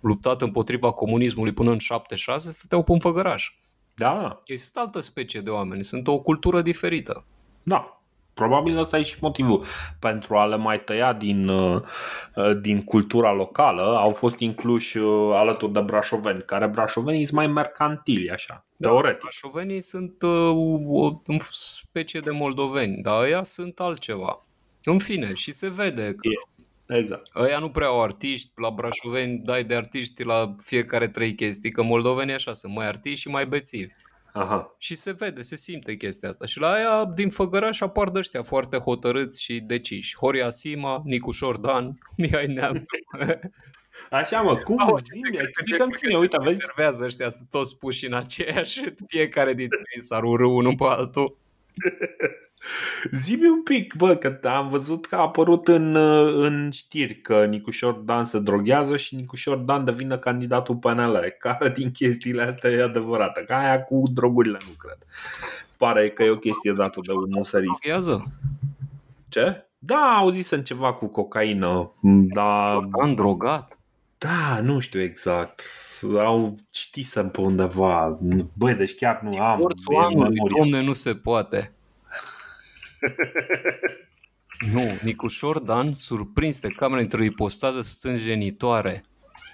[0.00, 3.52] luptat împotriva comunismului până în 76, stăteau pe un făgăraș.
[3.94, 7.24] Da, Ei sunt altă specie de oameni, sunt o cultură diferită.
[7.62, 7.97] da.
[8.38, 9.64] Probabil ăsta e și motivul.
[9.98, 11.82] Pentru a le mai tăia din, uh,
[12.34, 17.46] uh, din cultura locală, au fost incluși uh, alături de brașoveni, care brașovenii sunt mai
[17.46, 19.20] mercantili, așa, teoretic.
[19.20, 20.50] Brașovenii sunt uh,
[20.86, 24.46] o, o specie de moldoveni, dar ăia sunt altceva.
[24.84, 26.28] În fine, și se vede că
[26.98, 27.30] Exact.
[27.36, 31.82] ăia nu prea au artiști, la brașoveni dai de artiști la fiecare trei chestii, că
[31.82, 33.92] moldovenii așa sunt mai artiști și mai bețivi.
[34.38, 34.74] Aha.
[34.78, 36.46] Și se vede, se simte chestia asta.
[36.46, 40.16] Și la aia, din Făgăraș, apar de ăștia foarte hotărâți și deciși.
[40.16, 42.96] Horia Sima, Nicu Șordan, Mihai Neamțu.
[44.10, 44.80] Așa mă, cum?
[44.80, 46.60] Au, Zi-mi, explicăm mie, uite, vezi?
[46.60, 51.38] Servează ăștia, sunt toți puși în aceeași, fiecare dintre ei s-ar urâ unul pe altul.
[53.12, 57.44] Zi-mi un pic, bă, că am văzut că a apărut în, uh, în știri că
[57.44, 61.34] Nicușor Dan se droghează și Nicușor Dan devine candidatul PNL.
[61.38, 63.40] Care din chestiile astea e adevărată?
[63.46, 64.98] Că aia cu drogurile nu cred.
[65.76, 67.80] Pare că e o chestie dată de un muserist.
[67.80, 68.24] Droghează?
[69.28, 69.64] Ce?
[69.78, 71.92] Da, auzisem ceva cu cocaină,
[72.34, 73.78] dar Am drogat.
[74.18, 75.62] da, nu știu exact.
[76.18, 78.18] Au citisem pe undeva.
[78.54, 79.60] Băi, deci chiar nu am.
[79.60, 80.56] Orțul e în anului, memorie.
[80.58, 81.72] domne, nu se poate.
[84.72, 89.04] nu, Nicușor Dan, surprins de camera într-o ipostază stânjenitoare.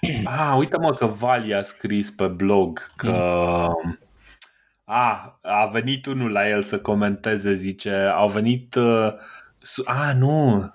[0.24, 3.10] Ah, uite mă că Vali a scris pe blog că
[4.84, 9.12] a, a venit unul la el să comenteze, zice, au venit uh,
[9.58, 10.68] su- a, nu,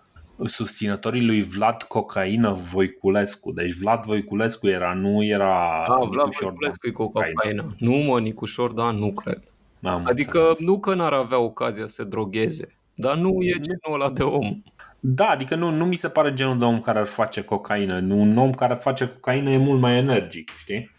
[0.45, 3.51] susținătorii lui Vlad Cocaină Voiculescu.
[3.51, 7.33] Deci Vlad Voiculescu era, nu era Ah, Vlad Nicușor Voiculescu e cu Cocaină.
[7.33, 7.75] cocaină.
[7.79, 9.43] Nu, mă, Nicușor Dan, nu cred.
[9.83, 10.59] Am Adică înțeles.
[10.59, 14.61] nu că n-ar avea ocazia să se drogheze, dar nu e genul ăla de om.
[14.99, 17.99] Da, adică nu, nu mi se pare genul de om care ar face cocaină.
[17.99, 20.91] Nu, un om care face cocaină e mult mai energic, știi?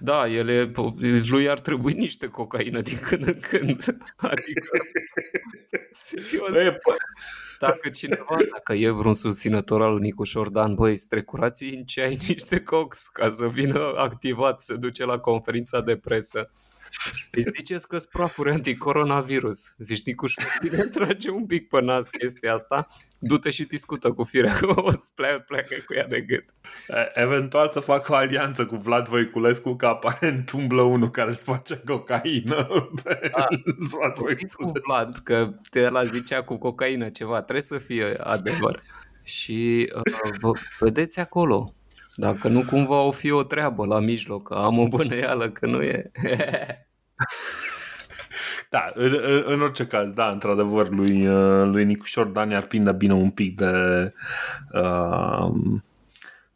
[0.00, 0.72] Da, el e,
[1.28, 3.84] lui ar trebui niște cocaină din când în când.
[4.16, 4.68] Adică,
[5.92, 6.96] serios, E, pă-
[7.58, 12.60] dacă cineva, dacă e vreun susținător al lui Nicu Șordan, băi, strecurați în ceai niște
[12.60, 16.50] cox ca să vină activat, să duce la conferința de presă.
[17.30, 19.74] Îi ziceți că sunt prafuri anticoronavirus.
[19.78, 22.88] Zici, Nicuș Șordan, trage un pic pe nas chestia asta,
[23.18, 26.44] du-te și discută cu firea, că o să pleacă, pleacă cu ea de gât.
[26.88, 31.82] E- Eventual să facă o alianță cu Vlad Voiculescu, că aparent umblă unul care face
[31.86, 32.68] cocaină.
[33.02, 33.46] pe Da.
[33.78, 34.92] Vlad Vorbiți cu Voiculescu.
[34.92, 38.82] Vlad că te la zicea cu cocaină ceva, trebuie să fie adevăr.
[39.24, 41.74] Și uh, vă, vedeți acolo,
[42.16, 45.82] dacă nu cumva o fi o treabă la mijloc, că am o bănăială că nu
[45.82, 46.10] e.
[48.70, 52.92] Da, în, în- în orice caz, da, într-adevăr, lui, uh, lui Nicușor Dan ar prinde
[52.92, 53.72] bine un pic de,
[54.72, 55.48] uh,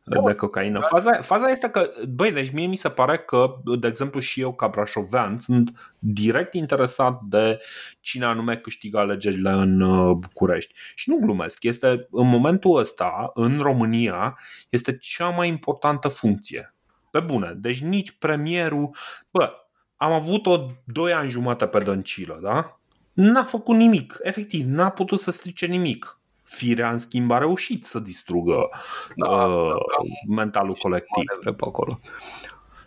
[0.04, 0.80] de cocaină.
[0.80, 4.54] Faza, faza este că, băi, deci mie mi se pare că, de exemplu, și eu
[4.54, 7.60] ca brașovean sunt direct interesat de
[8.00, 10.74] cine anume câștigă alegerile în uh, București.
[10.94, 16.74] Și nu glumesc, este în momentul ăsta, în România, este cea mai importantă funcție.
[17.10, 18.96] Pe bune, deci nici premierul,
[19.30, 19.52] bă,
[19.96, 22.80] am avut-o doi ani jumate pe Dăncilă, da?
[23.12, 26.18] N-a făcut nimic, efectiv, n-a putut să strice nimic.
[26.44, 28.68] Firea, în schimb, a reușit să distrugă
[29.16, 32.00] Da, uh, da, mentalul colectiv, Manevre pe acolo.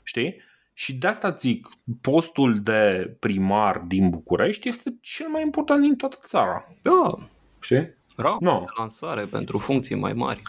[0.04, 0.42] știi?
[0.74, 1.68] Și de asta zic,
[2.02, 7.16] postul de primar din București este cel mai important din toată țara, Da,
[7.60, 7.96] știi?
[8.16, 8.60] rampa Nu.
[8.60, 10.42] de lansare pentru funcții mai mari.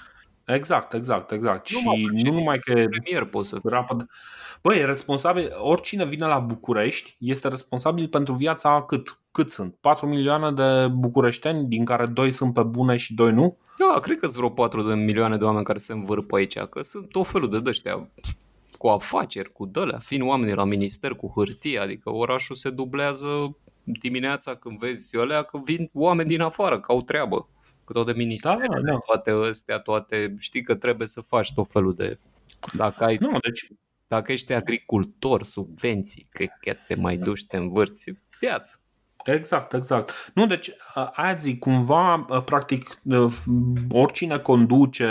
[0.47, 1.71] Exact, exact, exact.
[1.71, 4.07] Nu și mă nu numai că e Premier poți să rapid.
[4.63, 9.19] Băi, e responsabil, oricine vine la București este responsabil pentru viața cât?
[9.39, 9.75] Cât sunt?
[9.81, 13.57] 4 milioane de bucureșteni, din care 2 sunt pe bune și 2 nu?
[13.79, 16.83] Da, cred că sunt vreo 4 de milioane de oameni care se învârp aici, că
[16.83, 18.11] sunt tot felul de dăștia
[18.79, 24.55] cu afaceri, cu dălea, fiind oamenii la minister cu hârtie, adică orașul se dublează dimineața
[24.55, 27.49] când vezi alea că vin oameni din afară, că au treabă.
[27.85, 28.99] Cu toate ministere, Da, da, da.
[28.99, 32.19] toate astea, toate, știi că trebuie să faci tot felul de...
[32.73, 33.69] Dacă, ai, Nu, deci
[34.09, 38.81] dacă ești agricultor, subvenții, cred că te mai duci, te învârți, viață.
[39.25, 40.31] Exact, exact.
[40.35, 45.07] Nu, deci a- aia zic, cumva, a, practic, a, f- oricine conduce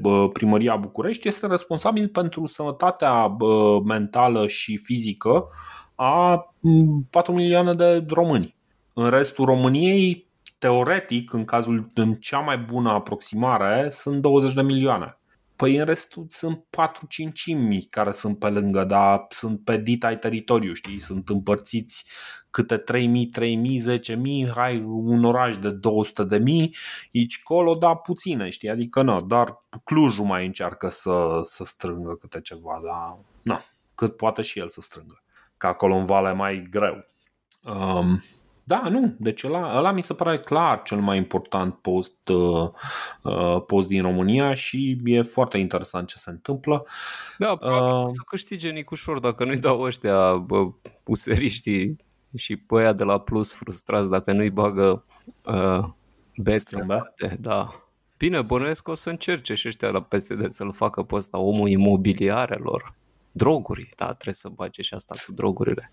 [0.00, 5.46] bă, primăria București este responsabil pentru sănătatea bă, mentală și fizică
[5.94, 8.56] a m, 4 milioane de români.
[8.94, 10.26] În restul României,
[10.58, 15.16] teoretic, în cazul în cea mai bună aproximare, sunt 20 de milioane.
[15.56, 20.18] Păi în restul sunt 4-5 mii care sunt pe lângă, dar sunt pe dita ai
[20.18, 21.00] teritoriu, știi?
[21.00, 22.04] Sunt împărțiți
[22.52, 26.76] câte 3000, 3000, 10000, hai un oraș de 200 de mii,
[27.14, 28.68] aici colo, da, puține, știi?
[28.68, 33.60] Adică nu, doar Clujul mai încearcă să, să strângă câte ceva, dar nu,
[33.94, 35.22] cât poate și el să strângă.
[35.56, 37.04] Că acolo în vale mai greu.
[37.64, 38.22] Um,
[38.64, 42.70] da, nu, deci ăla, ăla mi se pare clar cel mai important post, uh,
[43.22, 46.86] uh, post din România și e foarte interesant ce se întâmplă.
[47.38, 50.68] Da, probabil Uh, o să câștige Nicușor dacă nu-i dau ăștia bă,
[51.02, 51.96] puseriștii
[52.36, 55.04] și pe aia de la Plus frustrați dacă nu-i bagă
[55.44, 55.84] uh,
[56.36, 56.58] bețe.
[56.58, 56.94] Strâmbe?
[56.94, 57.76] poate, Da.
[58.18, 61.68] Bine, bănuiesc că o să încerce și ăștia la PSD să-l facă pe ăsta omul
[61.68, 62.94] imobiliarelor.
[63.32, 65.92] Droguri, da, trebuie să bage și asta cu drogurile.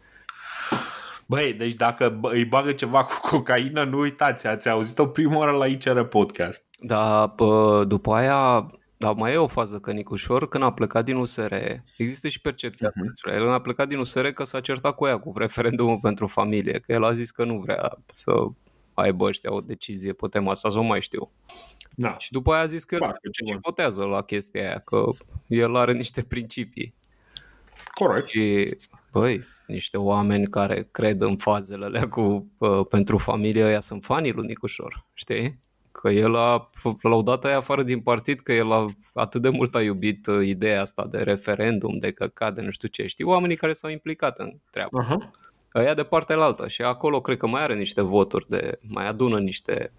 [1.26, 5.52] Băi, deci dacă bă- îi bagă ceva cu cocaină, nu uitați, ați auzit-o prima oară
[5.52, 6.64] la ICR Podcast.
[6.80, 8.68] Dar pă, după aia,
[9.00, 11.54] dar mai e o fază că Nicușor, când a plecat din USR,
[11.98, 13.10] există și percepția asta Mhm.
[13.10, 16.28] despre el, când a plecat din USR că s-a certat cu ea, cu referendumul pentru
[16.28, 18.32] familie, că el a zis că nu vrea să
[18.94, 21.32] aibă ăștia o decizie pe tema asta, sau nu mai știu.
[21.96, 22.18] Da.
[22.18, 23.62] Și după aia a zis că el Foarte nu știu ce bun.
[23.64, 25.04] votează la chestia aia, că
[25.48, 26.94] el are niște principii.
[27.94, 28.28] Corect.
[28.28, 28.76] Și,
[29.12, 34.32] băi, niște oameni care cred în fazele alea cu, uh, pentru familie, ăia sunt fanii
[34.32, 35.60] lui Nicușor, știi?
[36.02, 39.76] Că el a f- lăudat aia afară din partid, că el a, atât de mult
[39.76, 43.08] a iubit uh, ideea asta de referendum, de căcat, de nu știu ce.
[43.08, 45.00] Știi, oamenii care s-au implicat în treabă.
[45.00, 45.32] Aha.
[45.76, 49.40] Ăia de partea altă și acolo cred că mai are niște voturi, de mai adună
[49.40, 49.92] niște...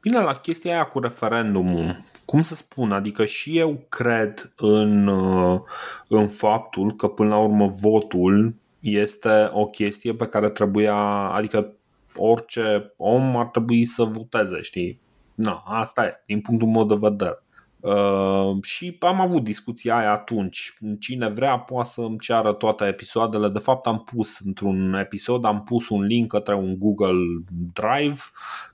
[0.00, 5.60] Bine, la chestia aia cu referendumul, cum să spun, adică și eu cred în, uh,
[6.08, 10.96] în faptul că până la urmă votul este o chestie pe care trebuia,
[11.32, 11.72] adică
[12.16, 15.04] orice om ar trebui să voteze, știi?
[15.36, 17.40] Na, asta e, din punctul meu de vedere.
[17.80, 20.78] Uh, și am avut discuția aia atunci.
[21.00, 23.48] Cine vrea poate să-mi ceară toate episoadele.
[23.48, 28.20] De fapt, am pus într-un episod, am pus un link către un Google Drive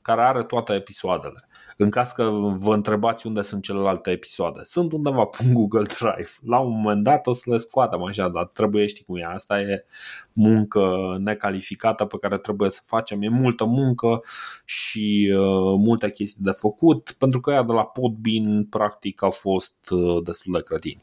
[0.03, 1.49] care are toate episoadele.
[1.77, 6.31] În caz că vă întrebați unde sunt celelalte episoade, sunt undeva pe un Google Drive.
[6.47, 9.25] La un moment dat o să le scoatem așa, dar trebuie știi cum e.
[9.25, 9.85] Asta e
[10.33, 13.23] muncă necalificată pe care trebuie să facem.
[13.23, 14.21] E multă muncă
[14.65, 19.91] și uh, multe chestii de făcut, pentru că ea de la Podbean practic au fost
[19.91, 21.03] uh, destul de cretini.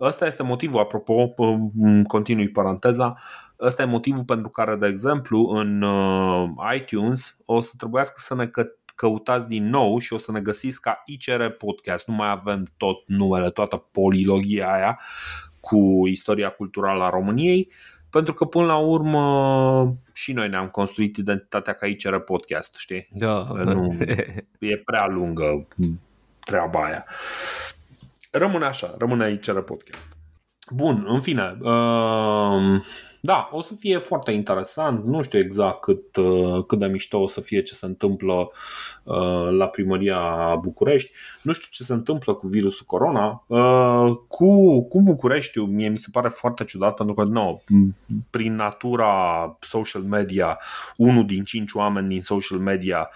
[0.00, 3.18] Ăsta este motivul, apropo, um, continui paranteza,
[3.60, 8.46] ăsta e motivul pentru care, de exemplu, în uh, iTunes o să trebuiască să ne
[8.46, 12.06] că- căutați din nou și o să ne găsiți ca ICR Podcast.
[12.06, 15.00] Nu mai avem tot numele, toată polilogia aia
[15.60, 17.72] cu istoria culturală a României,
[18.10, 23.08] pentru că până la urmă și noi ne-am construit identitatea ca ICR Podcast, știi?
[23.12, 23.96] Da, Nu.
[24.58, 25.68] E prea lungă
[26.40, 27.04] treaba aia.
[28.30, 30.08] Rămâne așa, rămâne aici la podcast.
[30.70, 32.82] Bun, în fine, uh,
[33.20, 35.06] da, o să fie foarte interesant.
[35.06, 38.50] Nu știu exact cât, uh, cât de mișto o să fie ce se întâmplă
[39.04, 41.12] uh, la primăria București.
[41.42, 43.44] Nu știu ce se întâmplă cu virusul corona.
[43.46, 47.62] Uh, cu, cu Bucureștiul, mie mi se pare foarte ciudat pentru că, nu,
[48.30, 50.58] prin natura social media,
[50.96, 53.10] unul din cinci oameni din social media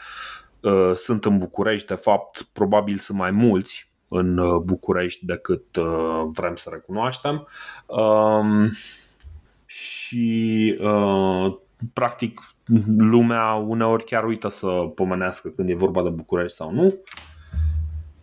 [0.61, 1.87] uh, sunt în București.
[1.87, 7.49] De fapt, probabil sunt mai mulți în uh, București decât uh, vrem să recunoaștem.
[7.87, 8.71] Um,
[9.75, 11.57] și uh,
[11.93, 12.41] practic
[12.97, 17.01] lumea uneori chiar uită să pomenească când e vorba de București sau nu.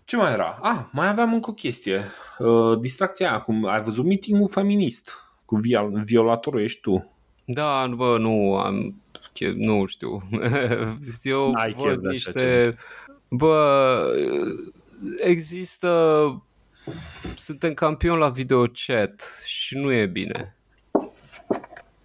[0.05, 0.59] Ce mai era?
[0.61, 2.03] Ah, mai aveam încă o chestie.
[2.39, 5.15] Uh, distracția aia, cum ai văzut meeting feminist
[5.45, 7.15] cu viol- violatorul ești tu.
[7.45, 9.01] Da, bă, nu am,
[9.33, 10.21] che- nu știu.
[11.23, 12.75] Eu N-ai chef văd de așa niște,
[13.29, 14.03] bă,
[15.17, 16.43] există...
[17.35, 20.55] Suntem campioni la videochat și nu e bine.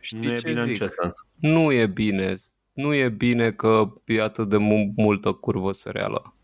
[0.06, 0.80] Știi nu e ce bine zic?
[0.80, 1.14] în ce sens?
[1.40, 2.34] Nu e bine.
[2.72, 6.34] Nu e bine că e atât de mu- multă curvă săreală.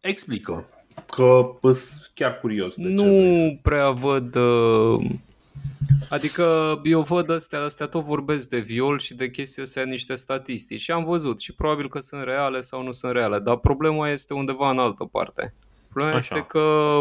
[0.00, 0.68] Explică.
[1.10, 4.34] Că sunt chiar curios de ce vrei Nu prea văd...
[4.34, 5.10] uh,
[6.08, 10.80] Adică eu văd astea, astea tot vorbesc de viol și de chestii astea niște statistici
[10.80, 14.34] și am văzut și probabil că sunt reale sau nu sunt reale, dar problema este
[14.34, 15.54] undeva în altă parte.
[15.88, 16.34] Problema Așa.
[16.34, 16.94] este că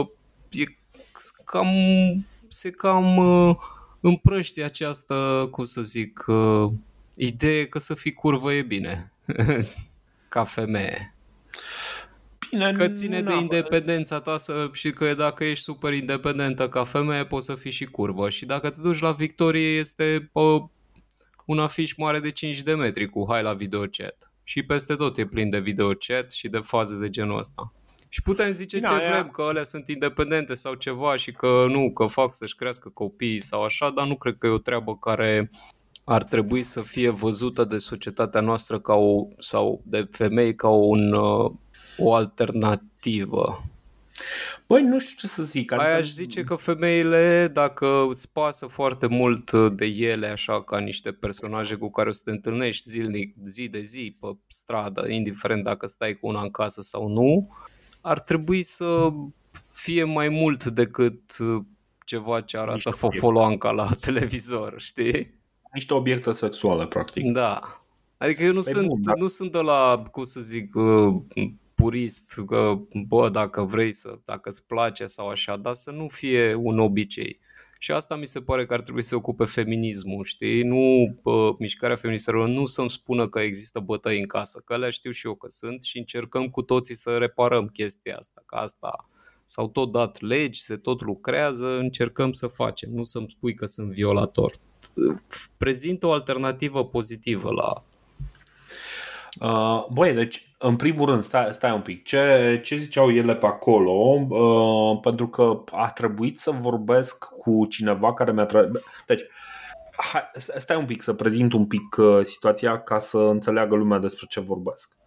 [0.50, 0.64] e
[1.46, 1.68] cam,
[2.48, 3.16] se cam
[4.02, 6.70] uh, împrăștie această, cum să zic, uh,
[7.16, 9.12] idee că să fii curvă e bine.
[10.30, 11.16] Ca femeie.
[12.50, 13.42] Bine, Că ține nu de neapărat.
[13.42, 17.86] independența ta să, și că dacă ești super independentă ca femeie poți să fii și
[17.86, 18.30] curvă.
[18.30, 20.70] Și dacă te duci la Victorie este pă,
[21.46, 24.32] un afiș mare de 5 de metri cu hai la videochat.
[24.44, 27.74] Și peste tot e plin de videochat și de faze de genul ăsta.
[28.14, 31.66] Și putem zice Bine, ce aia- vrem, că alea sunt independente sau ceva și că
[31.68, 34.98] nu, că fac să-și crească copiii sau așa, dar nu cred că e o treabă
[34.98, 35.52] care
[36.04, 41.14] ar trebui să fie văzută de societatea noastră ca o, sau de femei ca un,
[41.14, 41.52] uh,
[41.98, 43.64] o alternativă.
[44.68, 45.72] Băi, nu știu ce să zic.
[45.72, 51.12] Aia aș zice că femeile, dacă îți pasă foarte mult de ele, așa ca niște
[51.12, 55.88] personaje cu care o să te întâlnești zilnic, zi de zi, pe stradă, indiferent dacă
[55.88, 57.56] stai cu una în casă sau nu,
[58.02, 59.10] ar trebui să
[59.70, 61.22] fie mai mult decât
[62.06, 65.40] ceva ce arată Niște fofoloanca la televizor, știi?
[65.74, 67.32] Niște obiecte sexuale, practic.
[67.32, 67.84] Da.
[68.18, 71.22] Adică eu nu, Păi sunt, bun, dar- nu sunt de la, cum să zic, uh,
[71.76, 76.54] purist, că, bă, dacă vrei să, dacă îți place sau așa, dar să nu fie
[76.54, 77.40] un obicei.
[77.84, 80.64] Și asta mi se pare că ar trebui să se ocupe feminismul, știi?
[80.64, 85.12] Nu bă, mișcarea feministă, nu să-mi spună că există bătăi în casă, că alea știu
[85.12, 89.10] și eu că sunt și încercăm cu toții să reparăm chestia asta, că asta
[89.46, 93.92] s-au tot dat legi, se tot lucrează, încercăm să facem, nu să-mi spui că sunt
[93.92, 94.54] violator.
[95.58, 97.84] Prezintă o alternativă pozitivă la
[99.40, 102.04] Uh, băi, deci, în primul rând, stai, stai un pic.
[102.04, 103.92] Ce, ce ziceau ele pe acolo?
[104.30, 108.46] Uh, pentru că a trebuit să vorbesc cu cineva care mi-a...
[108.46, 108.70] Tra-
[109.06, 109.22] deci,
[109.96, 110.22] hai,
[110.58, 114.40] stai un pic să prezint un pic uh, situația ca să înțeleagă lumea despre ce
[114.40, 114.98] vorbesc.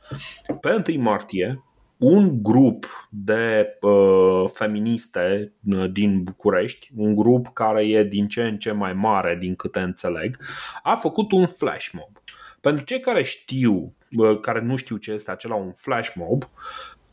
[0.60, 1.64] Pe 1 martie,
[1.96, 8.58] un grup de uh, feministe uh, din București, un grup care e din ce în
[8.58, 10.38] ce mai mare, din câte înțeleg,
[10.82, 12.23] a făcut un flash mob.
[12.64, 16.42] Pentru cei care știu, uh, care nu știu ce este acela un flash mob,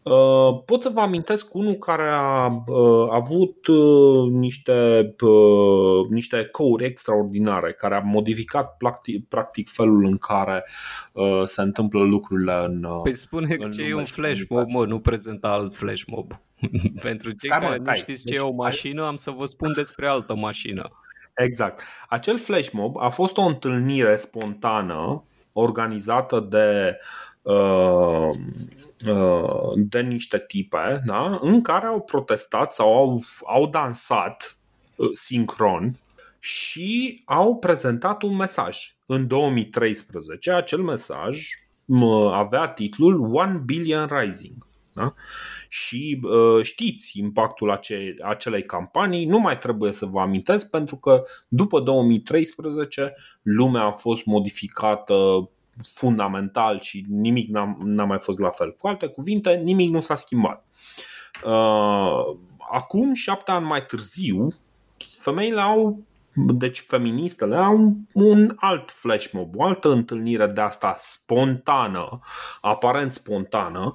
[0.04, 6.86] uh, pot să vă amintesc unul care a uh, avut uh, niște, uh, niște ecouri
[6.86, 10.66] extraordinare, care a modificat practic, practic felul în care
[11.14, 12.84] uh, se întâmplă lucrurile în.
[12.84, 14.80] uh, Păi spune în ce e lume un și flash mob, comunicație.
[14.80, 16.32] mă, nu prezenta alt flash mob.
[17.02, 17.98] Pentru cei Stai, mă, care nu stai.
[17.98, 20.90] știți ce Deci, e o ai- mașină, am să vă spun despre altă mașină.
[21.36, 21.82] Exact.
[22.10, 25.24] Acel flash mob a fost o întâlnire spontană
[25.54, 26.98] organizată de
[27.42, 28.30] uh,
[29.08, 31.38] uh, de niște tipe da?
[31.42, 34.58] în care au protestat sau au, au dansat
[34.96, 35.96] uh, sincron
[36.40, 38.96] și au prezentat un mesaj.
[39.06, 41.48] În 2013 acel mesaj
[41.86, 44.68] mă, avea titlul One Billion Rising.
[44.94, 45.14] Da?
[45.74, 51.24] Și uh, știți impactul ace- acelei campanii, nu mai trebuie să vă amintesc pentru că
[51.48, 55.50] după 2013 lumea a fost modificată
[55.84, 58.74] fundamental și nimic n-a, n-a mai fost la fel.
[58.74, 60.66] Cu alte cuvinte, nimic nu s-a schimbat.
[61.46, 62.38] Uh,
[62.72, 64.54] acum, șapte ani mai târziu,
[65.18, 72.20] femeile au deci feministele au un alt flash mob, o altă întâlnire de asta spontană,
[72.62, 73.94] aparent spontană,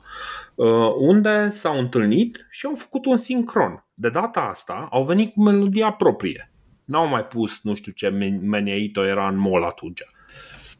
[0.55, 3.85] uh, unde s-au întâlnit și au făcut un sincron.
[3.95, 6.53] De data asta au venit cu melodia proprie.
[6.85, 8.09] N-au mai pus nu știu ce
[8.43, 10.03] meneito era în mol atunci.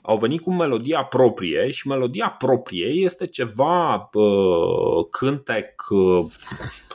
[0.03, 6.25] Au venit cu melodia proprie și melodia proprie este ceva uh, cântec uh,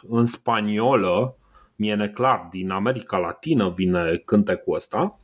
[0.07, 1.37] în spaniolă,
[1.81, 5.19] mie neclar, din America Latină vine cântecul ăsta,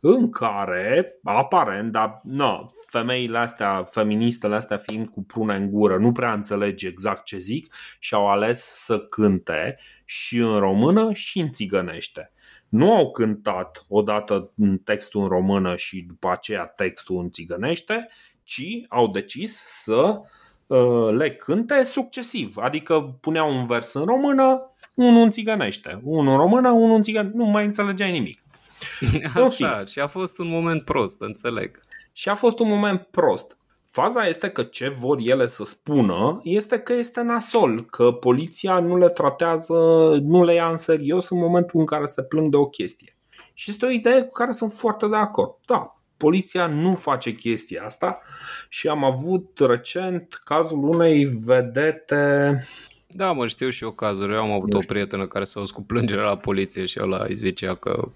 [0.00, 6.12] în care, aparent, dar nu, femeile astea, feministele astea fiind cu prune în gură, nu
[6.12, 11.52] prea înțelege exact ce zic și au ales să cânte și în română și în
[11.52, 12.32] țigănește.
[12.68, 14.52] Nu au cântat odată
[14.84, 18.08] textul în română și după aceea textul în țigănește,
[18.42, 20.26] ci au decis să uh,
[21.10, 22.56] le cânte succesiv.
[22.56, 27.36] Adică puneau un vers în română, unul în țigănește, unul în română, unul în țigănește,
[27.36, 28.40] nu mai înțelegeai nimic.
[29.46, 31.80] Așa, și a fost un moment prost, înțeleg.
[32.12, 33.56] Și a fost un moment prost.
[33.86, 38.96] Faza este că ce vor ele să spună este că este nasol, că poliția nu
[38.96, 39.74] le tratează,
[40.22, 43.16] nu le ia în serios în momentul în care se plâng de o chestie.
[43.54, 45.54] Și este o idee cu care sunt foarte de acord.
[45.66, 48.22] Da, poliția nu face chestia asta
[48.68, 52.62] și am avut recent cazul unei vedete
[53.08, 54.32] Da, mă, știu și eu cazuri.
[54.32, 54.94] Eu am avut Nu o știu.
[54.94, 58.08] prietenă care s-a dus cu plângere la poliție și ăla îi zicea că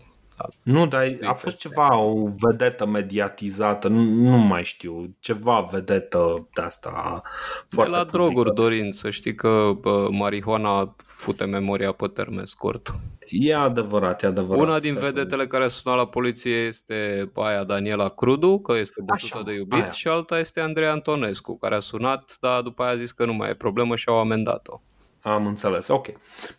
[0.62, 1.68] Nu, dar a fost Este.
[1.68, 7.98] ceva, o vedetă mediatizată, nu, nu mai știu, ceva vedetă de asta de foarte la
[7.98, 8.16] publică.
[8.16, 12.94] droguri, Dorin, să știi că bă, marihuana fute memoria pe termen scurt.
[13.28, 14.62] E adevărat, e adevărat.
[14.62, 18.76] Una din Stai să- vedetele care a sunat la poliție este aia Daniela Crudu, că
[18.76, 19.88] este bătută Așa, de iubit, aia.
[19.90, 23.32] și alta este Andrei Antonescu, care a sunat, dar după aia a zis că nu
[23.32, 24.80] mai e problemă și au amendat-o.
[25.22, 26.06] Am înțeles, ok.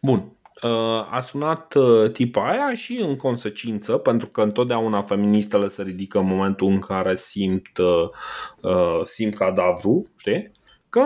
[0.01, 0.31] Bun.
[0.63, 6.19] Uh, A sunat uh, tipa aia și în consecință, pentru că întotdeauna feministele se ridică
[6.19, 8.09] în momentul în care simt, uh,
[8.61, 10.51] uh, simt cadavru, știi?
[10.89, 11.05] Că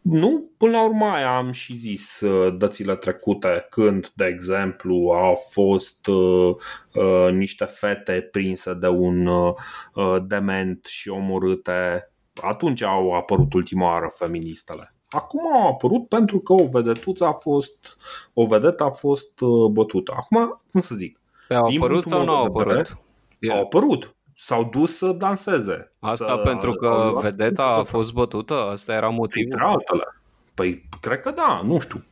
[0.00, 5.34] nu, până la urmă aia am și zis uh, dățile trecute când, de exemplu, au
[5.50, 6.54] fost uh,
[6.94, 9.52] uh, niște fete prinse de un uh,
[9.94, 12.10] uh, dement și omorâte.
[12.42, 14.93] Atunci au apărut ultima oară feministele.
[15.14, 17.96] Acum au apărut pentru că o vedetuță a fost
[18.32, 20.12] o vedetă a fost uh, bătută.
[20.16, 21.18] Acum, cum să zic,
[21.48, 23.52] Păi Au Din apărut punctul sau nu meu au de vedere, apărut?
[23.52, 24.14] au apărut.
[24.36, 25.92] S-au dus să danseze.
[25.98, 28.54] Asta să, pentru au că luat- vedeta a fost bătută?
[28.54, 29.48] Asta era motivul?
[29.48, 30.20] Printre altele.
[30.54, 32.04] Păi, cred că da, nu știu.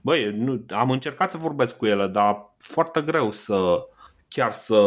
[0.00, 3.86] Băi, nu, am încercat să vorbesc cu ele, dar foarte greu să
[4.30, 4.80] chiar să,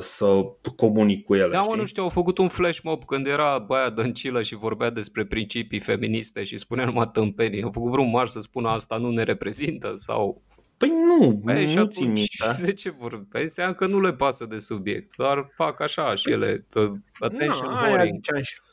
[0.00, 0.42] să
[0.76, 1.52] comunic cu ele.
[1.52, 1.78] Da, mă, știi?
[1.78, 5.78] nu știu, au făcut un flash mob când era băia dăncilă și vorbea despre principii
[5.78, 7.62] feministe și spunea numai tâmpenii.
[7.62, 10.42] Au făcut vreun marș să spună asta nu ne reprezintă sau...
[10.76, 12.62] Păi nu, Băi, și nu țin atunci, minte.
[12.66, 13.24] de ce vor?
[13.30, 16.80] Păi înseamnă că nu le pasă de subiect, doar fac așa și ele, the
[17.18, 18.14] attention Na, aia whoring.
[18.14, 18.66] ziceam și eu.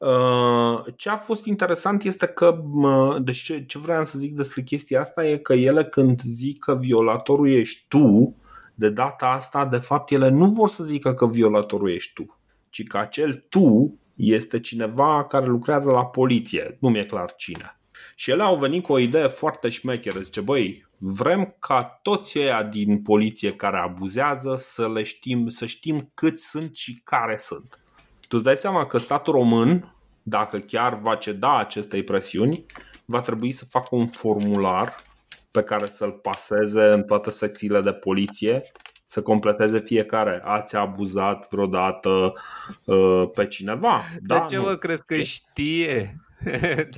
[0.00, 4.62] Uh, Ce a fost interesant este că, mă, deci ce, ce vreau să zic despre
[4.62, 8.36] chestia asta e că ele când zic că violatorul ești tu,
[8.80, 12.38] de data asta, de fapt, ele nu vor să zică că violatorul ești tu,
[12.70, 17.80] ci că acel tu este cineva care lucrează la poliție, nu mi-e clar cine.
[18.14, 22.62] Și ele au venit cu o idee foarte șmecheră, zice, băi, vrem ca toți ăia
[22.62, 27.80] din poliție care abuzează să le știm, să știm câți sunt și care sunt.
[28.28, 32.66] Tu îți dai seama că statul român, dacă chiar va ceda acestei presiuni,
[33.04, 34.94] va trebui să facă un formular
[35.50, 38.62] pe care să-l paseze în toate secțiile de poliție,
[39.04, 40.40] să completeze fiecare.
[40.44, 42.32] Ați abuzat vreodată
[42.84, 44.02] uh, pe cineva?
[44.12, 44.62] De Da, ce nu.
[44.62, 46.16] mă crezi că știe?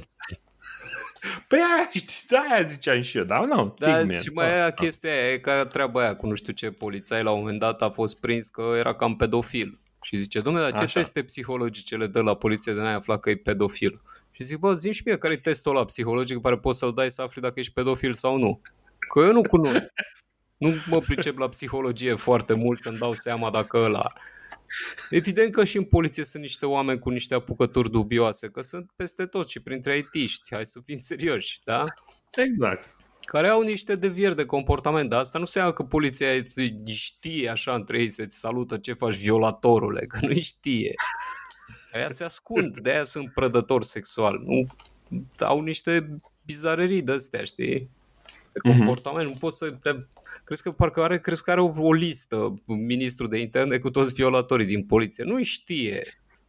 [1.49, 4.19] Pe aia, știi, aia ziceam și eu, dar nu, Da, fix mie.
[4.19, 7.31] și mai era chestia aia, e ca treaba aia cu nu știu ce polițai la
[7.31, 9.79] un moment dat a fost prins că era cam pedofil.
[10.03, 11.01] Și zice, domnule, dar ce Așa.
[11.01, 14.01] teste psihologice le dă la poliție de n-ai aflat că e pedofil?
[14.43, 16.93] Și zic, bă, zi și mie care e testul ăla psihologic pe care poți să-l
[16.93, 18.61] dai să afli dacă ești pedofil sau nu.
[19.13, 19.87] Că eu nu cunosc.
[20.57, 24.13] Nu mă pricep la psihologie foarte mult să-mi dau seama dacă ăla...
[25.11, 29.27] Evident că și în poliție sunt niște oameni cu niște apucături dubioase, că sunt peste
[29.27, 31.85] tot și printre aitiști, hai să fim serioși, da?
[32.37, 32.97] Exact.
[33.25, 36.27] care au niște devieri de comportament, dar asta nu înseamnă că poliția
[36.87, 40.95] știe așa între ei să-ți salută ce faci violatorule, că nu știe.
[41.93, 44.67] Aia se ascund, de aia sunt prădători sexual, nu
[45.39, 47.91] au niște bizarerii de astea, știi?
[48.53, 48.77] De Mhm.
[48.77, 49.91] comportament, nu poți să te...
[50.45, 54.13] Crezi că parcă are, crezi că are o, o listă ministrul de interne cu toți
[54.15, 55.25] violatorii din poliție.
[55.25, 56.03] Nu știe.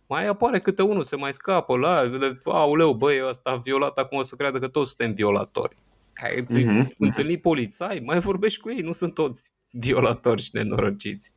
[0.08, 4.18] Mai apare câte unul, se mai scapă la, le- auleu, băi, ăsta a violat, acum
[4.18, 5.78] o să creadă că toți suntem violatori.
[6.24, 6.94] Ai Mhm.
[6.98, 11.34] întâlnit polițai, mai vorbești cu ei, nu sunt toți violatori și nenorociți.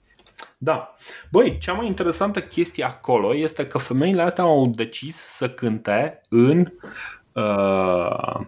[0.59, 0.95] Da.
[1.31, 6.73] Băi, cea mai interesantă chestie acolo este că femeile astea au decis să cânte în
[7.33, 8.41] uh,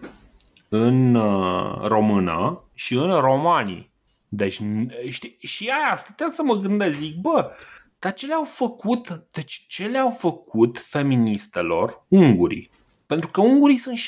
[0.68, 3.90] în uh, română și în romanii.
[4.28, 7.50] Deci, n- știi, și aia stăteam să mă gândesc, zic, bă,
[7.98, 12.70] dar ce le-au făcut, deci ce le-au făcut feministelor ungurii?
[13.06, 14.00] Pentru că ungurii sunt 6%.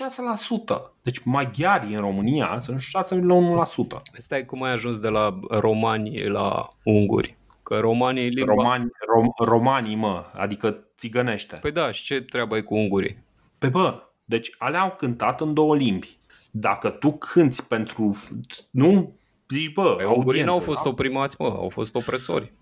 [1.02, 4.02] Deci maghiarii în România sunt 6,1%.
[4.19, 7.39] Stai cum ai ajuns de la romani la unguri?
[7.70, 8.52] Că romanii e limba...
[8.52, 11.56] Romani, rom, romanii, mă, adică țigănește.
[11.56, 13.24] Păi da, și ce treabă ai cu ungurii?
[13.59, 16.18] Pe bă, deci alea au cântat în două limbi.
[16.51, 18.16] Dacă tu cânti pentru...
[18.70, 19.16] Nu?
[19.48, 20.88] Zici, bă, Păi ungurii audiență, n-au fost da?
[20.88, 22.52] oprimați, mă, au fost opresori.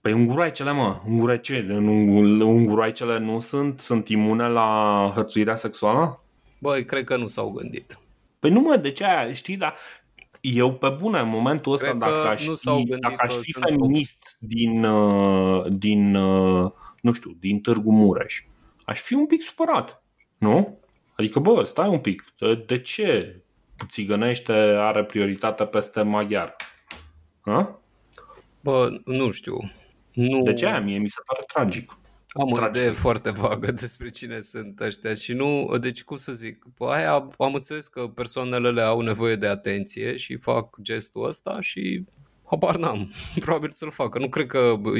[0.00, 1.76] Păi unguroaicele, mă, unguroaicele,
[2.44, 6.22] unguroaicele nu sunt, sunt imune la hărțuirea sexuală?
[6.58, 7.98] Băi, cred că nu s-au gândit.
[8.38, 9.74] Păi nu mă, de ce aia, știi, dar
[10.54, 13.22] eu pe bune în momentul ăsta, Cred că dacă aș, nu s-au fi, gândit dacă
[13.26, 16.70] aș că fi sunt feminist din, uh, din uh,
[17.00, 18.42] nu știu, din Târgu Mureș,
[18.84, 20.02] aș fi un pic supărat.
[20.38, 20.78] Nu?
[21.16, 22.24] Adică, bă, stai un pic.
[22.38, 23.40] De, de ce
[23.90, 26.56] țigănește are prioritate peste maghiar?
[27.40, 27.80] Ha?
[28.60, 29.72] Bă, nu știu.
[30.12, 30.42] Nu...
[30.42, 31.96] De ce aia mie mi se pare tragic.
[32.38, 32.76] Am o Tragic.
[32.76, 37.28] idee foarte vagă despre cine sunt ăștia și nu, deci cum să zic, pe aia
[37.38, 42.04] am înțeles că persoanele le au nevoie de atenție și fac gestul ăsta și
[42.44, 43.12] habar n-am,
[43.44, 44.18] probabil să-l facă.
[44.18, 44.90] Nu cred că bă,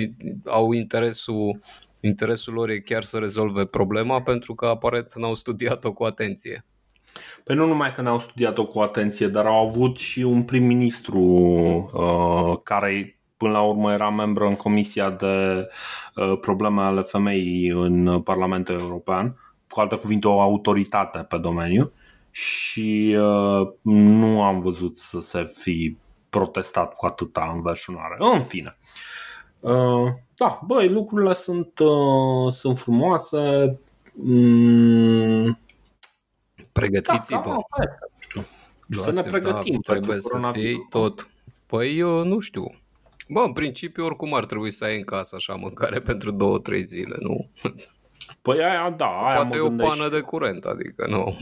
[0.45, 1.61] au interesul,
[2.01, 6.65] interesul lor e chiar să rezolve problema pentru că aparent n-au studiat-o cu atenție.
[7.45, 12.59] Păi nu numai că n-au studiat-o cu atenție, dar au avut și un prim-ministru uh,
[12.63, 15.69] care până la urmă era membru în Comisia de
[16.15, 19.37] uh, Probleme ale Femeii în Parlamentul European,
[19.69, 21.93] cu alte cuvinte o autoritate pe domeniu
[22.31, 25.97] și uh, nu am văzut să se fi
[26.31, 28.17] protestat cu atâta înverșunare.
[28.19, 28.77] În fine.
[29.61, 33.79] Uh, da, băi, lucrurile sunt, uh, sunt frumoase.
[34.13, 35.59] Mm,
[36.73, 37.41] Pregătiți-vă.
[37.49, 38.47] da, da, nu știu.
[38.91, 40.65] Să ne Da, pregătim trebuie pentru să coronavirus.
[40.65, 41.31] iei tot.
[41.67, 42.67] Păi eu nu știu.
[43.29, 46.85] Bă, în principiu oricum ar trebui să ai în casă așa mâncare pentru două, trei
[46.85, 47.51] zile, nu?
[48.43, 49.89] Păi aia, da, aia Poate mă e o gândesc.
[49.97, 51.39] pană de curent, adică nu.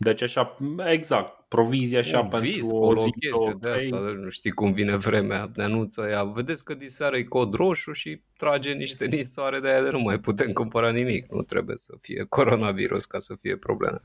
[0.00, 3.92] Deci așa, exact, provizia așa un pentru vis, o o zi, chestie două, de trei.
[3.92, 6.24] asta, nu știi cum vine vremea, ne anunță ea.
[6.24, 10.18] Vedeți că diseară e cod roșu și trage niște nisoare de aia de nu mai
[10.18, 11.32] putem cumpăra nimic.
[11.32, 14.00] Nu trebuie să fie coronavirus ca să fie probleme.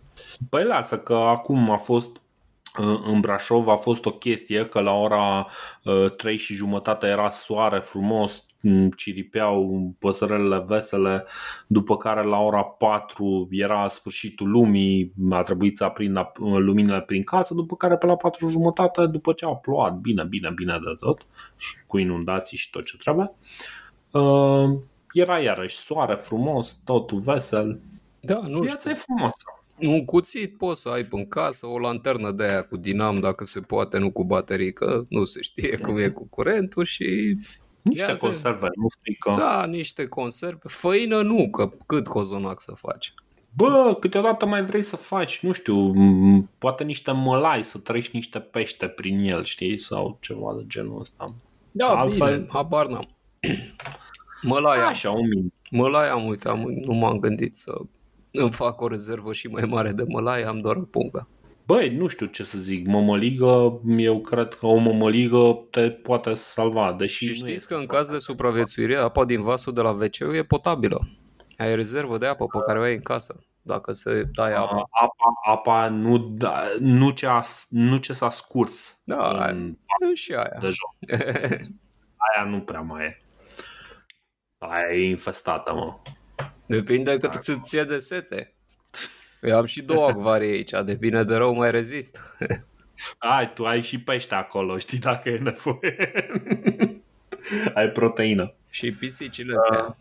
[0.49, 2.21] Păi lasă că acum a fost uh,
[3.05, 5.47] în Brașov a fost o chestie că la ora
[5.83, 11.25] uh, 3 și jumătate era soare frumos, m, ciripeau păsărelele vesele,
[11.67, 17.53] după care la ora 4 era sfârșitul lumii, a trebuit să aprind luminile prin casă,
[17.53, 21.25] după care pe la 4 jumătate, după ce a plouat bine, bine, bine de tot
[21.57, 23.31] și cu inundații și tot ce trebuie,
[24.11, 24.79] uh,
[25.11, 27.79] era iarăși soare frumos, totul vesel,
[28.19, 28.91] Da, nu viața știu.
[28.91, 29.43] e frumoasă.
[29.87, 33.59] Un cuțit poți să ai în casă, o lanternă de aia cu dinam dacă se
[33.59, 37.37] poate, nu cu baterii, că nu se știe cum e cu curentul și
[37.81, 38.19] Niște Ia zi.
[38.19, 39.35] conserve, nu strică.
[39.37, 40.59] da, niște conserve.
[40.63, 43.13] Făină nu, că cât cozonac să faci.
[43.55, 48.39] Bă, câteodată mai vrei să faci, nu știu, m- poate niște mălai, să treci niște
[48.39, 49.79] pește prin el, știi?
[49.79, 51.33] Sau ceva de genul ăsta.
[51.71, 53.09] Da, Altfel- bine, habar n-am.
[54.41, 54.87] Mălai am.
[54.87, 55.53] Așa, un mic.
[55.71, 57.73] Mălai am, uite, am, nu m-am gândit să
[58.39, 61.27] îmi fac o rezervă și mai mare de mălai, am doar o pungă.
[61.65, 66.93] Băi, nu știu ce să zic, mămăligă, eu cred că o mămăligă te poate salva,
[66.97, 69.89] deși Și nu știți este că în caz de supraviețuire, apa din vasul de la
[69.89, 71.09] wc e potabilă.
[71.57, 73.43] Ai rezervă de apă pe care o ai în casă.
[73.61, 74.65] Dacă se dai apă.
[74.73, 79.75] apa, apa, apa nu, da, nu, ce a, nu ce s-a scurs Da, în
[80.11, 80.57] E și aia.
[80.59, 81.19] de jos.
[82.35, 83.21] Aia nu prea mai e.
[84.57, 85.95] Aia e infestată, mă.
[86.65, 88.53] Depinde cât ți ție de sete.
[89.41, 92.21] Eu am și două acvarii aici, de bine de rău mai rezist.
[93.17, 95.95] Ai, tu ai și pește acolo, știi dacă e nevoie.
[97.73, 98.53] ai proteină.
[98.69, 99.59] și pisicile Da.
[99.59, 99.97] astea.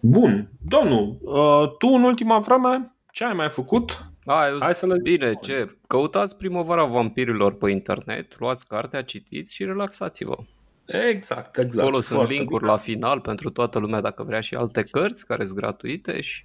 [0.00, 4.04] Bun, domnul, uh, tu în ultima vreme ce ai mai făcut?
[4.24, 5.76] A, eu Hai să le Bine, ce?
[5.86, 10.36] Căutați primăvara vampirilor pe internet, luați cartea, citiți și relaxați-vă.
[10.84, 11.86] Exact, exact.
[11.86, 12.70] Acolo sunt Foarte linkuri bine.
[12.70, 16.44] la final pentru toată lumea dacă vrea și alte cărți care sunt gratuite și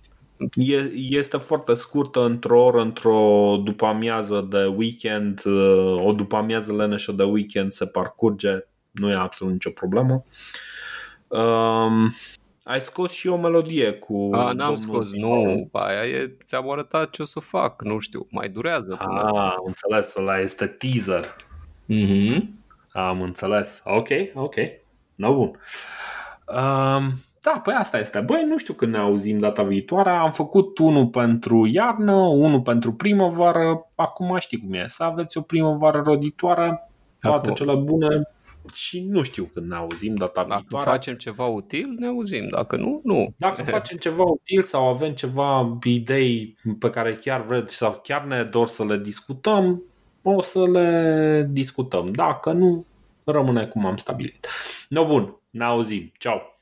[0.53, 6.73] E, este foarte scurtă, într-o oră, într-o după amiază de weekend, uh, o după amiază
[6.73, 8.59] leneșă de weekend se parcurge,
[8.91, 10.23] nu e absolut nicio problemă.
[11.27, 12.11] Um,
[12.63, 15.39] ai scos și o melodie cu A, n-am domnul scos, Dimon.
[15.49, 19.21] nu, aia e, ți-am arătat ce o să fac, nu știu, mai durează până.
[19.21, 21.35] Ah, am înțeles, ăla este teaser.
[21.93, 22.56] Mm-hmm.
[22.97, 23.81] Am înțeles.
[23.85, 24.55] Ok, ok.
[25.15, 25.59] No, bun.
[26.47, 28.19] Um, da, păi asta este.
[28.19, 30.09] Băi, nu știu când ne auzim data viitoare.
[30.09, 33.91] Am făcut unul pentru iarnă, unul pentru primăvară.
[33.95, 34.85] Acum știi cum e.
[34.87, 37.53] Să aveți o primăvară roditoare, toate Acum.
[37.53, 38.21] cele bune
[38.73, 40.89] și nu știu când ne auzim data Dacă viitoare.
[40.89, 43.33] facem ceva util, ne auzim, dacă nu, nu.
[43.37, 48.43] Dacă facem ceva util sau avem ceva idei pe care chiar vreți sau chiar ne
[48.43, 49.83] dor să le discutăm,
[50.35, 52.05] o să le discutăm.
[52.05, 52.85] Dacă nu,
[53.23, 54.47] rămâne cum am stabilit.
[54.89, 56.11] No, bun, ne auzim.
[56.17, 56.37] Ciao!
[56.37, 56.56] Ceau.